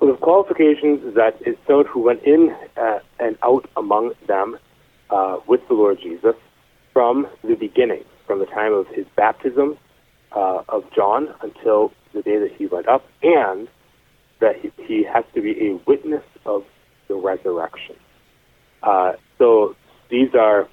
Well, 0.00 0.12
the 0.12 0.18
qualifications 0.18 1.02
is 1.04 1.14
that 1.14 1.36
it's 1.40 1.58
someone 1.66 1.86
who 1.86 2.00
went 2.00 2.22
in 2.22 2.54
uh, 2.76 3.00
and 3.18 3.36
out 3.42 3.68
among 3.76 4.12
them 4.26 4.58
uh, 5.10 5.38
with 5.46 5.66
the 5.68 5.74
Lord 5.74 6.00
Jesus 6.00 6.36
from 6.94 7.26
the 7.42 7.56
beginning, 7.56 8.04
from 8.26 8.38
the 8.38 8.46
time 8.46 8.72
of 8.72 8.86
his 8.86 9.04
baptism 9.16 9.76
uh, 10.32 10.62
of 10.70 10.84
John 10.94 11.34
until 11.42 11.92
the 12.14 12.22
day 12.22 12.38
that 12.38 12.52
he 12.56 12.66
went 12.66 12.88
up, 12.88 13.04
and 13.22 13.68
that 14.40 14.56
he, 14.60 14.72
he 14.86 15.04
has 15.04 15.24
to 15.34 15.42
be 15.42 15.68
a 15.68 15.80
witness 15.86 16.24
of 16.46 16.64
the 17.08 17.14
resurrection. 17.14 17.96
Uh, 18.82 19.12
so 19.36 19.76
these 20.10 20.34
are, 20.34 20.68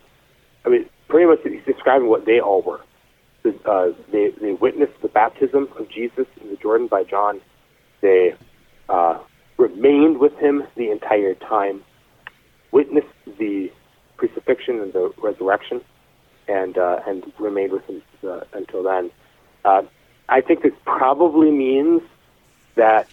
I 0.65 0.69
mean, 0.69 0.85
pretty 1.09 1.27
much 1.27 1.39
he's 1.43 1.65
describing 1.65 2.07
what 2.07 2.25
they 2.25 2.39
all 2.39 2.61
were. 2.61 2.81
Uh, 3.65 3.87
they, 4.11 4.29
they 4.39 4.53
witnessed 4.53 4.93
the 5.01 5.07
baptism 5.07 5.67
of 5.77 5.89
Jesus 5.89 6.27
in 6.41 6.49
the 6.49 6.55
Jordan 6.57 6.87
by 6.87 7.03
John. 7.03 7.41
They 8.01 8.35
uh, 8.87 9.19
remained 9.57 10.19
with 10.19 10.33
him 10.37 10.63
the 10.75 10.91
entire 10.91 11.33
time, 11.33 11.81
witnessed 12.71 13.07
the 13.39 13.71
crucifixion 14.17 14.79
and 14.79 14.93
the 14.93 15.11
resurrection, 15.17 15.81
and 16.47 16.77
uh, 16.77 17.01
and 17.07 17.31
remained 17.39 17.71
with 17.71 17.85
him 17.85 18.01
uh, 18.27 18.41
until 18.53 18.83
then. 18.83 19.11
Uh, 19.63 19.83
I 20.29 20.41
think 20.41 20.63
this 20.63 20.73
probably 20.85 21.51
means 21.51 22.01
that 22.75 23.07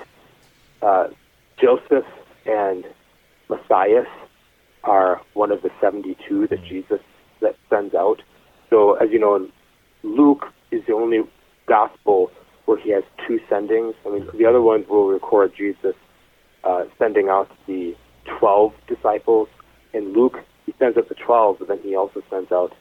uh, 0.82 1.08
Joseph 1.60 2.06
and 2.46 2.84
Matthias 3.48 4.06
are 4.84 5.20
one 5.34 5.50
of 5.50 5.62
the 5.62 5.70
72 5.80 6.46
that 6.46 6.64
Jesus 6.64 7.00
that 7.40 7.56
sends 7.68 7.94
out. 7.94 8.22
So, 8.70 8.94
as 8.94 9.10
you 9.10 9.18
know, 9.18 9.48
Luke 10.02 10.46
is 10.70 10.84
the 10.86 10.94
only 10.94 11.22
gospel 11.66 12.30
where 12.66 12.78
he 12.78 12.90
has 12.90 13.02
two 13.26 13.40
sendings. 13.50 13.94
I 14.06 14.10
mean, 14.10 14.28
the 14.34 14.46
other 14.46 14.60
ones 14.60 14.86
will 14.88 15.08
record 15.08 15.54
Jesus 15.56 15.94
uh, 16.64 16.84
sending 16.98 17.28
out 17.28 17.50
the 17.66 17.96
12 18.38 18.72
disciples. 18.86 19.48
In 19.92 20.12
Luke, 20.12 20.38
he 20.66 20.74
sends 20.78 20.96
out 20.98 21.08
the 21.08 21.14
12, 21.14 21.60
but 21.60 21.68
then 21.68 21.78
he 21.82 21.96
also 21.96 22.22
sends 22.30 22.52
out 22.52 22.74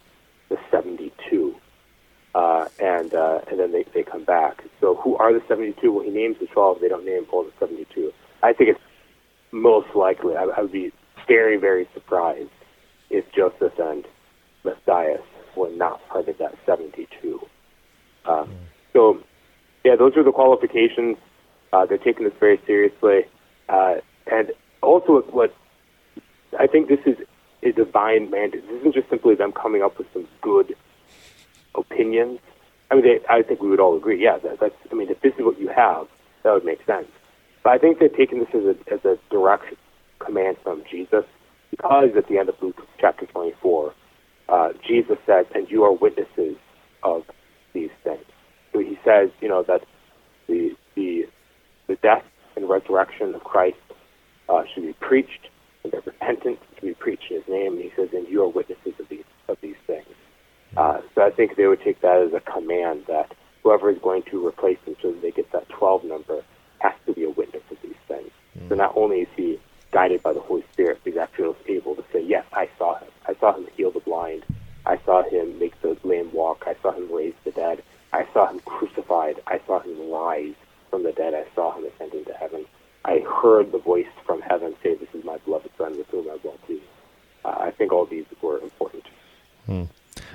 the 0.49 0.57
72. 0.71 1.55
Uh, 2.35 2.67
and 2.79 3.13
uh, 3.13 3.39
and 3.49 3.59
then 3.59 3.71
they, 3.71 3.83
they 3.93 4.03
come 4.03 4.23
back. 4.23 4.63
So 4.79 4.95
who 4.95 5.15
are 5.17 5.33
the 5.33 5.41
72? 5.47 5.91
Well, 5.91 6.03
he 6.03 6.11
names 6.11 6.37
the 6.39 6.45
12. 6.47 6.81
They 6.81 6.87
don't 6.87 7.05
name 7.05 7.25
all 7.31 7.43
the 7.43 7.53
72. 7.59 8.11
I 8.43 8.53
think 8.53 8.71
it's 8.71 8.79
most 9.51 9.87
likely. 9.95 10.35
I, 10.35 10.43
I 10.43 10.61
would 10.61 10.71
be 10.71 10.91
very, 11.27 11.57
very 11.57 11.87
surprised 11.93 12.49
if 13.09 13.25
Joseph 13.33 13.73
and 13.79 14.05
Matthias 14.63 15.21
were 15.55 15.71
not 15.71 16.05
part 16.09 16.27
of 16.27 16.37
that 16.37 16.55
72. 16.65 17.39
Uh. 18.25 18.45
So, 18.93 19.21
yeah, 19.83 19.95
those 19.95 20.15
are 20.17 20.23
the 20.23 20.31
qualifications. 20.31 21.17
Uh, 21.71 21.85
they're 21.85 21.97
taking 21.97 22.23
this 22.23 22.33
very 22.39 22.59
seriously. 22.65 23.21
Uh, 23.69 23.95
and 24.31 24.51
also, 24.81 25.21
what 25.31 25.53
I 26.59 26.67
think 26.67 26.87
this 26.87 26.99
is 27.05 27.17
a 27.63 27.71
divine 27.71 28.29
mandate. 28.29 28.67
This 28.67 28.79
isn't 28.79 28.93
just 28.93 29.09
simply 29.09 29.35
them 29.35 29.51
coming 29.51 29.81
up 29.81 29.97
with 29.97 30.07
some 30.13 30.27
good 30.41 30.75
opinions. 31.75 32.39
I 32.89 32.95
mean, 32.95 33.03
they, 33.03 33.19
I 33.29 33.41
think 33.41 33.61
we 33.61 33.69
would 33.69 33.79
all 33.79 33.97
agree. 33.97 34.23
Yeah, 34.23 34.37
that, 34.39 34.59
that's. 34.59 34.75
I 34.91 34.95
mean, 34.95 35.09
if 35.09 35.21
this 35.21 35.33
is 35.37 35.43
what 35.43 35.59
you 35.59 35.67
have, 35.69 36.07
that 36.43 36.53
would 36.53 36.65
make 36.65 36.85
sense. 36.85 37.07
But 37.63 37.71
I 37.73 37.77
think 37.77 37.99
they're 37.99 38.09
taking 38.09 38.39
this 38.39 38.49
as 38.53 38.63
a 38.63 38.93
as 38.93 39.05
a 39.05 39.17
direct 39.29 39.73
command 40.19 40.57
from 40.63 40.83
Jesus, 40.89 41.25
because 41.71 42.09
at 42.15 42.27
the 42.27 42.37
end 42.37 42.49
of 42.49 42.55
Luke 42.61 42.81
chapter 42.99 43.25
24, 43.25 43.93
uh, 44.49 44.69
Jesus 44.87 45.17
says, 45.25 45.45
"And 45.53 45.69
you 45.69 45.83
are 45.83 45.91
witnesses 45.91 46.55
of 47.03 47.25
these 47.73 47.91
things." 48.03 48.23
So 48.71 48.79
he 48.79 48.97
says, 49.03 49.29
you 49.41 49.49
know, 49.49 49.63
that 49.63 49.83
the 50.47 50.75
the 50.95 51.27
the 51.87 51.95
death 51.95 52.23
and 52.55 52.69
resurrection 52.69 53.35
of 53.35 53.43
Christ 53.43 53.77
uh, 54.49 54.63
should 54.73 54.83
be 54.83 54.93
preached, 54.93 55.49
and 55.93 56.37
should 56.43 56.81
be 56.81 56.93
preached 56.93 57.31
in 57.31 57.37
His 57.37 57.47
name. 57.47 57.73
And 57.73 57.81
he 57.81 57.91
says, 57.95 58.09
"And 58.13 58.27
you 58.27 58.43
are 58.43 58.47
witnesses 58.47 58.93
of 58.99 59.07
these 59.09 59.25
of 59.47 59.57
these 59.61 59.77
things." 59.85 60.07
Uh, 60.75 61.01
so 61.15 61.21
I 61.21 61.31
think 61.31 61.55
they 61.55 61.67
would 61.67 61.81
take 61.81 62.01
that 62.01 62.21
as 62.21 62.33
a 62.33 62.41
command 62.41 63.05
that 63.07 63.33
whoever 63.63 63.89
is 63.89 63.97
going 63.99 64.23
to 64.23 64.45
replace 64.45 64.77
them 64.85 64.95
so 65.01 65.11
that 65.11 65.21
they 65.21 65.31
get 65.31 65.51
that 65.51 65.67
12 65.69 66.03
number 66.03 66.43
has 66.79 66.93
to 67.05 67.13
be 67.13 67.23
a 67.23 67.29
witness 67.29 67.63
of 67.71 67.77
these 67.81 67.95
things. 68.07 68.29
Mm. 68.57 68.69
So 68.69 68.75
not 68.75 68.93
only 68.95 69.21
is 69.21 69.27
he 69.35 69.59
guided 69.91 70.21
by 70.23 70.33
the 70.33 70.39
Holy 70.39 70.63
Spirit, 70.73 70.99
but 71.03 71.13
he's 71.13 71.19
actually 71.19 71.55
able 71.69 71.95
to 71.95 72.03
say, 72.13 72.21
yes, 72.23 72.45
I 72.53 72.69
saw 72.77 72.99
him. 72.99 73.09
I 73.25 73.33
saw 73.39 73.55
him 73.55 73.67
heal 73.75 73.91
the 73.91 73.99
blind. 73.99 74.43
I 74.85 74.99
saw 75.05 75.23
him 75.23 75.57
make 75.59 75.79
the 75.81 75.97
lame 76.03 76.31
walk. 76.31 76.63
I 76.65 76.75
saw 76.81 76.91
him 76.91 77.11
raise 77.11 77.33
the 77.43 77.51
dead. 77.51 77.83
I 78.13 78.25
saw 78.33 78.49
him 78.49 78.61
crucified. 78.61 79.41
I 79.47 79.59
saw 79.65 79.79
him 79.79 80.11
rise 80.11 80.55
from 80.89 81.03
the 81.03 81.11
dead. 81.11 81.33
I 81.33 81.45
saw 81.55 81.75
him 81.75 81.85
ascend 81.85 82.13
into 82.13 82.33
heaven. 82.33 82.65
I 83.07 83.19
heard 83.19 83.71
the 83.71 83.79
voice 83.79 84.05
from 84.25 84.41
heaven 84.41 84.75
say, 84.83 84.95
this 84.95 85.09
is 85.13 85.23
my 85.23 85.37
beloved 85.37 85.69
son 85.77 85.97
with 85.97 86.07
whom 86.07 86.29
I 86.29 86.37
well 86.43 86.57
pleased. 86.65 86.83
Uh, 87.45 87.55
I 87.59 87.71
think 87.71 87.93
all 87.93 88.05
these 88.05 88.25
were 88.41 88.59
important. 88.59 89.05
Hmm. 89.65 89.83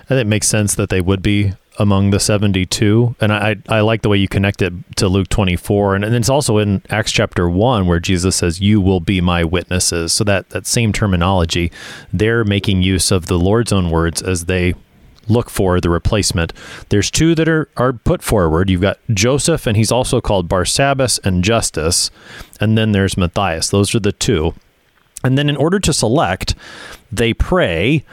And 0.09 0.19
it 0.19 0.27
makes 0.27 0.49
sense 0.49 0.75
that 0.75 0.89
they 0.89 1.01
would 1.01 1.23
be 1.23 1.53
among 1.79 2.11
the 2.11 2.21
72. 2.21 3.15
And 3.21 3.33
I, 3.33 3.57
I 3.69 3.81
like 3.81 4.03
the 4.03 4.09
way 4.09 4.17
you 4.17 4.29
connect 4.29 4.63
it 4.63 4.73
to 4.97 5.09
Luke 5.09 5.29
24. 5.29 5.97
And, 5.97 6.05
and 6.05 6.15
it's 6.15 6.29
also 6.29 6.59
in 6.59 6.83
Acts 6.91 7.13
chapter 7.13 7.49
1 7.49 7.87
where 7.87 8.01
Jesus 8.01 8.37
says, 8.37 8.61
You 8.61 8.81
will 8.81 9.01
be 9.01 9.21
my 9.21 9.45
witnesses. 9.45 10.13
So 10.13 10.25
that, 10.25 10.51
that 10.51 10.67
same 10.67 10.93
terminology, 10.93 11.71
they're 12.13 12.45
making 12.45 12.83
use 12.83 13.11
of 13.11 13.27
the 13.27 13.39
Lord's 13.39 13.73
own 13.73 13.91
words 13.91 14.23
as 14.23 14.47
they 14.47 14.75
look 15.29 15.51
for 15.51 15.81
the 15.81 15.91
replacement. 15.91 16.53
There's 16.89 17.11
two 17.11 17.35
that 17.35 17.49
are, 17.49 17.69
are 17.77 17.93
put 17.93 18.23
forward. 18.23 18.71
You've 18.71 18.81
got 18.81 18.99
Joseph, 19.13 19.67
and 19.67 19.77
he's 19.77 19.93
also 19.93 20.21
called 20.21 20.49
Barsabbas 20.49 21.21
and 21.25 21.45
Justus. 21.45 22.11
And 22.61 22.77
then 22.77 22.93
there's 22.93 23.17
Matthias. 23.17 23.71
Those 23.71 23.95
are 23.95 24.01
the 24.01 24.13
two. 24.13 24.55
And 25.25 25.39
then 25.39 25.49
in 25.49 25.57
order 25.57 25.79
to 25.81 25.93
select, 25.93 26.55
they 27.11 27.33
pray 27.33 28.05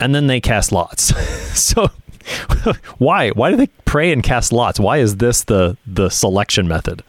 and 0.00 0.14
then 0.14 0.26
they 0.26 0.40
cast 0.40 0.72
lots. 0.72 1.14
so 1.58 1.88
why? 2.98 3.30
Why 3.30 3.50
do 3.50 3.56
they 3.56 3.68
pray 3.84 4.12
and 4.12 4.22
cast 4.22 4.52
lots? 4.52 4.80
Why 4.80 4.98
is 4.98 5.16
this 5.16 5.44
the 5.44 5.76
the 5.86 6.08
selection 6.08 6.68
method? 6.68 7.02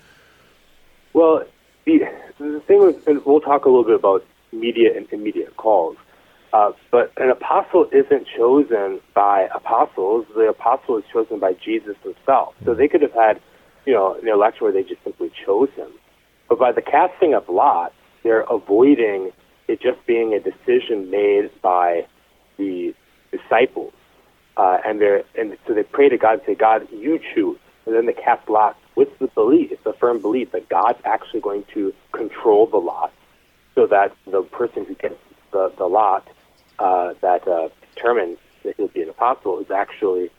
Well, 1.13 1.45
the 1.85 2.07
the 2.39 2.61
thing 2.61 3.01
and 3.07 3.25
we'll 3.25 3.41
talk 3.41 3.65
a 3.65 3.69
little 3.69 3.83
bit 3.83 3.95
about 3.95 4.25
immediate 4.51 4.95
and 4.95 5.11
immediate 5.11 5.55
calls. 5.57 5.97
Uh, 6.53 6.71
but 6.91 7.11
an 7.17 7.31
apostle 7.31 7.89
isn't 7.91 8.27
chosen 8.37 9.01
by 9.15 9.49
apostles. 9.55 10.27
The 10.35 10.49
apostle 10.49 10.99
is 10.99 11.03
chosen 11.11 11.39
by 11.39 11.53
Jesus 11.53 11.97
himself. 12.03 12.53
So 12.63 12.75
they 12.75 12.87
could 12.87 13.01
have 13.01 13.13
had, 13.13 13.41
you 13.87 13.93
know, 13.93 14.13
an 14.13 14.27
election 14.27 14.65
where 14.65 14.71
they 14.71 14.83
just 14.83 15.03
simply 15.03 15.31
chose 15.45 15.69
him. 15.75 15.89
But 16.47 16.59
by 16.59 16.71
the 16.71 16.83
casting 16.83 17.33
of 17.33 17.49
lots, 17.49 17.95
they're 18.21 18.41
avoiding 18.41 19.31
it 19.67 19.81
just 19.81 20.05
being 20.05 20.33
a 20.35 20.39
decision 20.39 21.09
made 21.09 21.49
by 21.63 22.05
the 22.57 22.93
disciples. 23.31 23.93
Uh, 24.55 24.77
and 24.85 25.01
they're 25.01 25.23
and 25.35 25.57
so 25.65 25.73
they 25.73 25.81
pray 25.81 26.09
to 26.09 26.17
God 26.17 26.33
and 26.33 26.41
say, 26.45 26.53
God, 26.53 26.87
you 26.91 27.19
choose. 27.33 27.57
And 27.87 27.95
then 27.95 28.05
they 28.05 28.13
cast 28.13 28.47
lots 28.47 28.77
with 28.95 29.09
the 29.17 29.25
belief, 29.27 29.83
a 29.87 29.93
firm 29.93 30.21
belief 30.21 30.51
that 30.51 30.69
God's 30.69 30.99
actually 31.03 31.41
going 31.41 31.63
to 31.73 31.91
control 32.11 32.67
the 32.67 32.77
lot 32.77 33.11
so 33.73 33.87
that 33.87 34.15
the 34.27 34.43
person 34.43 34.85
who 34.85 34.93
gets 34.93 35.15
the, 35.51 35.71
the 35.77 35.85
lot 35.85 36.27
uh, 36.79 37.13
that 37.21 37.47
uh, 37.47 37.69
determines 37.93 38.37
that 38.63 38.75
he'll 38.77 38.87
be 38.87 39.01
an 39.01 39.09
apostle 39.09 39.59
is 39.59 39.71
actually 39.71 40.29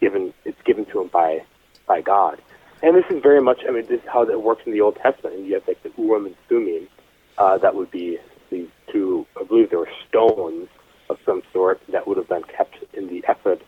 given 0.00 0.32
it's 0.44 0.60
given 0.62 0.84
to 0.86 1.00
him 1.00 1.08
by 1.08 1.42
by 1.86 2.00
God. 2.00 2.40
And 2.82 2.96
this 2.96 3.04
is 3.10 3.22
very 3.22 3.40
much 3.40 3.62
I 3.66 3.72
mean 3.72 3.86
this 3.86 4.00
is 4.00 4.08
how 4.08 4.22
it 4.22 4.42
works 4.42 4.62
in 4.66 4.72
the 4.72 4.80
Old 4.80 4.96
Testament. 4.96 5.36
And 5.36 5.46
you 5.46 5.54
have 5.54 5.66
like 5.66 5.82
the 5.82 5.92
Urim 5.96 6.26
and 6.26 6.36
Thummim, 6.48 6.88
uh, 7.36 7.58
that 7.58 7.74
would 7.74 7.90
be 7.90 8.18
these 8.50 8.68
two 8.92 9.26
I 9.38 9.44
believe 9.44 9.70
there 9.70 9.80
were 9.80 9.90
stones 10.08 10.68
of 11.10 11.18
some 11.24 11.42
sort 11.52 11.80
that 11.88 12.06
would 12.06 12.18
have 12.18 12.28
been 12.28 12.44
kept 12.44 12.76
in 12.92 13.08
the 13.08 13.24
ephod 13.28 13.62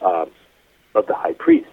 uh, 0.00 0.26
of 0.94 1.06
the 1.06 1.14
high 1.14 1.32
priest. 1.32 1.68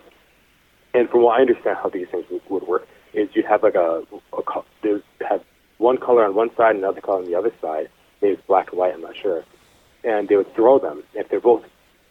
And 0.94 1.10
from 1.10 1.22
what 1.22 1.38
I 1.38 1.42
understand 1.42 1.78
how 1.82 1.90
these 1.90 2.08
things 2.10 2.26
would, 2.50 2.64
work 2.64 2.88
is 3.14 3.30
you'd 3.34 3.46
have 3.46 3.64
like 3.64 3.76
a, 3.76 4.04
a 4.34 4.62
they 4.82 5.00
have 5.30 5.44
one 5.78 5.98
color 5.98 6.26
on 6.26 6.36
one 6.36 6.54
side 6.56 6.76
and 6.76 6.80
another 6.80 7.02
color 7.02 7.20
on 7.20 7.26
the 7.26 7.36
other 7.36 7.52
side. 7.62 7.90
Maybe 8.22 8.34
it's 8.34 8.46
black 8.46 8.70
and 8.72 8.80
white, 8.80 8.94
I'm 8.94 9.02
not 9.02 9.16
sure 9.16 9.44
and 10.04 10.28
they 10.28 10.36
would 10.36 10.54
throw 10.56 10.80
them. 10.80 11.04
If 11.14 11.30
they're 11.30 11.42
both, 11.42 11.64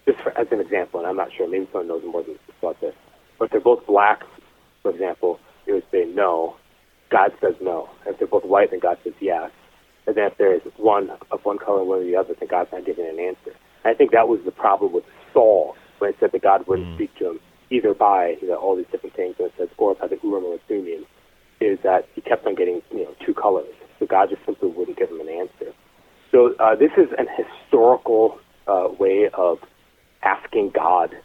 just 0.07 0.20
for, 0.20 0.36
as 0.38 0.47
an 0.51 0.61
example, 0.61 1.01
and 1.01 1.09
I'm 1.09 1.16
not 1.16 1.28
sure, 1.36 1.49
maybe 1.49 1.68
someone 1.72 1.88
knows 1.88 2.03
more 2.05 2.22
than 2.22 2.38
about 2.61 2.80
this, 2.80 2.95
but 3.38 3.47
if 3.47 3.51
they're 3.53 3.61
both 3.61 3.86
black, 3.86 4.22
for 4.82 4.91
example, 4.91 5.38
they 5.66 5.72
would 5.72 5.86
say 5.91 6.05
no. 6.05 6.57
God 7.11 7.32
says 7.41 7.55
no. 7.61 7.88
If 8.07 8.18
they're 8.18 8.28
both 8.28 8.45
white, 8.45 8.70
then 8.70 8.80
God 8.80 8.99
says 9.03 9.14
yes. 9.20 9.51
And 10.07 10.16
then 10.16 10.26
if 10.26 10.38
there 10.38 10.55
is 10.55 10.62
one 10.76 11.11
of 11.30 11.41
one 11.45 11.59
color 11.59 11.80
and 11.80 11.88
one 11.88 11.99
of 12.01 12.07
the 12.07 12.16
other, 12.16 12.34
then 12.38 12.49
God's 12.49 12.70
not 12.72 12.86
giving 12.86 13.07
an 13.07 13.18
answer. 13.18 13.57
And 13.84 13.95
I 13.95 13.95
think 13.95 14.12
that 14.12 14.28
was 14.28 14.41
the 14.45 14.51
problem 14.51 14.93
with 14.93 15.05
Saul 15.32 15.76
when 15.99 16.11
it 16.11 16.16
said 16.20 16.32
that 16.32 16.43
God 16.43 16.66
wouldn't 16.66 16.88
mm. 16.88 16.95
speak 16.97 17.14
to 17.18 17.30
him 17.30 17.41
either 17.70 17.95
by 17.95 18.36
you 18.43 18.49
know, 18.49 18.57
all 18.57 18.76
these 18.76 18.86
different 18.91 19.14
things, 19.14 19.36
and 19.38 19.49
it 19.49 19.55
says 19.57 19.68
or 19.78 19.95
by 19.95 20.09
the 20.09 20.18
Urim 20.22 20.45
or 20.45 20.59
Thummim, 20.68 21.07
is 21.61 21.78
that 21.84 22.09
he 22.14 22.20
kept 22.20 22.47
on 22.47 22.55
getting 22.55 22.82
you 22.91 23.05
know 23.05 23.14
two 23.24 23.34
colors. 23.34 23.72
So 23.99 24.07
God 24.07 24.30
just 24.30 24.45
simply 24.45 24.68
wouldn't 24.68 24.99
give 24.99 25.11
him 25.11 25.20
an 25.20 25.28
answer. 25.28 25.72
So 26.30 26.54
uh, 26.58 26.76
this 26.76 26.92
is 26.96 27.08
an 27.18 27.26
historical 27.36 28.38
uh, 28.66 28.88
way 28.98 29.28
of 29.32 29.58
asking 30.22 30.70
God 30.70 31.16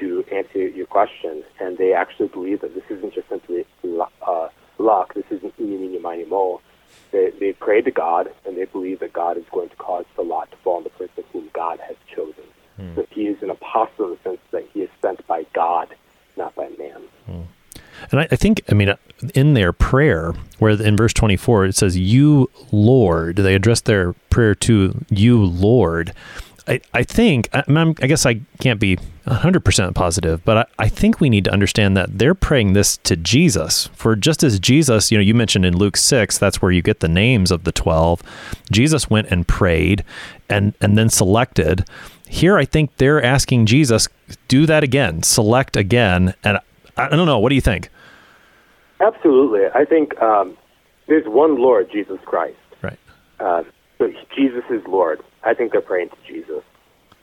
to 0.00 0.24
answer 0.32 0.68
your 0.68 0.86
question, 0.86 1.42
and 1.58 1.76
they 1.76 1.92
actually 1.92 2.28
believe 2.28 2.60
that 2.60 2.74
this 2.74 2.84
isn't 2.88 3.14
just 3.14 3.28
simply 3.28 3.64
uh, 4.26 4.48
luck. 4.78 5.14
This 5.14 5.24
isn't 5.30 5.58
meeny, 5.58 5.98
miny, 5.98 6.24
mo. 6.24 6.60
They, 7.10 7.30
they 7.38 7.52
pray 7.52 7.80
to 7.82 7.90
God, 7.90 8.28
and 8.46 8.56
they 8.56 8.66
believe 8.66 9.00
that 9.00 9.12
God 9.12 9.36
is 9.36 9.44
going 9.50 9.70
to 9.70 9.76
cause 9.76 10.04
the 10.16 10.22
lot 10.22 10.50
to 10.50 10.56
fall 10.58 10.76
on 10.76 10.84
the 10.84 10.90
person 10.90 11.24
whom 11.32 11.50
God 11.52 11.80
has 11.80 11.96
chosen. 12.14 12.44
Hmm. 12.76 12.94
So 12.94 13.06
he 13.10 13.22
is 13.22 13.42
an 13.42 13.50
apostle 13.50 14.06
in 14.06 14.10
the 14.12 14.18
sense 14.30 14.40
that 14.52 14.64
he 14.72 14.82
is 14.82 14.90
sent 15.02 15.26
by 15.26 15.46
God, 15.54 15.94
not 16.36 16.54
by 16.54 16.68
man. 16.78 17.02
Hmm. 17.26 17.42
And 18.10 18.20
I, 18.20 18.28
I, 18.30 18.36
think, 18.36 18.62
I 18.70 18.74
mean, 18.74 18.88
uh, 18.88 18.96
in 19.34 19.54
their 19.54 19.72
prayer, 19.72 20.34
where 20.58 20.80
in 20.80 20.96
verse 20.96 21.12
24 21.12 21.66
it 21.66 21.76
says, 21.76 21.96
You, 21.96 22.50
Lord, 22.72 23.36
they 23.36 23.54
address 23.54 23.80
their 23.80 24.12
prayer 24.30 24.54
to 24.56 25.04
you, 25.10 25.44
Lord. 25.44 26.12
I, 26.68 26.80
I 26.92 27.02
think, 27.02 27.48
I, 27.54 27.64
I 27.66 28.06
guess 28.06 28.26
I 28.26 28.40
can't 28.60 28.78
be 28.78 28.98
100% 29.26 29.94
positive, 29.94 30.44
but 30.44 30.70
I, 30.78 30.84
I 30.84 30.88
think 30.88 31.18
we 31.18 31.30
need 31.30 31.44
to 31.44 31.52
understand 31.52 31.96
that 31.96 32.18
they're 32.18 32.34
praying 32.34 32.74
this 32.74 32.98
to 32.98 33.16
Jesus. 33.16 33.88
For 33.94 34.14
just 34.14 34.42
as 34.44 34.60
Jesus, 34.60 35.10
you 35.10 35.16
know, 35.16 35.22
you 35.22 35.34
mentioned 35.34 35.64
in 35.64 35.76
Luke 35.76 35.96
6, 35.96 36.36
that's 36.36 36.60
where 36.60 36.70
you 36.70 36.82
get 36.82 37.00
the 37.00 37.08
names 37.08 37.50
of 37.50 37.64
the 37.64 37.72
12. 37.72 38.22
Jesus 38.70 39.08
went 39.08 39.28
and 39.28 39.48
prayed 39.48 40.04
and, 40.50 40.74
and 40.82 40.98
then 40.98 41.08
selected. 41.08 41.86
Here, 42.28 42.58
I 42.58 42.66
think 42.66 42.98
they're 42.98 43.24
asking 43.24 43.64
Jesus, 43.64 44.06
do 44.46 44.66
that 44.66 44.84
again, 44.84 45.22
select 45.22 45.74
again. 45.74 46.34
And 46.44 46.58
I 46.98 47.08
don't 47.08 47.26
know. 47.26 47.38
What 47.38 47.50
do 47.50 47.54
you 47.54 47.60
think? 47.60 47.90
Absolutely. 49.00 49.66
I 49.74 49.84
think 49.84 50.20
um, 50.20 50.56
there's 51.06 51.26
one 51.26 51.56
Lord, 51.56 51.90
Jesus 51.90 52.18
Christ. 52.24 52.56
Right. 52.82 52.98
Uh, 53.38 53.62
so 53.98 54.12
Jesus 54.34 54.64
is 54.70 54.82
Lord. 54.86 55.20
I 55.44 55.54
think 55.54 55.72
they're 55.72 55.80
praying 55.80 56.10
to 56.10 56.16
Jesus. 56.26 56.62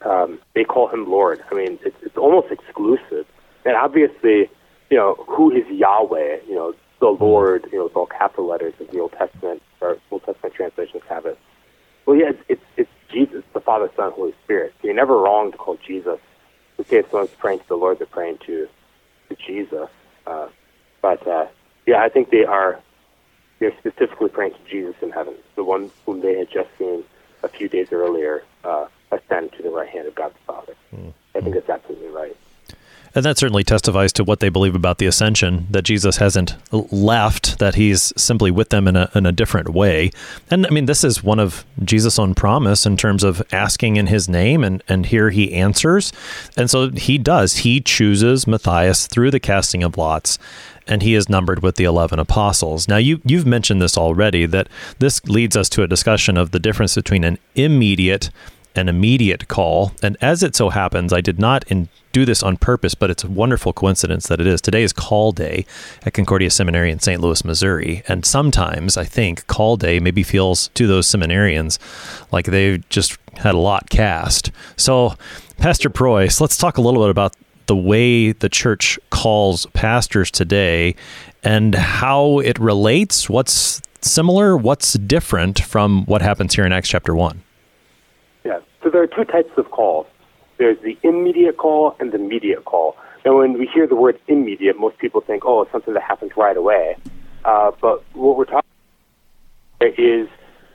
Um, 0.01 0.39
they 0.53 0.63
call 0.63 0.87
him 0.87 1.09
Lord. 1.09 1.43
I 1.51 1.55
mean, 1.55 1.79
it's, 1.83 1.97
it's 2.01 2.17
almost 2.17 2.51
exclusive. 2.51 3.25
And 3.65 3.75
obviously, 3.75 4.49
you 4.89 4.97
know, 4.97 5.15
who 5.27 5.51
is 5.51 5.67
Yahweh? 5.67 6.37
You 6.47 6.55
know, 6.55 6.73
the 6.99 7.07
mm-hmm. 7.07 7.23
Lord, 7.23 7.67
you 7.71 7.79
know, 7.79 7.87
it's 7.87 7.95
all 7.95 8.05
capital 8.05 8.47
letters 8.47 8.73
in 8.79 8.87
the 8.87 8.99
Old 8.99 9.11
Testament, 9.13 9.61
or 9.81 9.97
Old 10.11 10.23
Testament 10.23 10.55
translations 10.55 11.03
have 11.09 11.25
it. 11.25 11.37
Well, 12.05 12.15
yeah, 12.15 12.29
it's, 12.29 12.43
it's, 12.47 12.63
it's 12.77 12.89
Jesus, 13.11 13.43
the 13.53 13.59
Father, 13.59 13.89
Son, 13.95 14.11
Holy 14.11 14.33
Spirit. 14.43 14.73
So 14.81 14.87
you're 14.87 14.95
never 14.95 15.17
wrong 15.17 15.51
to 15.51 15.57
call 15.57 15.77
Jesus. 15.85 16.19
Okay, 16.79 16.97
if 16.97 17.09
someone's 17.09 17.31
praying 17.31 17.59
to 17.59 17.67
the 17.67 17.75
Lord, 17.75 17.99
they're 17.99 18.07
praying 18.07 18.39
to 18.45 18.67
to 19.29 19.35
Jesus. 19.35 19.89
Uh, 20.25 20.47
but 21.01 21.25
uh, 21.27 21.47
yeah, 21.85 22.01
I 22.01 22.09
think 22.09 22.29
they 22.29 22.45
are 22.45 22.79
they're 23.59 23.75
specifically 23.77 24.29
praying 24.29 24.53
to 24.53 24.69
Jesus 24.69 24.95
in 25.01 25.11
heaven, 25.11 25.35
the 25.55 25.63
one 25.63 25.91
whom 26.05 26.21
they 26.21 26.37
had 26.37 26.49
just 26.49 26.69
seen 26.77 27.03
a 27.43 27.47
few 27.47 27.69
days 27.69 27.87
earlier 27.91 28.43
uh, 28.63 28.87
ascend 29.11 29.53
to 29.53 29.63
the 29.63 29.69
right 29.69 29.89
hand 29.89 30.07
of 30.07 30.15
God 30.15 30.33
the 30.33 30.39
Father. 30.45 30.73
Mm-hmm. 30.93 31.09
I 31.37 31.41
think 31.41 31.55
that's 31.55 31.69
absolutely 31.69 32.09
right. 32.09 32.35
And 33.15 33.23
that 33.23 33.37
certainly 33.37 33.63
testifies 33.63 34.11
to 34.13 34.25
what 34.25 34.41
they 34.41 34.49
believe 34.49 34.75
about 34.75 34.97
the 34.97 35.05
ascension, 35.05 35.67
that 35.71 35.83
Jesus 35.83 36.17
hasn't 36.17 36.55
left, 36.91 37.59
that 37.59 37.75
he's 37.75 38.11
simply 38.17 38.51
with 38.51 38.69
them 38.69 38.89
in 38.89 38.97
a, 38.97 39.09
in 39.15 39.25
a 39.25 39.31
different 39.31 39.69
way. 39.69 40.11
And 40.51 40.67
I 40.67 40.69
mean, 40.69 40.85
this 40.85 41.03
is 41.03 41.23
one 41.23 41.39
of 41.39 41.65
Jesus' 41.81 42.19
own 42.19 42.35
promise 42.35 42.85
in 42.85 42.97
terms 42.97 43.23
of 43.23 43.41
asking 43.53 43.95
in 43.95 44.07
his 44.07 44.27
name, 44.27 44.65
and, 44.65 44.83
and 44.89 45.05
here 45.05 45.29
he 45.29 45.53
answers. 45.53 46.11
And 46.57 46.69
so 46.69 46.89
he 46.89 47.17
does. 47.17 47.57
He 47.57 47.79
chooses 47.79 48.45
Matthias 48.47 49.07
through 49.07 49.31
the 49.31 49.39
casting 49.39 49.81
of 49.81 49.97
lots 49.97 50.37
and 50.87 51.01
he 51.01 51.15
is 51.15 51.27
numbered 51.27 51.63
with 51.63 51.77
the 51.77 51.83
11 51.83 52.19
apostles. 52.19 52.87
Now, 52.87 52.97
you, 52.97 53.19
you've 53.25 53.45
mentioned 53.45 53.81
this 53.81 53.97
already, 53.97 54.45
that 54.45 54.69
this 54.99 55.23
leads 55.25 55.57
us 55.57 55.67
to 55.69 55.81
a 55.81 55.87
discussion 55.87 56.37
of 56.37 56.51
the 56.51 56.59
difference 56.59 56.93
between 56.93 57.23
an 57.23 57.39
immediate 57.55 58.29
an 58.75 58.89
immediate 58.89 59.47
call. 59.47 59.93
And 60.03 60.17
as 60.21 60.43
it 60.43 60.55
so 60.55 60.69
happens, 60.69 61.13
I 61.13 61.21
did 61.21 61.39
not 61.39 61.63
in, 61.67 61.89
do 62.11 62.25
this 62.25 62.43
on 62.43 62.57
purpose, 62.57 62.95
but 62.95 63.09
it's 63.09 63.23
a 63.23 63.29
wonderful 63.29 63.73
coincidence 63.73 64.27
that 64.27 64.41
it 64.41 64.47
is. 64.47 64.61
Today 64.61 64.83
is 64.83 64.93
call 64.93 65.31
day 65.31 65.65
at 66.05 66.13
Concordia 66.13 66.49
Seminary 66.49 66.91
in 66.91 66.99
St. 66.99 67.21
Louis, 67.21 67.43
Missouri. 67.45 68.03
And 68.07 68.25
sometimes 68.25 68.97
I 68.97 69.05
think 69.05 69.47
call 69.47 69.77
day 69.77 69.99
maybe 69.99 70.23
feels 70.23 70.69
to 70.69 70.87
those 70.87 71.07
seminarians 71.07 71.79
like 72.31 72.45
they've 72.45 72.87
just 72.89 73.17
had 73.37 73.55
a 73.55 73.59
lot 73.59 73.89
cast. 73.89 74.51
So, 74.77 75.15
Pastor 75.57 75.89
Preuss, 75.89 76.41
let's 76.41 76.57
talk 76.57 76.77
a 76.77 76.81
little 76.81 77.01
bit 77.03 77.09
about 77.09 77.35
the 77.67 77.75
way 77.75 78.31
the 78.31 78.49
church 78.49 78.99
calls 79.09 79.65
pastors 79.67 80.29
today 80.29 80.95
and 81.43 81.75
how 81.75 82.39
it 82.39 82.59
relates, 82.59 83.29
what's 83.29 83.81
similar, 84.01 84.55
what's 84.55 84.93
different 84.93 85.59
from 85.61 86.05
what 86.05 86.21
happens 86.21 86.53
here 86.55 86.65
in 86.65 86.71
Acts 86.71 86.89
chapter 86.89 87.15
1. 87.15 87.41
So 88.85 88.91
there 88.91 89.01
are 89.01 89.07
two 89.07 89.23
types 89.23 89.49
of 89.57 89.71
calls. 89.71 90.05
There's 90.59 90.77
the 90.83 90.95
immediate 91.01 91.57
call 91.57 91.95
and 91.99 92.11
the 92.11 92.17
immediate 92.17 92.65
call. 92.65 92.95
And 93.25 93.35
when 93.35 93.53
we 93.57 93.65
hear 93.65 93.87
the 93.87 93.95
word 93.95 94.19
immediate, 94.27 94.79
most 94.79 94.99
people 94.99 95.21
think, 95.21 95.43
oh, 95.43 95.63
it's 95.63 95.71
something 95.71 95.95
that 95.95 96.03
happens 96.03 96.33
right 96.37 96.55
away. 96.55 96.95
Uh, 97.43 97.71
but 97.81 98.03
what 98.13 98.37
we're 98.37 98.45
talking 98.45 98.69
about 99.81 99.99
is 99.99 100.29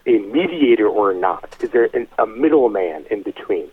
a 0.09 0.19
mediator 0.19 0.89
or 0.89 1.15
not. 1.15 1.57
Is 1.61 1.71
there 1.71 1.85
an, 1.95 2.09
a 2.19 2.27
middleman 2.27 3.07
in 3.13 3.23
between? 3.23 3.69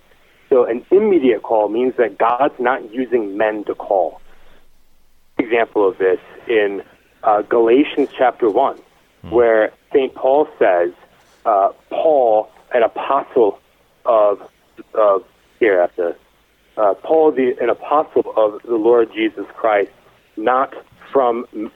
So 0.50 0.66
an 0.66 0.86
immediate 0.92 1.42
call 1.42 1.68
means 1.70 1.96
that 1.98 2.20
God's 2.20 2.60
not 2.60 2.94
using 2.94 3.38
men 3.38 3.64
to 3.64 3.74
call. 3.74 4.22
Example 5.40 5.88
of 5.88 5.98
this 5.98 6.20
in 6.48 6.84
uh, 7.24 7.42
Galatians 7.42 8.10
chapter 8.16 8.52
1, 8.52 8.78
hmm. 8.78 9.32
where 9.32 9.72
St. 9.92 10.14
Paul 10.14 10.48
says, 10.60 10.92
uh, 11.44 11.70
Paul, 11.90 12.52
an 12.72 12.84
apostle 12.84 13.60
of 14.08 14.42
of 14.94 15.24
here 15.60 15.80
after 15.80 16.16
uh, 16.78 16.94
Paul, 16.96 17.32
the 17.32 17.56
an 17.60 17.70
apostle 17.70 18.34
of 18.36 18.62
the 18.64 18.76
Lord 18.76 19.12
Jesus 19.14 19.46
Christ, 19.56 19.92
not 20.36 20.74
from 21.12 21.72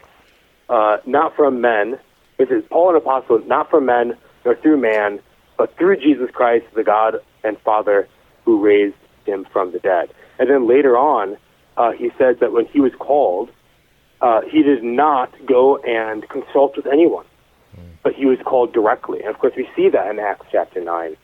uh, 0.69 0.97
not 1.05 1.36
from 1.36 1.61
men. 1.61 1.99
This 2.38 2.49
is 2.49 2.63
Paul, 2.69 2.91
an 2.91 2.95
apostle, 2.95 3.39
not 3.45 3.69
from 3.69 3.86
men 3.86 4.17
nor 4.45 4.55
through 4.55 4.77
man, 4.77 5.19
but 5.57 5.77
through 5.77 5.97
Jesus 5.97 6.32
Christ, 6.32 6.65
the 6.73 6.84
God 6.84 7.15
and 7.43 7.57
Father 7.59 8.07
who 8.45 8.59
raised 8.63 8.95
him 9.25 9.45
from 9.51 9.71
the 9.71 9.79
dead. 9.79 10.09
And 10.39 10.49
then 10.49 10.67
later 10.67 10.97
on, 10.97 11.38
uh, 11.77 11.91
he 11.91 12.09
says 12.17 12.38
that 12.39 12.51
when 12.51 12.65
he 12.65 12.79
was 12.79 12.93
called, 12.97 13.51
uh, 14.21 14.41
he 14.49 14.63
did 14.63 14.84
not 14.84 15.34
go 15.45 15.77
and 15.77 16.27
consult 16.29 16.75
with 16.77 16.88
anyone. 16.88 17.25
but 18.03 18.13
he 18.13 18.25
was 18.25 18.39
called 18.43 18.73
directly. 18.73 19.19
And 19.19 19.29
of 19.29 19.39
course, 19.39 19.53
we 19.55 19.67
see 19.75 19.89
that 19.89 20.07
in 20.09 20.19
Acts 20.19 20.47
chapter 20.51 20.82
9, 20.82 21.15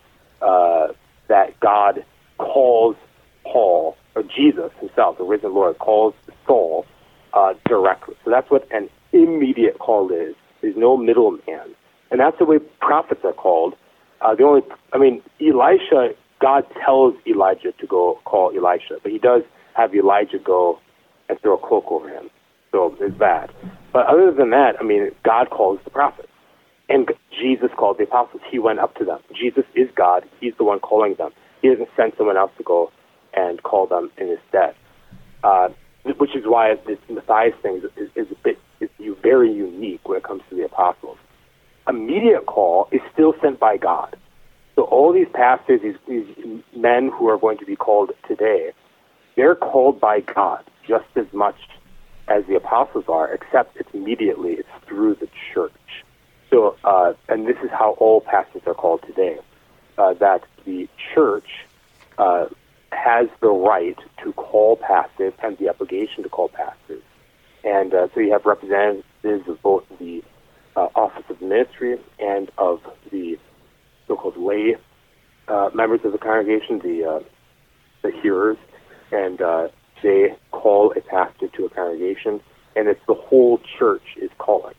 uh, 0.42 0.88
that 1.28 1.60
God 1.60 2.06
calls 2.38 2.96
Paul, 3.44 3.96
or 4.16 4.24
Jesus 4.24 4.72
himself, 4.80 5.18
the 5.18 5.24
risen 5.24 5.54
Lord, 5.54 5.78
calls 5.80 6.14
Saul 6.46 6.86
uh, 7.34 7.54
directly. 7.66 8.16
So 8.24 8.32
that's 8.32 8.50
what 8.50 8.68
an 8.72 8.90
immediate 9.14 9.80
call 9.80 10.12
is. 10.12 10.36
There's 10.62 10.76
no 10.76 10.98
middleman. 10.98 11.76
And 12.12 12.20
that's 12.20 12.38
the 12.40 12.46
way 12.46 12.60
prophets 12.80 13.22
are 13.24 13.34
called. 13.34 13.76
Uh, 14.22 14.36
the 14.36 14.44
only, 14.44 14.62
I 14.94 14.98
mean, 14.98 15.22
Elisha, 15.42 16.16
God 16.40 16.66
tells 16.84 17.14
Elijah 17.26 17.72
to 17.80 17.88
go 17.88 18.20
call 18.26 18.52
Elisha, 18.56 18.96
but 19.02 19.12
he 19.12 19.20
does 19.20 19.44
have 19.76 19.94
Elijah 19.94 20.40
go 20.40 20.80
and 21.30 21.40
throw 21.42 21.56
a 21.58 21.68
cloak 21.68 21.86
over 21.90 22.10
him. 22.10 22.30
So 22.72 22.96
there's 23.00 23.18
that. 23.20 23.50
But 23.94 24.08
other 24.08 24.32
than 24.32 24.50
that, 24.52 24.74
I 24.80 24.84
mean, 24.84 25.12
God 25.24 25.50
calls 25.50 25.80
the 25.84 25.90
prophets. 25.90 26.30
And 26.90 27.10
Jesus 27.38 27.70
called 27.76 27.98
the 27.98 28.04
apostles. 28.04 28.42
He 28.50 28.60
went 28.60 28.80
up 28.80 28.96
to 28.96 29.06
them. 29.06 29.20
Jesus 29.34 29.66
is 29.76 29.90
God. 29.96 30.24
He's 30.40 30.54
the 30.58 30.64
one 30.64 30.80
calling 30.80 31.16
them. 31.16 31.32
He 31.62 31.70
doesn't 31.70 31.90
send 31.98 32.14
someone 32.18 32.38
else 32.38 32.52
to 32.58 32.64
go 32.64 32.92
and 33.34 33.62
call 33.62 33.88
them 33.88 34.10
in 34.18 34.30
his 34.30 34.40
stead. 34.50 34.76
Uh, 35.44 35.70
which 36.18 36.36
is 36.36 36.46
why 36.46 36.76
this 36.88 36.98
Matthias 37.10 37.56
thing 37.62 37.82
is, 37.98 38.10
is 38.16 38.32
a 38.32 38.36
bit 38.44 38.58
is 38.80 38.90
very 39.22 39.52
unique 39.52 40.08
when 40.08 40.18
it 40.18 40.24
comes 40.24 40.42
to 40.50 40.56
the 40.56 40.64
apostles. 40.64 41.18
Immediate 41.88 42.46
call 42.46 42.88
is 42.92 43.02
still 43.14 43.34
sent 43.42 43.60
by 43.60 43.78
God. 43.78 44.16
So 44.76 44.84
all 44.84 45.12
these 45.12 45.28
pastors, 45.34 45.82
these, 45.82 45.96
these 46.08 46.62
men 46.76 47.10
who 47.10 47.28
are 47.28 47.38
going 47.38 47.58
to 47.58 47.66
be 47.66 47.76
called 47.76 48.12
today, 48.28 48.72
they're 49.36 49.56
called 49.56 50.00
by 50.00 50.22
God 50.22 50.64
just 50.88 51.08
as 51.16 51.26
much 51.34 51.56
as 52.28 52.46
the 52.46 52.56
apostles 52.56 53.06
are, 53.08 53.34
except 53.34 53.78
it's 53.78 53.90
immediately 53.94 54.54
it's 54.54 54.70
through 54.86 55.16
the 55.16 55.28
church. 55.54 55.72
So, 56.50 56.78
uh, 56.84 57.14
and 57.28 57.48
this 57.48 57.58
is 57.64 57.70
how 57.72 57.96
all 58.00 58.22
pastors 58.22 58.62
are 58.66 58.74
called 58.74 59.02
today. 59.06 59.38
Uh, 59.98 60.14
that 60.14 60.44
the 60.66 60.88
church 61.14 61.66
uh, 62.20 62.46
has 62.92 63.28
the 63.42 63.48
right 63.48 63.98
to 64.24 64.32
call 64.34 64.76
pastors 64.76 65.34
and 65.42 65.58
the 65.58 65.70
obligation 65.70 66.22
to 66.22 66.30
call 66.30 66.50
pastors. 66.50 67.02
And 67.64 67.94
uh, 67.94 68.08
so 68.14 68.20
you 68.20 68.32
have 68.32 68.46
representatives 68.46 69.48
of 69.48 69.60
both 69.64 69.86
the 70.00 70.24
uh, 70.76 70.90
office 70.96 71.24
of 71.30 71.42
ministry 71.42 71.98
and 72.20 72.52
of 72.60 72.82
the 73.12 73.40
so-called 74.08 74.38
lay 74.38 74.76
uh, 75.48 75.72
members 75.74 76.02
of 76.06 76.12
the 76.12 76.20
congregation, 76.20 76.80
the 76.80 77.26
the 78.04 78.12
hearers, 78.22 78.58
and 79.12 79.40
they 80.04 80.36
call 80.52 80.94
a 80.96 81.02
pastor 81.02 81.48
to 81.48 81.66
a 81.66 81.70
congregation, 81.70 82.40
and 82.76 82.88
it's 82.88 83.02
the 83.08 83.16
whole 83.16 83.60
church 83.80 84.04
is 84.22 84.30
calling. 84.38 84.76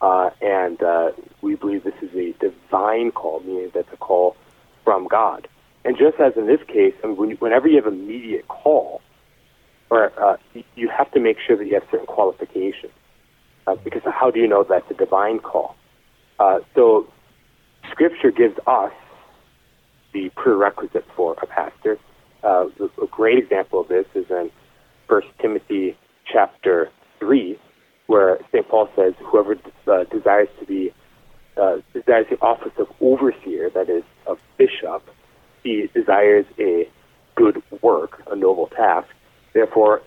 Uh, 0.00 0.30
and 0.42 0.82
uh, 0.82 1.12
we 1.40 1.54
believe 1.54 1.84
this 1.84 1.94
is 2.02 2.14
a 2.14 2.32
divine 2.38 3.10
call, 3.10 3.40
meaning 3.40 3.70
that's 3.74 3.92
a 3.92 3.96
call 3.96 4.36
from 4.84 5.08
God. 5.08 5.48
And 5.84 5.96
just 5.96 6.18
as 6.20 6.32
in 6.36 6.46
this 6.46 6.60
case, 6.66 6.94
I 7.02 7.08
mean, 7.08 7.16
when 7.16 7.30
whenever 7.36 7.68
you 7.68 7.76
have 7.76 7.86
an 7.86 7.94
immediate 8.00 8.48
call, 8.48 9.00
or 9.88 10.12
uh, 10.20 10.36
you 10.74 10.88
have 10.88 11.10
to 11.12 11.20
make 11.20 11.38
sure 11.46 11.56
that 11.56 11.66
you 11.66 11.74
have 11.74 11.84
certain 11.90 12.06
qualifications, 12.06 12.92
uh, 13.66 13.76
because 13.76 14.02
how 14.04 14.30
do 14.30 14.40
you 14.40 14.48
know 14.48 14.64
that's 14.68 14.90
a 14.90 14.94
divine 14.94 15.38
call? 15.38 15.76
Uh, 16.38 16.58
so, 16.74 17.06
Scripture 17.90 18.30
gives 18.30 18.58
us 18.66 18.92
the 20.12 20.28
prerequisite 20.30 21.04
for 21.14 21.36
a 21.40 21.46
pastor. 21.46 21.98
Uh, 22.42 22.66
a 23.02 23.06
great 23.06 23.38
example 23.38 23.80
of 23.80 23.88
this 23.88 24.06
is 24.14 24.26
in 24.28 24.50
First 25.08 25.28
Timothy 25.40 25.96
chapter 26.30 26.90
three, 27.18 27.58
where 28.06 28.38
St. 28.52 28.68
Paul 28.68 28.88
says, 28.96 29.14
"Whoever 29.20 29.56
uh, 29.86 30.04
desires 30.04 30.48
to 30.60 30.66
be 30.66 30.92
uh, 31.56 31.76
desires 31.92 32.26
the 32.30 32.40
office 32.40 32.72
of 32.78 32.88
overseer, 33.00 33.70
that 33.70 33.88
is, 33.88 34.04
of 34.26 34.38
bishop, 34.58 35.02
he 35.62 35.88
desires 35.94 36.46
a 36.58 36.88
good 37.34 37.62
work, 37.82 38.22
a 38.30 38.36
noble 38.36 38.68
task. 38.68 39.08
Therefore, 39.54 40.02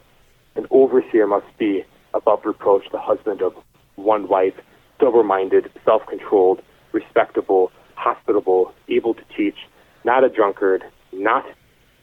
an 0.56 0.68
overseer 0.72 1.28
must 1.28 1.46
be 1.58 1.84
above 2.14 2.46
reproach, 2.46 2.84
the 2.92 3.00
husband 3.00 3.42
of 3.42 3.54
one 3.96 4.28
wife, 4.28 4.54
sober-minded, 5.00 5.72
self-controlled, 5.86 6.62
respectable, 6.92 7.72
hospitable, 7.96 8.74
able 8.88 9.14
to 9.14 9.22
teach, 9.36 9.58
not 10.04 10.24
a 10.24 10.30
drunkard, 10.30 10.84
not 11.12 11.46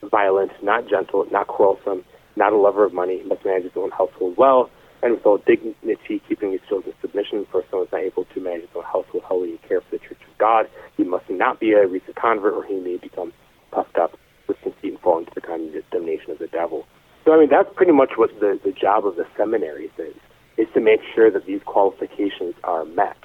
violent, 0.03 0.51
not 0.61 0.87
gentle, 0.89 1.25
not 1.31 1.47
quarrelsome." 1.47 2.03
not 2.37 2.53
a 2.53 2.57
lover 2.57 2.85
of 2.85 2.93
money, 2.93 3.21
must 3.25 3.43
manage 3.43 3.63
his 3.63 3.71
own 3.75 3.89
household 3.91 4.35
well, 4.37 4.69
and 5.03 5.13
with 5.13 5.25
all 5.25 5.37
dignity, 5.37 6.21
keeping 6.27 6.51
his 6.51 6.61
children 6.67 6.93
in 6.95 7.01
submission. 7.01 7.45
For 7.51 7.63
someone 7.69 7.87
is 7.87 7.91
not 7.91 8.01
able 8.01 8.25
to 8.25 8.39
manage 8.39 8.61
his 8.61 8.69
own 8.75 8.83
household 8.83 9.23
how 9.27 9.43
and 9.43 9.61
care 9.63 9.81
for 9.81 9.91
the 9.91 9.99
church 9.99 10.19
of 10.29 10.37
God, 10.37 10.69
he 10.95 11.03
must 11.03 11.29
not 11.29 11.59
be 11.59 11.73
a 11.73 11.85
recent 11.87 12.15
convert, 12.15 12.53
or 12.53 12.63
he 12.63 12.75
may 12.75 12.97
become 12.97 13.33
puffed 13.71 13.97
up 13.97 14.17
with 14.47 14.59
conceit 14.61 14.91
and 14.93 14.99
fall 14.99 15.19
into 15.19 15.31
the 15.35 15.41
condemnation 15.41 15.77
of 15.77 15.89
damnation 15.91 16.31
of 16.31 16.39
the 16.39 16.47
devil. 16.47 16.85
So, 17.25 17.33
I 17.33 17.39
mean, 17.39 17.49
that's 17.49 17.69
pretty 17.75 17.91
much 17.91 18.11
what 18.15 18.31
the, 18.39 18.59
the 18.63 18.71
job 18.71 19.05
of 19.05 19.17
the 19.17 19.27
seminaries 19.35 19.91
is, 19.97 20.15
is 20.57 20.67
to 20.73 20.79
make 20.79 21.01
sure 21.13 21.29
that 21.29 21.45
these 21.45 21.61
qualifications 21.65 22.55
are 22.63 22.85
met. 22.85 23.17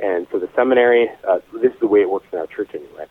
And 0.00 0.26
so 0.32 0.38
the 0.38 0.48
seminary, 0.56 1.08
uh, 1.28 1.40
this 1.52 1.72
is 1.72 1.80
the 1.80 1.86
way 1.86 2.00
it 2.00 2.10
works 2.10 2.26
in 2.32 2.38
our 2.38 2.46
church 2.46 2.70
anyway. 2.74 3.06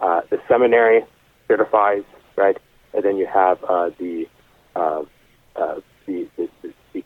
Uh, 0.00 0.22
the 0.30 0.40
seminary 0.48 1.02
certifies, 1.46 2.04
right? 2.36 2.56
And 2.94 3.04
then 3.04 3.18
you 3.18 3.26
have 3.26 3.62
uh, 3.64 3.90
the 3.98 4.26
uh, 4.74 5.02
uh, 5.56 5.80
the, 6.06 6.28
the 6.36 6.48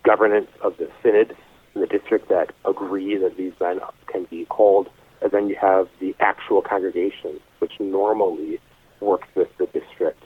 governance 0.04 0.48
of 0.62 0.76
the 0.76 0.90
synod 1.02 1.36
in 1.74 1.80
the 1.80 1.86
district 1.86 2.28
that 2.28 2.52
agree 2.64 3.16
that 3.16 3.36
these 3.36 3.52
men 3.60 3.80
can 4.06 4.24
be 4.30 4.44
called, 4.46 4.88
and 5.22 5.32
then 5.32 5.48
you 5.48 5.56
have 5.60 5.88
the 6.00 6.14
actual 6.20 6.62
congregation, 6.62 7.40
which 7.58 7.72
normally 7.80 8.60
works 9.00 9.28
with 9.34 9.48
the 9.58 9.66
district 9.66 10.22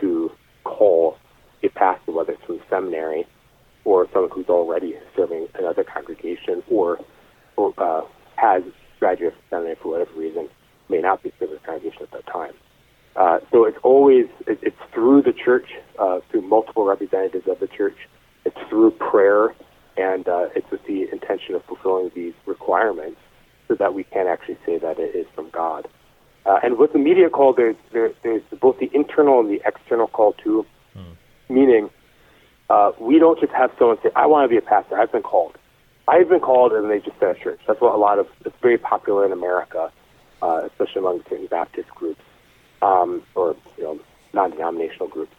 to 0.00 0.30
call 0.64 1.16
a 1.62 1.68
pastor, 1.68 2.12
whether 2.12 2.32
it's 2.32 2.44
from 2.44 2.60
seminary 2.68 3.26
or 3.84 4.06
someone 4.12 4.30
who's 4.30 4.48
already 4.48 4.94
serving 5.16 5.48
another 5.54 5.84
congregation 5.84 6.62
or, 6.70 6.98
or 7.56 7.72
uh, 7.78 8.02
has 8.36 8.62
graduated 9.00 9.32
from 9.32 9.42
seminary 9.50 9.76
for 9.82 9.92
whatever 9.92 10.12
reason, 10.18 10.48
may 10.88 11.00
not 11.00 11.22
be 11.22 11.32
serving 11.38 11.56
the 11.56 11.60
congregation 11.66 12.02
at 12.02 12.10
that 12.12 12.26
time. 12.26 12.52
Uh, 13.14 13.38
so 13.50 13.64
it's 13.64 13.78
always 13.82 14.26
it, 14.46 14.58
it's 14.62 14.76
through 14.94 15.22
the 15.22 15.32
church, 15.32 15.66
uh, 15.98 16.20
through 16.30 16.42
multiple 16.42 16.84
representatives 16.84 17.46
of 17.48 17.60
the 17.60 17.66
church. 17.66 17.96
It's 18.44 18.56
through 18.68 18.92
prayer, 18.92 19.54
and 19.96 20.28
uh, 20.28 20.48
it's 20.54 20.70
with 20.70 20.84
the 20.86 21.08
intention 21.10 21.54
of 21.54 21.64
fulfilling 21.64 22.10
these 22.14 22.34
requirements, 22.46 23.20
so 23.68 23.74
that 23.74 23.94
we 23.94 24.04
can 24.04 24.26
actually 24.26 24.58
say 24.66 24.78
that 24.78 24.98
it 24.98 25.14
is 25.14 25.26
from 25.34 25.50
God. 25.50 25.88
Uh, 26.44 26.58
and 26.62 26.76
with 26.76 26.92
the 26.92 26.98
mediate 26.98 27.32
call, 27.32 27.52
there's 27.52 27.76
there, 27.92 28.12
there's 28.22 28.42
both 28.60 28.78
the 28.78 28.90
internal 28.92 29.40
and 29.40 29.48
the 29.48 29.60
external 29.64 30.08
call 30.08 30.32
too. 30.32 30.66
Hmm. 30.94 31.12
Meaning, 31.54 31.90
uh, 32.68 32.92
we 32.98 33.18
don't 33.18 33.38
just 33.38 33.52
have 33.52 33.70
someone 33.78 33.98
say, 34.02 34.10
"I 34.16 34.26
want 34.26 34.44
to 34.44 34.48
be 34.48 34.56
a 34.56 34.62
pastor. 34.62 34.98
I've 34.98 35.12
been 35.12 35.22
called." 35.22 35.56
I've 36.08 36.28
been 36.28 36.40
called, 36.40 36.72
and 36.72 36.90
they 36.90 36.98
just 36.98 37.18
say 37.20 37.30
a 37.30 37.34
church. 37.34 37.60
That's 37.66 37.80
what 37.80 37.94
a 37.94 37.96
lot 37.96 38.18
of. 38.18 38.26
It's 38.44 38.56
very 38.60 38.76
popular 38.76 39.24
in 39.24 39.30
America, 39.30 39.92
uh, 40.42 40.62
especially 40.66 40.98
among 40.98 41.22
certain 41.30 41.46
Baptist 41.46 41.88
groups 41.90 42.20
um, 42.82 43.22
or 43.34 43.56
you 43.78 43.84
know, 43.84 44.00
non-denominational 44.34 45.08
groups, 45.08 45.34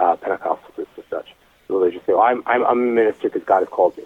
uh, 0.00 0.16
Pentecostal 0.16 0.70
groups 0.74 0.90
and 0.96 1.04
such. 1.10 1.28
Just 1.68 2.06
say, 2.06 2.12
I'm, 2.12 2.42
I'm, 2.46 2.64
I'm 2.64 2.80
a 2.80 2.92
minister 2.92 3.28
because 3.28 3.44
God 3.44 3.60
has 3.60 3.68
called 3.68 3.96
me. 3.96 4.04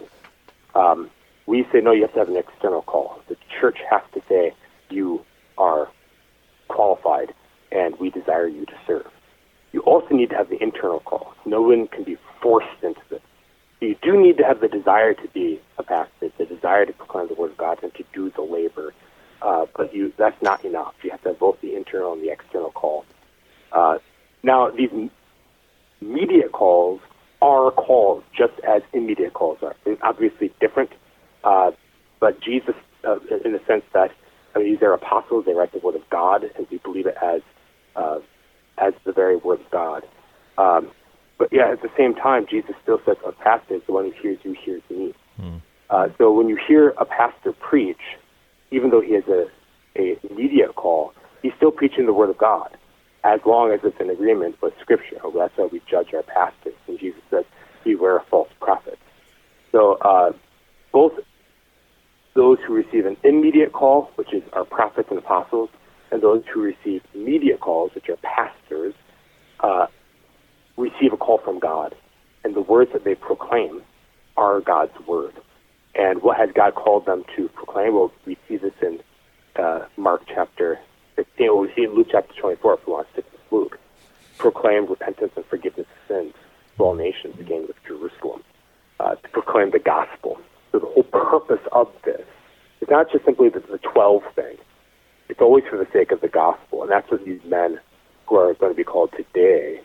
Um, 0.74 1.10
we 1.46 1.66
say, 1.72 1.80
no, 1.80 1.92
you 1.92 2.02
have 2.02 2.12
to 2.12 2.18
have 2.20 2.28
an 2.28 2.36
external 2.36 2.82
call. 2.82 3.20
The 3.28 3.36
church 3.60 3.78
has 3.90 4.02
to 4.14 4.22
say, 4.28 4.52
you 4.90 5.24
are 5.56 5.88
qualified 6.68 7.34
and 7.72 7.98
we 7.98 8.10
desire 8.10 8.46
you 8.46 8.66
to 8.66 8.74
serve. 8.86 9.10
You 9.72 9.80
also 9.80 10.14
need 10.14 10.30
to 10.30 10.36
have 10.36 10.48
the 10.48 10.62
internal 10.62 11.00
call. 11.00 11.34
No 11.44 11.62
one 11.62 11.88
can 11.88 12.04
be 12.04 12.16
forced 12.40 12.82
into 12.82 13.00
this. 13.10 13.22
You 13.80 13.96
do 14.02 14.20
need 14.20 14.38
to 14.38 14.44
have 14.44 14.60
the 14.60 14.68
desire 14.68 15.14
to 15.14 15.28
be 15.28 15.60
a 15.78 15.82
pastor, 15.82 16.30
the 16.36 16.46
desire 16.46 16.86
to 16.86 16.92
proclaim 16.92 17.28
the 17.28 17.34
word 17.34 17.52
of 17.52 17.56
God 17.56 17.82
and 17.82 17.94
to 17.94 18.04
do 18.12 18.30
the 18.30 18.42
labor 18.42 18.92
uh, 19.40 19.66
but 19.76 19.94
you 19.94 20.12
that's 20.16 20.40
not 20.42 20.64
enough. 20.64 20.94
You 21.02 21.10
have 21.10 21.22
to 21.22 21.28
have 21.30 21.38
both 21.38 21.60
the 21.60 21.74
internal 21.76 22.12
and 22.12 22.22
the 22.22 22.30
external 22.30 22.70
call. 22.70 23.04
Uh, 23.70 23.98
now, 24.42 24.70
these 24.70 24.90
mediate 26.00 26.52
calls 26.52 27.00
are 27.40 27.70
calls 27.70 28.24
just 28.36 28.54
as 28.66 28.82
immediate 28.92 29.32
calls 29.32 29.58
are. 29.62 29.76
They're 29.84 29.96
obviously 30.02 30.52
different, 30.60 30.90
uh, 31.44 31.70
but 32.20 32.40
Jesus, 32.40 32.74
uh, 33.04 33.18
in 33.44 33.52
the 33.52 33.60
sense 33.66 33.84
that 33.94 34.10
I 34.54 34.58
mean, 34.58 34.72
these 34.72 34.82
are 34.82 34.92
apostles, 34.92 35.44
they 35.46 35.54
write 35.54 35.72
the 35.72 35.78
word 35.78 35.94
of 35.94 36.08
God, 36.10 36.44
and 36.56 36.66
we 36.70 36.78
believe 36.78 37.06
it 37.06 37.16
as 37.22 37.42
uh, 37.94 38.18
as 38.78 38.94
the 39.04 39.12
very 39.12 39.36
word 39.36 39.60
of 39.60 39.70
God. 39.70 40.02
Um, 40.56 40.90
but 41.38 41.48
yeah, 41.52 41.70
at 41.70 41.82
the 41.82 41.90
same 41.96 42.14
time, 42.14 42.46
Jesus 42.50 42.74
still 42.82 43.00
says, 43.06 43.16
"A 43.24 43.32
pastor 43.32 43.74
is 43.74 43.82
the 43.86 43.92
one 43.92 44.06
who 44.06 44.12
hears 44.20 44.38
you 44.42 44.56
hears 44.64 44.82
me." 44.90 45.14
Mm. 45.40 45.62
Uh, 45.90 46.08
so 46.18 46.32
when 46.32 46.48
you 46.48 46.58
hear 46.66 46.90
a 46.98 47.04
pastor 47.04 47.52
preach, 47.52 48.00
even 48.70 48.90
though 48.90 49.00
he 49.00 49.14
has 49.14 49.24
a, 49.28 49.46
a 49.96 50.18
mediate 50.34 50.74
call, 50.74 51.14
he's 51.42 51.52
still 51.56 51.70
preaching 51.70 52.06
the 52.06 52.12
word 52.12 52.30
of 52.30 52.38
God 52.38 52.76
as 53.24 53.40
long 53.44 53.72
as 53.72 53.80
it's 53.82 54.00
in 54.00 54.10
agreement 54.10 54.60
with 54.62 54.74
Scripture. 54.80 55.18
That's 55.34 55.56
how 55.56 55.66
we 55.66 55.82
judge 55.90 56.14
our 56.14 56.22
pastors. 56.22 56.74
And 56.86 56.98
Jesus 56.98 57.20
says, 57.30 57.44
beware 57.84 58.18
of 58.18 58.26
false 58.26 58.50
prophets. 58.60 59.00
So 59.72 59.94
uh, 60.00 60.32
both 60.92 61.12
those 62.34 62.58
who 62.66 62.74
receive 62.74 63.06
an 63.06 63.16
immediate 63.24 63.72
call, 63.72 64.10
which 64.14 64.32
is 64.32 64.42
our 64.52 64.64
prophets 64.64 65.08
and 65.10 65.18
apostles, 65.18 65.70
and 66.10 66.22
those 66.22 66.44
who 66.52 66.62
receive 66.62 67.02
mediate 67.14 67.60
calls, 67.60 67.94
which 67.94 68.08
are 68.08 68.16
pastors, 68.16 68.94
uh, 69.60 69.86
receive 70.76 71.12
a 71.12 71.16
call 71.16 71.38
from 71.38 71.58
God. 71.58 71.94
And 72.44 72.54
the 72.54 72.60
words 72.60 72.92
that 72.92 73.04
they 73.04 73.14
proclaim 73.14 73.82
are 74.36 74.60
God's 74.60 74.98
word. 75.06 75.34
And 75.94 76.22
what 76.22 76.36
has 76.38 76.50
God 76.54 76.74
called 76.76 77.06
them 77.06 77.24
to 77.36 77.48
proclaim? 77.48 77.94
Well, 77.94 78.12
we 78.24 78.36
see 78.48 78.56
this 78.56 78.72
in 78.80 79.00
uh, 79.56 79.86
Mark 79.96 80.22
chapter 80.32 80.78
16. 81.18 81.48
Well, 81.48 81.58
we 81.58 81.72
see 81.74 81.82
in 81.82 81.94
Luke 81.94 82.06
chapter 82.10 82.32
24, 82.40 82.74
if 82.74 82.86
we 82.86 82.92
want 82.92 83.08
to 83.08 83.12
stick 83.12 83.32
with 83.32 83.40
Luke. 83.50 83.78
Proclaim 84.38 84.86
repentance 84.86 85.32
and 85.34 85.44
forgiveness 85.46 85.86
of 85.90 86.06
sins 86.06 86.34
to 86.76 86.84
all 86.84 86.94
nations, 86.94 87.34
beginning 87.36 87.66
with 87.66 87.76
Jerusalem. 87.84 88.44
Uh, 89.00 89.16
to 89.16 89.28
proclaim 89.30 89.70
the 89.72 89.80
gospel. 89.80 90.38
So 90.70 90.78
the 90.78 90.86
whole 90.86 91.02
purpose 91.02 91.64
of 91.72 91.90
this 92.04 92.24
is 92.80 92.88
not 92.88 93.10
just 93.10 93.24
simply 93.24 93.48
the, 93.48 93.58
the 93.60 93.78
12 93.78 94.22
thing. 94.36 94.56
It's 95.28 95.40
always 95.40 95.64
for 95.68 95.76
the 95.76 95.88
sake 95.92 96.12
of 96.12 96.20
the 96.20 96.28
gospel. 96.28 96.82
And 96.82 96.90
that's 96.90 97.10
what 97.10 97.24
these 97.24 97.42
men 97.44 97.80
who 98.26 98.36
are 98.36 98.54
going 98.54 98.72
to 98.72 98.76
be 98.76 98.84
called 98.84 99.10
today 99.16 99.80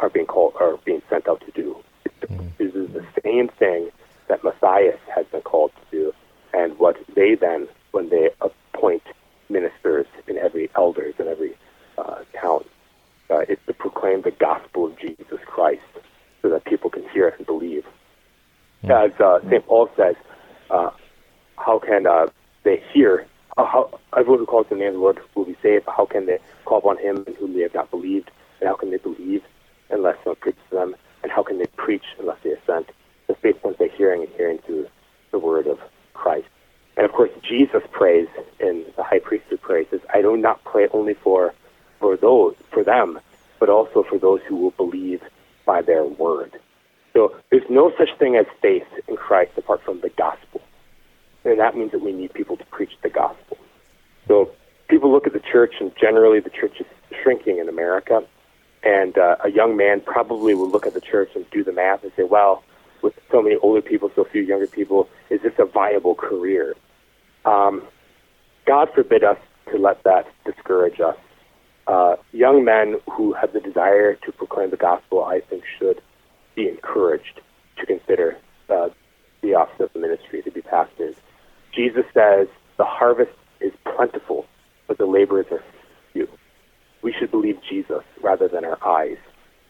are 0.00 0.10
being 0.10 0.26
called 0.26 0.54
are 0.60 0.76
being 0.84 1.00
sent 1.08 1.26
out 1.26 1.42
to 1.46 1.50
do. 1.52 1.76
Mm. 2.22 2.50
This 2.58 2.74
is 2.74 2.92
the 2.92 3.04
same 3.24 3.48
thing 3.48 3.90
that 4.28 4.44
Matthias 4.44 5.00
has 5.14 5.24
been 5.26 5.42
called 5.42 5.70
to 5.72 5.96
do, 5.96 6.12
and 6.52 6.78
what 6.78 6.96
they 7.14 7.34
then, 7.34 7.68
when 7.92 8.08
they 8.10 8.30
appoint 8.40 9.02
ministers 9.48 10.06
in 10.26 10.38
every 10.38 10.70
elders 10.74 11.14
in 11.18 11.28
every 11.28 11.56
uh, 11.98 12.20
town, 12.40 12.64
uh, 13.30 13.40
is 13.40 13.58
to 13.66 13.74
proclaim 13.74 14.22
the 14.22 14.30
gospel 14.30 14.86
of 14.86 14.98
Jesus 14.98 15.40
Christ, 15.46 15.82
so 16.42 16.50
that 16.50 16.64
people 16.64 16.90
can 16.90 17.08
hear 17.10 17.28
it 17.28 17.34
and 17.38 17.46
believe. 17.46 17.84
Mm. 18.84 19.06
As 19.06 19.20
uh, 19.20 19.40
Saint 19.48 19.66
Paul 19.66 19.90
says, 19.96 20.16
uh, 20.70 20.90
how 21.56 21.78
can 21.78 22.06
uh, 22.06 22.26
they 22.64 22.82
hear? 22.92 23.26
How, 23.56 23.98
everyone 24.16 24.40
who 24.40 24.46
calls 24.46 24.66
the 24.68 24.76
name 24.76 24.88
of 24.88 24.94
the 24.94 25.00
Lord 25.00 25.18
will 25.34 25.46
be 25.46 25.56
saved. 25.62 25.86
How 25.86 26.04
can 26.06 26.26
they 26.26 26.38
call 26.66 26.78
upon 26.78 26.98
Him 26.98 27.24
in 27.26 27.34
whom 27.34 27.54
they 27.54 27.62
have 27.62 27.74
not 27.74 27.90
believed? 27.90 28.30
And 28.60 28.68
how 28.68 28.76
can 28.76 28.90
they 28.90 28.98
believe 28.98 29.42
unless 29.90 30.16
someone 30.18 30.36
preaches 30.36 30.60
to 30.70 30.76
them? 30.76 30.96
And 31.22 31.32
how 31.32 31.42
can 31.42 31.58
they 31.58 31.66
preach 31.76 32.04
unless 32.18 32.36
they 32.44 32.50
are 32.50 32.60
sent? 32.66 32.90
The 33.26 33.34
faith 33.34 33.60
comes 33.62 33.76
by 33.76 33.88
hearing, 33.96 34.22
and 34.22 34.32
hearing 34.36 34.58
through 34.58 34.86
the 35.30 35.38
word 35.38 35.66
of 35.66 35.78
Christ. 36.14 36.48
And 36.96 37.04
of 37.04 37.12
course, 37.12 37.30
Jesus 37.42 37.82
prays 37.92 38.28
in 38.58 38.84
the 38.96 39.02
high 39.02 39.18
priesthood 39.18 39.60
prays 39.60 39.86
says, 39.90 40.00
"I 40.12 40.22
do 40.22 40.36
not 40.36 40.64
pray 40.64 40.88
only 40.92 41.14
for 41.14 41.52
for 42.00 42.16
those 42.16 42.54
for 42.70 42.82
them, 42.82 43.20
but 43.58 43.68
also 43.68 44.02
for 44.02 44.18
those 44.18 44.40
who 44.42 44.56
will 44.56 44.70
believe 44.72 45.22
by 45.64 45.82
their 45.82 46.04
word." 46.04 46.52
So 47.12 47.34
there's 47.50 47.68
no 47.70 47.92
such 47.98 48.14
thing 48.18 48.36
as 48.36 48.46
faith 48.60 48.86
in 49.08 49.16
Christ 49.16 49.52
apart 49.56 49.82
from 49.82 50.00
the 50.00 50.10
gospel, 50.10 50.60
and 51.44 51.58
that 51.58 51.76
means 51.76 51.92
that 51.92 52.02
we 52.02 52.12
need 52.12 52.32
people 52.34 52.56
to 52.56 52.66
preach 52.66 52.92
the 53.02 53.10
gospel. 53.10 53.58
So 54.28 54.50
people 54.88 55.10
look 55.10 55.26
at 55.26 55.32
the 55.32 55.40
church, 55.40 55.74
and 55.80 55.94
generally 55.96 56.40
the 56.40 56.50
church 56.50 56.80
is 56.80 56.86
shrinking 57.22 57.58
in 57.58 57.68
America. 57.68 58.22
And 58.82 59.18
uh, 59.18 59.36
a 59.42 59.50
young 59.50 59.76
man 59.76 60.00
probably 60.00 60.54
will 60.54 60.68
look 60.68 60.86
at 60.86 60.94
the 60.94 61.00
church 61.00 61.30
and 61.34 61.48
do 61.50 61.64
the 61.64 61.72
math 61.72 62.04
and 62.04 62.12
say, 62.16 62.22
well, 62.22 62.62
with 63.02 63.18
so 63.30 63.42
many 63.42 63.56
older 63.56 63.82
people, 63.82 64.10
so 64.14 64.24
few 64.24 64.42
younger 64.42 64.66
people, 64.66 65.08
is 65.28 65.42
this 65.42 65.54
a 65.58 65.64
viable 65.64 66.14
career? 66.14 66.74
Um, 67.46 67.82
God 68.66 68.88
forbid 68.94 69.24
us 69.24 69.38
to 69.70 69.78
let 69.78 70.02
that 70.04 70.26
discourage 70.44 71.00
us. 71.00 71.16
Uh, 71.86 72.16
young 72.32 72.64
men 72.64 72.96
who 73.10 73.32
have 73.32 73.52
the 73.52 73.60
desire 73.60 74.14
to 74.14 74.32
proclaim 74.32 74.70
the 74.70 74.76
gospel, 74.76 75.24
I 75.24 75.40
think, 75.40 75.64
should 75.78 76.02
be 76.54 76.68
encouraged 76.68 77.40
to 77.78 77.86
consider 77.86 78.36
uh, 78.68 78.88
the 79.42 79.54
office 79.54 79.80
of 79.80 79.92
the 79.92 80.00
ministry, 80.00 80.42
to 80.42 80.50
be 80.50 80.62
pastors. 80.62 81.14
Jesus 81.72 82.04
says, 82.12 82.48
the 82.76 82.84
harvest 82.84 83.32
is 83.60 83.72
plentiful, 83.84 84.46
but 84.88 84.98
the 84.98 85.06
laborers 85.06 85.46
are 85.50 85.62
few 86.12 86.28
we 87.06 87.12
should 87.12 87.30
believe 87.30 87.56
Jesus 87.70 88.02
rather 88.20 88.48
than 88.48 88.64
our 88.64 88.78
eyes. 88.84 89.18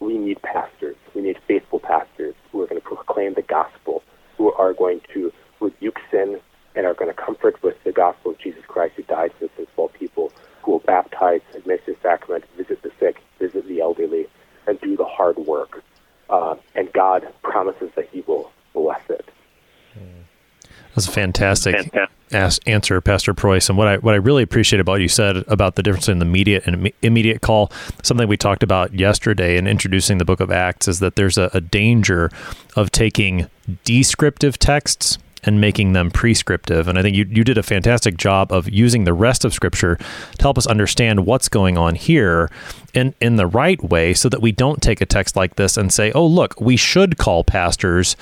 We 0.01 0.17
need 0.17 0.41
pastors. 0.41 0.97
We 1.15 1.21
need 1.21 1.37
faithful 1.47 1.81
pastors 1.81 2.35
who 2.51 2.63
are 2.63 2.67
going 2.67 2.81
to 2.81 2.87
proclaim 2.87 3.35
the 3.35 3.43
gospel, 3.43 4.03
who 4.39 4.53
are 4.53 4.73
going 4.73 5.03
to 5.13 5.31
rebuke 5.61 5.99
sin 6.11 6.41
and 6.77 6.87
are 6.87 6.95
going 6.95 7.11
to 7.11 7.21
comfort 7.21 7.61
with 7.63 7.83
the 7.85 7.93
gospel 7.93 8.33
of 8.33 8.39
Jesus 8.39 8.63
Christ 8.69 8.95
who 8.97 9.03
died 9.05 9.33
for 9.33 9.47
the 9.47 9.51
sins 9.57 9.69
of 9.73 9.79
all 9.79 9.89
people, 9.89 10.31
who 10.63 10.73
will 10.73 10.79
baptize, 10.81 11.41
administer 11.55 11.95
the 11.95 11.99
sacrament, 12.03 12.45
visit 12.57 12.83
the 12.83 12.93
sick, 13.01 13.23
visit 13.39 13.67
the 13.67 13.81
elderly, 13.81 14.29
and 14.67 14.81
do 14.81 14.97
the 14.97 15.05
hard 15.05 15.37
work. 15.39 15.83
Uh, 16.29 16.57
and 16.75 16.93
God 16.93 17.27
promises 17.43 17.91
that 17.97 18.09
He 18.11 18.21
will 18.23 18.53
bless 18.75 19.03
it. 19.09 19.29
That's 20.95 21.07
fantastic. 21.07 21.75
fantastic 21.75 22.11
ask, 22.33 22.67
answer, 22.67 23.01
Pastor 23.01 23.35
Preuss. 23.35 23.69
And 23.69 23.79
what 23.79 23.89
I 23.89 23.97
what 23.99 24.15
I 24.15 24.19
really 24.19 24.43
appreciate 24.43 24.81
about 24.81 24.93
what 24.93 25.01
you 25.01 25.09
said 25.09 25.37
about 25.49 25.77
the 25.77 25.83
difference 25.83 26.09
in 26.09 26.19
the 26.19 26.27
immediate 26.27 26.67
and 26.67 26.91
immediate 27.03 27.41
call, 27.41 27.71
something 28.03 28.29
we 28.29 28.37
talked 28.37 28.63
about 28.63 28.95
yesterday 28.95 29.57
in 29.57 29.67
introducing 29.67 30.19
the 30.19 30.25
Book 30.25 30.41
of 30.41 30.51
Acts, 30.51 30.89
is 30.89 31.01
that 31.01 31.17
there's 31.17 31.39
a, 31.39 31.51
a 31.53 31.61
danger 31.61 32.31
of 32.75 32.91
taking 32.91 33.49
descriptive 33.85 34.59
texts 34.59 35.19
and 35.47 35.61
making 35.61 35.93
them 35.93 36.11
prescriptive. 36.11 36.89
And 36.89 36.99
I 36.99 37.03
think 37.03 37.17
you, 37.17 37.25
you 37.31 37.45
did 37.45 37.57
a 37.57 37.63
fantastic 37.63 38.17
job 38.17 38.53
of 38.53 38.69
using 38.69 39.05
the 39.05 39.15
rest 39.15 39.45
of 39.45 39.55
Scripture 39.55 39.97
to 39.97 40.43
help 40.43 40.59
us 40.59 40.67
understand 40.67 41.25
what's 41.25 41.49
going 41.49 41.79
on 41.79 41.95
here 41.95 42.51
in, 42.93 43.15
in 43.21 43.37
the 43.37 43.47
right 43.47 43.83
way 43.83 44.13
so 44.13 44.29
that 44.29 44.43
we 44.43 44.53
don't 44.53 44.83
take 44.83 45.01
a 45.01 45.07
text 45.07 45.37
like 45.37 45.57
this 45.57 45.77
and 45.77 45.93
say, 45.93 46.13
oh, 46.13 46.27
look, 46.27 46.61
we 46.61 46.77
should 46.77 47.17
call 47.17 47.45
pastors 47.45 48.17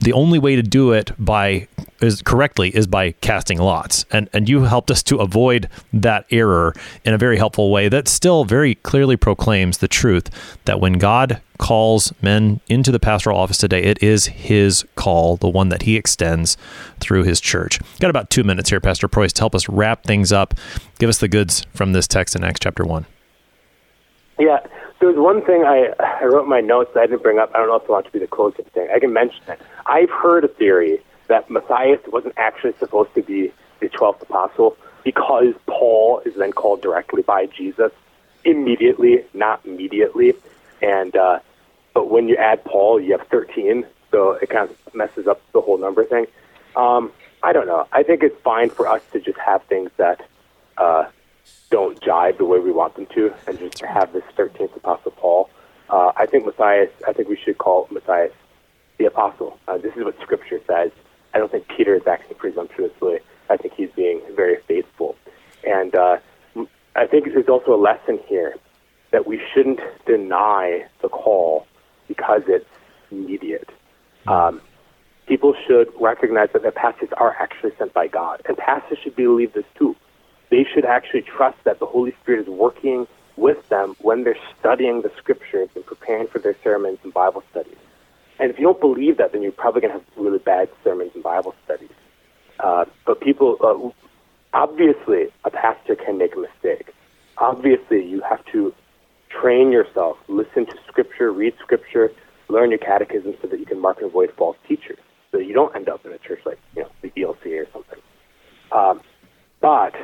the 0.00 0.12
only 0.12 0.38
way 0.38 0.56
to 0.56 0.62
do 0.62 0.92
it 0.92 1.12
by 1.18 1.68
is 2.00 2.20
correctly 2.22 2.74
is 2.76 2.86
by 2.86 3.12
casting 3.12 3.58
lots. 3.58 4.04
And 4.10 4.28
and 4.32 4.48
you 4.48 4.64
helped 4.64 4.90
us 4.90 5.02
to 5.04 5.16
avoid 5.18 5.68
that 5.92 6.26
error 6.30 6.74
in 7.04 7.14
a 7.14 7.18
very 7.18 7.38
helpful 7.38 7.70
way 7.70 7.88
that 7.88 8.08
still 8.08 8.44
very 8.44 8.74
clearly 8.74 9.16
proclaims 9.16 9.78
the 9.78 9.88
truth 9.88 10.30
that 10.64 10.80
when 10.80 10.94
God 10.94 11.40
calls 11.58 12.12
men 12.20 12.60
into 12.68 12.92
the 12.92 13.00
pastoral 13.00 13.38
office 13.38 13.56
today 13.56 13.82
it 13.82 14.02
is 14.02 14.26
his 14.26 14.84
call 14.94 15.36
the 15.36 15.48
one 15.48 15.70
that 15.70 15.82
he 15.82 15.96
extends 15.96 16.56
through 17.00 17.24
his 17.24 17.40
church. 17.40 17.80
Got 17.98 18.10
about 18.10 18.30
2 18.30 18.44
minutes 18.44 18.68
here 18.68 18.80
pastor 18.80 19.08
Preuss 19.08 19.32
to 19.34 19.42
help 19.42 19.54
us 19.54 19.68
wrap 19.68 20.04
things 20.04 20.32
up. 20.32 20.54
Give 20.98 21.08
us 21.08 21.18
the 21.18 21.28
goods 21.28 21.64
from 21.72 21.92
this 21.92 22.06
text 22.06 22.36
in 22.36 22.44
Acts 22.44 22.60
chapter 22.60 22.84
1 22.84 23.06
yeah 24.38 24.58
there 24.98 25.08
was 25.08 25.18
one 25.18 25.44
thing 25.44 25.64
I, 25.64 25.92
I 26.00 26.24
wrote 26.24 26.48
my 26.48 26.60
notes 26.60 26.92
that 26.94 27.00
I 27.00 27.06
didn't 27.06 27.22
bring 27.22 27.38
up. 27.38 27.50
I 27.54 27.58
don't 27.58 27.68
know 27.68 27.76
if 27.76 27.88
I 27.88 27.92
want 27.92 28.06
to 28.06 28.12
be 28.12 28.18
the 28.18 28.26
closing 28.26 28.64
thing. 28.66 28.88
I 28.94 28.98
can 28.98 29.12
mention 29.12 29.42
it. 29.48 29.60
I've 29.84 30.10
heard 30.10 30.44
a 30.44 30.48
theory 30.48 31.00
that 31.28 31.50
Matthias 31.50 32.00
wasn't 32.06 32.34
actually 32.36 32.72
supposed 32.78 33.14
to 33.14 33.22
be 33.22 33.52
the 33.80 33.88
12th 33.88 34.22
apostle 34.22 34.76
because 35.04 35.54
Paul 35.66 36.22
is 36.24 36.34
then 36.36 36.52
called 36.52 36.80
directly 36.80 37.22
by 37.22 37.46
Jesus 37.46 37.92
immediately, 38.44 39.24
not 39.34 39.60
immediately. 39.66 40.34
And 40.80 41.14
uh, 41.14 41.40
but 41.92 42.10
when 42.10 42.28
you 42.28 42.36
add 42.36 42.64
Paul, 42.64 43.00
you 43.00 43.16
have 43.16 43.26
13, 43.28 43.86
so 44.10 44.32
it 44.32 44.48
kind 44.48 44.70
of 44.70 44.94
messes 44.94 45.26
up 45.26 45.40
the 45.52 45.60
whole 45.60 45.78
number 45.78 46.04
thing. 46.04 46.26
Um, 46.74 47.12
I 47.42 47.52
don't 47.52 47.66
know. 47.66 47.86
I 47.92 48.02
think 48.02 48.22
it's 48.22 48.40
fine 48.42 48.70
for 48.70 48.88
us 48.88 49.02
to 49.12 49.20
just 49.20 49.38
have 49.38 49.62
things 49.64 49.90
that 49.96 50.26
uh, 50.78 51.06
don't 51.70 52.00
jive 52.00 52.38
the 52.38 52.44
way 52.44 52.58
we 52.58 52.70
want 52.70 52.94
them 52.94 53.06
to, 53.14 53.32
and 53.46 53.58
just 53.58 53.80
have 53.80 54.12
this 54.12 54.22
13th 54.36 54.76
apostle 54.76 55.10
Paul. 55.12 55.50
Uh, 55.88 56.12
I 56.16 56.26
think 56.26 56.46
Matthias. 56.46 56.90
I 57.06 57.12
think 57.12 57.28
we 57.28 57.36
should 57.36 57.58
call 57.58 57.88
Matthias 57.90 58.32
the 58.98 59.06
apostle. 59.06 59.58
Uh, 59.68 59.78
this 59.78 59.94
is 59.96 60.04
what 60.04 60.16
Scripture 60.20 60.60
says. 60.66 60.90
I 61.34 61.38
don't 61.38 61.50
think 61.50 61.68
Peter 61.68 61.94
is 61.94 62.06
acting 62.06 62.36
presumptuously. 62.36 63.18
I 63.50 63.56
think 63.56 63.74
he's 63.74 63.90
being 63.94 64.20
very 64.34 64.56
faithful, 64.66 65.16
and 65.64 65.94
uh, 65.94 66.18
I 66.96 67.06
think 67.06 67.26
there's 67.32 67.48
also 67.48 67.74
a 67.74 67.80
lesson 67.80 68.18
here 68.26 68.56
that 69.12 69.26
we 69.26 69.40
shouldn't 69.52 69.80
deny 70.06 70.86
the 71.02 71.08
call 71.08 71.66
because 72.08 72.42
it's 72.48 72.68
immediate. 73.10 73.68
Um, 74.26 74.60
people 75.26 75.54
should 75.66 75.88
recognize 76.00 76.48
that 76.52 76.62
their 76.62 76.72
pastors 76.72 77.10
are 77.16 77.36
actually 77.38 77.72
sent 77.78 77.92
by 77.92 78.08
God, 78.08 78.42
and 78.46 78.56
pastors 78.56 78.98
should 79.02 79.14
believe 79.14 79.52
this 79.52 79.64
too 79.76 79.94
they 80.50 80.64
should 80.64 80.84
actually 80.84 81.22
trust 81.22 81.58
that 81.64 81.78
the 81.78 81.86
Holy 81.86 82.14
Spirit 82.22 82.42
is 82.42 82.48
working 82.48 83.06
with 83.36 83.68
them 83.68 83.96
when 84.00 84.24
they're 84.24 84.38
studying 84.58 85.02
the 85.02 85.10
scriptures 85.18 85.68
and 85.74 85.84
preparing 85.84 86.26
for 86.26 86.38
their 86.38 86.56
sermons 86.62 86.98
and 87.02 87.12
Bible 87.12 87.42
studies. 87.50 87.76
And 88.38 88.50
if 88.50 88.58
you 88.58 88.64
don't 88.64 88.80
believe 88.80 89.16
that, 89.18 89.32
then 89.32 89.42
you're 89.42 89.52
probably 89.52 89.82
going 89.82 89.92
to 89.94 89.98
have 89.98 90.06
really 90.16 90.38
bad 90.38 90.68
sermons 90.84 91.12
and 91.14 91.22
Bible 91.22 91.54
studies. 91.64 91.90
Uh, 92.60 92.84
but 93.04 93.20
people, 93.20 93.56
uh, 93.60 94.56
obviously, 94.56 95.26
a 95.44 95.50
pastor 95.50 95.94
can 95.94 96.18
make 96.18 96.34
a 96.36 96.40
mistake. 96.40 96.92
Obviously, 97.38 98.04
you 98.04 98.22
have 98.22 98.44
to 98.46 98.74
train 99.28 99.72
yourself, 99.72 100.16
listen 100.28 100.66
to 100.66 100.74
scripture, 100.88 101.30
read 101.32 101.54
scripture, 101.60 102.12
learn 102.48 102.70
your 102.70 102.78
catechism 102.78 103.34
so 103.42 103.48
that 103.48 103.58
you 103.58 103.66
can 103.66 103.80
mark 103.80 103.98
and 103.98 104.06
avoid 104.06 104.32
false 104.32 104.56
teachers, 104.68 104.98
so 105.32 105.38
you 105.38 105.52
don't 105.52 105.74
end 105.74 105.88
up 105.88 106.04
in 106.06 106.12
a 106.12 106.18
church 106.18 106.40
like 106.46 106.58
you 106.74 106.82
know 106.82 106.88
the 107.02 107.10
ELCA 107.10 107.62
or 107.62 107.66
something. 107.72 107.98
Um, 108.72 109.00
but 109.60 109.94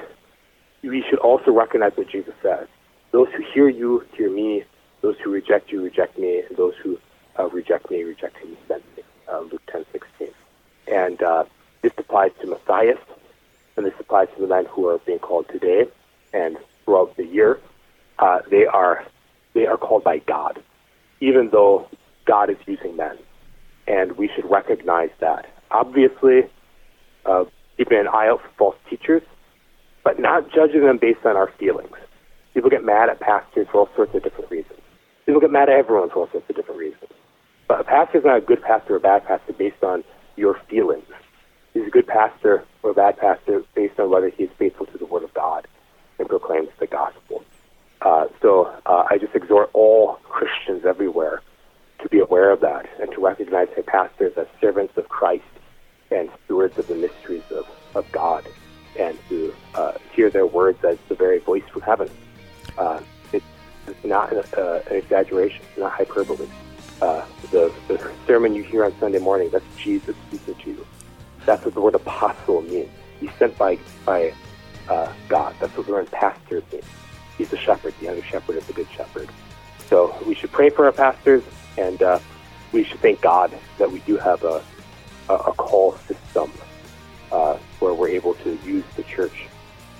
we 0.83 1.05
should 1.09 1.18
also 1.18 1.51
recognize 1.51 1.93
what 1.95 2.09
Jesus 2.09 2.35
says. 2.43 2.66
Those 3.11 3.28
who 3.37 3.43
hear 3.55 3.68
you 3.68 4.05
hear 4.16 4.30
me. 4.30 4.64
Those 5.01 5.16
who 5.18 5.33
reject 5.33 5.72
you 5.72 5.83
reject 5.83 6.16
me, 6.16 6.43
and 6.49 6.57
those 6.57 6.74
who 6.80 6.97
uh, 7.37 7.49
reject 7.49 7.91
me 7.91 8.05
reject 8.05 8.37
him 8.39 8.51
me. 8.70 9.03
Uh, 9.28 9.41
Luke 9.41 9.62
ten 9.66 9.85
sixteen, 9.91 10.30
and 10.87 11.20
uh, 11.22 11.45
this 11.83 11.93
applies 11.99 12.30
to 12.41 12.47
Matthias 12.47 12.99
and 13.76 13.87
this 13.87 13.95
applies 13.99 14.28
to 14.35 14.43
the 14.43 14.47
men 14.47 14.66
who 14.66 14.89
are 14.89 14.99
being 14.99 15.18
called 15.18 15.49
today 15.49 15.87
and 16.33 16.57
throughout 16.85 17.16
the 17.16 17.24
year, 17.24 17.59
uh, 18.18 18.41
they 18.51 18.66
are 18.66 19.05
they 19.55 19.66
are 19.66 19.76
called 19.76 20.05
by 20.05 20.18
God, 20.18 20.62
even 21.20 21.51
though 21.51 21.89
God 22.24 22.49
is 22.51 22.57
using 22.66 22.97
men, 22.97 23.18
and 23.87 24.12
we 24.12 24.30
should 24.35 24.51
recognize 24.51 25.11
that. 25.20 25.47
Obviously, 25.70 26.43
uh, 27.26 27.45
keeping 27.76 27.99
an 27.99 28.09
eye 28.09 28.28
out 28.28 28.41
for 28.41 28.51
false 28.57 28.76
teachers, 28.89 29.22
but 30.05 30.18
not 30.18 30.50
judging 30.53 30.84
them 30.84 30.98
based 30.98 31.24
on 31.24 31.36
our 31.36 31.50
feelings. 31.59 31.96
People 32.55 32.70
get 32.70 32.84
mad 32.84 33.09
at 33.09 33.20
pastors 33.20 33.66
for 33.70 33.80
all 33.80 33.88
sorts 33.96 34.14
of 34.14 34.22
different 34.22 34.50
reasons. 34.50 34.80
People 35.26 35.40
get 35.40 35.50
mad 35.50 35.68
at 35.68 35.76
everyone 35.76 36.11
for 36.11 36.20
all 36.20 36.30
sorts 36.30 36.48
of 36.50 36.57
different 36.57 36.80
reasons. 36.80 37.11
But 37.68 37.80
a 37.80 37.84
pastor 37.84 38.18
is 38.18 38.24
not 38.24 38.38
a 38.38 38.40
good 38.40 38.61
pastor 38.62 38.94
or 38.94 38.96
a 38.96 39.00
bad 39.00 39.24
pastor 39.24 39.53
based 39.53 39.82
on 39.82 40.05
your 40.36 40.61
feelings. 40.68 41.07
He's 41.72 41.86
a 41.86 41.90
good 41.90 42.07
pastor 42.07 42.64
or 42.82 42.90
a 42.90 42.94
bad 42.94 43.18
pastor 43.18 43.62
based 43.74 43.98
on 43.98 44.11
whether 44.11 44.28
he 44.28 44.44
is 44.44 44.50
faithful 44.59 44.86
to 44.86 44.98
the 44.98 45.07
Word 45.07 45.22
of 45.22 45.32
God 45.32 45.66
and 46.18 46.28
proclaims 46.28 46.68
the 46.78 46.86
gospel. 46.86 47.44
Uh, 48.03 48.26
so 48.42 48.66
uh, 48.84 49.05
I 49.09 49.18
just 49.18 49.34
exhort 49.34 49.70
all 49.72 50.18
Christians 50.24 50.84
everywhere 50.84 51.40
to 52.03 52.09
be 52.09 52.18
aware 52.18 52.50
of 52.50 52.61
that 52.61 52.86
and 53.00 53.11
to 53.12 53.20
recognize 53.20 53.68
their 53.74 53.84
pastors 53.84 54.32
as 54.36 54.46
servants 54.61 54.96
of 54.96 55.09
Christ 55.09 55.44
and 56.11 56.28
stewards 56.44 56.76
of 56.76 56.88
the 56.88 56.96
mysteries 56.96 57.44
of, 57.50 57.64
of 57.94 58.11
God 58.12 58.46
and 58.99 59.18
to 59.28 59.55
uh, 59.74 59.93
hear 60.14 60.30
their 60.30 60.47
words 60.47 60.84
as 60.84 60.99
the 61.09 61.14
very 61.14 61.38
voice 61.38 61.62
from 61.72 61.82
heaven. 61.82 62.11
Uh, 62.76 63.01
it's, 63.32 63.45
it's 63.86 64.05
not 64.05 64.32
an, 64.32 64.45
uh, 64.57 64.80
an 64.90 64.97
exaggeration, 64.97 65.64
it's 65.70 65.78
not 65.78 65.93
hyperbole. 65.93 66.47
Uh, 67.01 67.24
the, 67.51 67.72
the 67.88 68.12
sermon 68.26 68.55
you 68.55 68.62
hear 68.62 68.84
on 68.84 68.95
Sunday 69.01 69.18
morning, 69.18 69.51
that's 69.51 69.64
Jesus 69.76 70.14
speaking 70.28 70.55
to 70.55 70.70
you. 70.70 70.86
That's 71.47 71.64
what 71.64 71.74
the 71.74 71.80
word 71.80 71.95
apostle 71.95 72.62
means. 72.62 72.90
He's 73.18 73.32
sent 73.38 73.59
by, 73.59 73.78
by 74.05 74.32
uh, 74.88 75.12
God. 75.28 75.55
That's 75.61 75.76
what 75.76 75.86
the 75.86 75.93
word 75.93 76.11
pastor 76.12 76.62
means. 76.70 76.84
He's 77.38 77.49
the 77.49 77.57
shepherd. 77.57 77.95
The 78.01 78.09
under 78.09 78.22
shepherd 78.22 78.57
is 78.57 78.66
the 78.66 78.72
good 78.72 78.88
shepherd. 78.95 79.28
So 79.88 80.16
we 80.26 80.34
should 80.34 80.53
pray 80.53 80.70
for 80.70 80.86
our 80.86 80.93
pastors, 80.93 81.43
and 81.76 82.01
uh, 82.03 82.20
we 82.70 82.84
should 82.84 83.01
thank 83.01 83.20
God 83.20 83.53
that 83.78 83.90
we 83.90 83.99
do 84.01 84.16
have 84.16 84.45
a, 84.45 84.62
a, 85.28 85.34
a 85.34 85.53
call 85.55 85.97
system 86.07 86.53
where 87.83 87.95
we're 87.95 88.09
able 88.09 88.35
to 88.35 88.59
use 88.64 88.85
the 88.97 89.03
church 89.03 89.47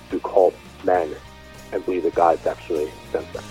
to 0.09 0.19
call 0.19 0.53
men 0.83 1.13
and 1.71 1.83
believe 1.85 2.03
that 2.03 2.15
God's 2.15 2.45
actually 2.45 2.91
sent 3.11 3.31
them. 3.33 3.43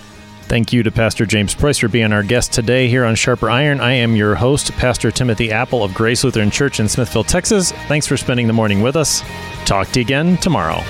Thank 0.43 0.73
you 0.73 0.83
to 0.83 0.91
Pastor 0.91 1.25
James 1.25 1.55
Preuss 1.55 1.79
for 1.79 1.89
being 1.89 2.13
our 2.13 2.23
guest 2.23 2.53
today 2.53 2.87
here 2.89 3.05
on 3.05 3.15
Sharper 3.15 3.49
Iron. 3.49 3.81
I 3.81 3.93
am 3.93 4.17
your 4.17 4.35
host, 4.35 4.73
Pastor 4.73 5.11
Timothy 5.11 5.51
Appel 5.51 5.83
of 5.83 5.95
Grace 5.95 6.25
Lutheran 6.25 6.51
Church 6.51 6.79
in 6.79 6.89
Smithville, 6.89 7.25
Texas. 7.25 7.73
Thanks 7.89 8.07
for 8.07 8.17
spending 8.17 8.49
the 8.49 8.53
morning 8.53 8.83
with 8.83 8.97
us. 8.97 9.23
Talk 9.65 9.89
to 9.89 10.01
you 10.01 10.05
again 10.05 10.37
tomorrow. 10.39 10.83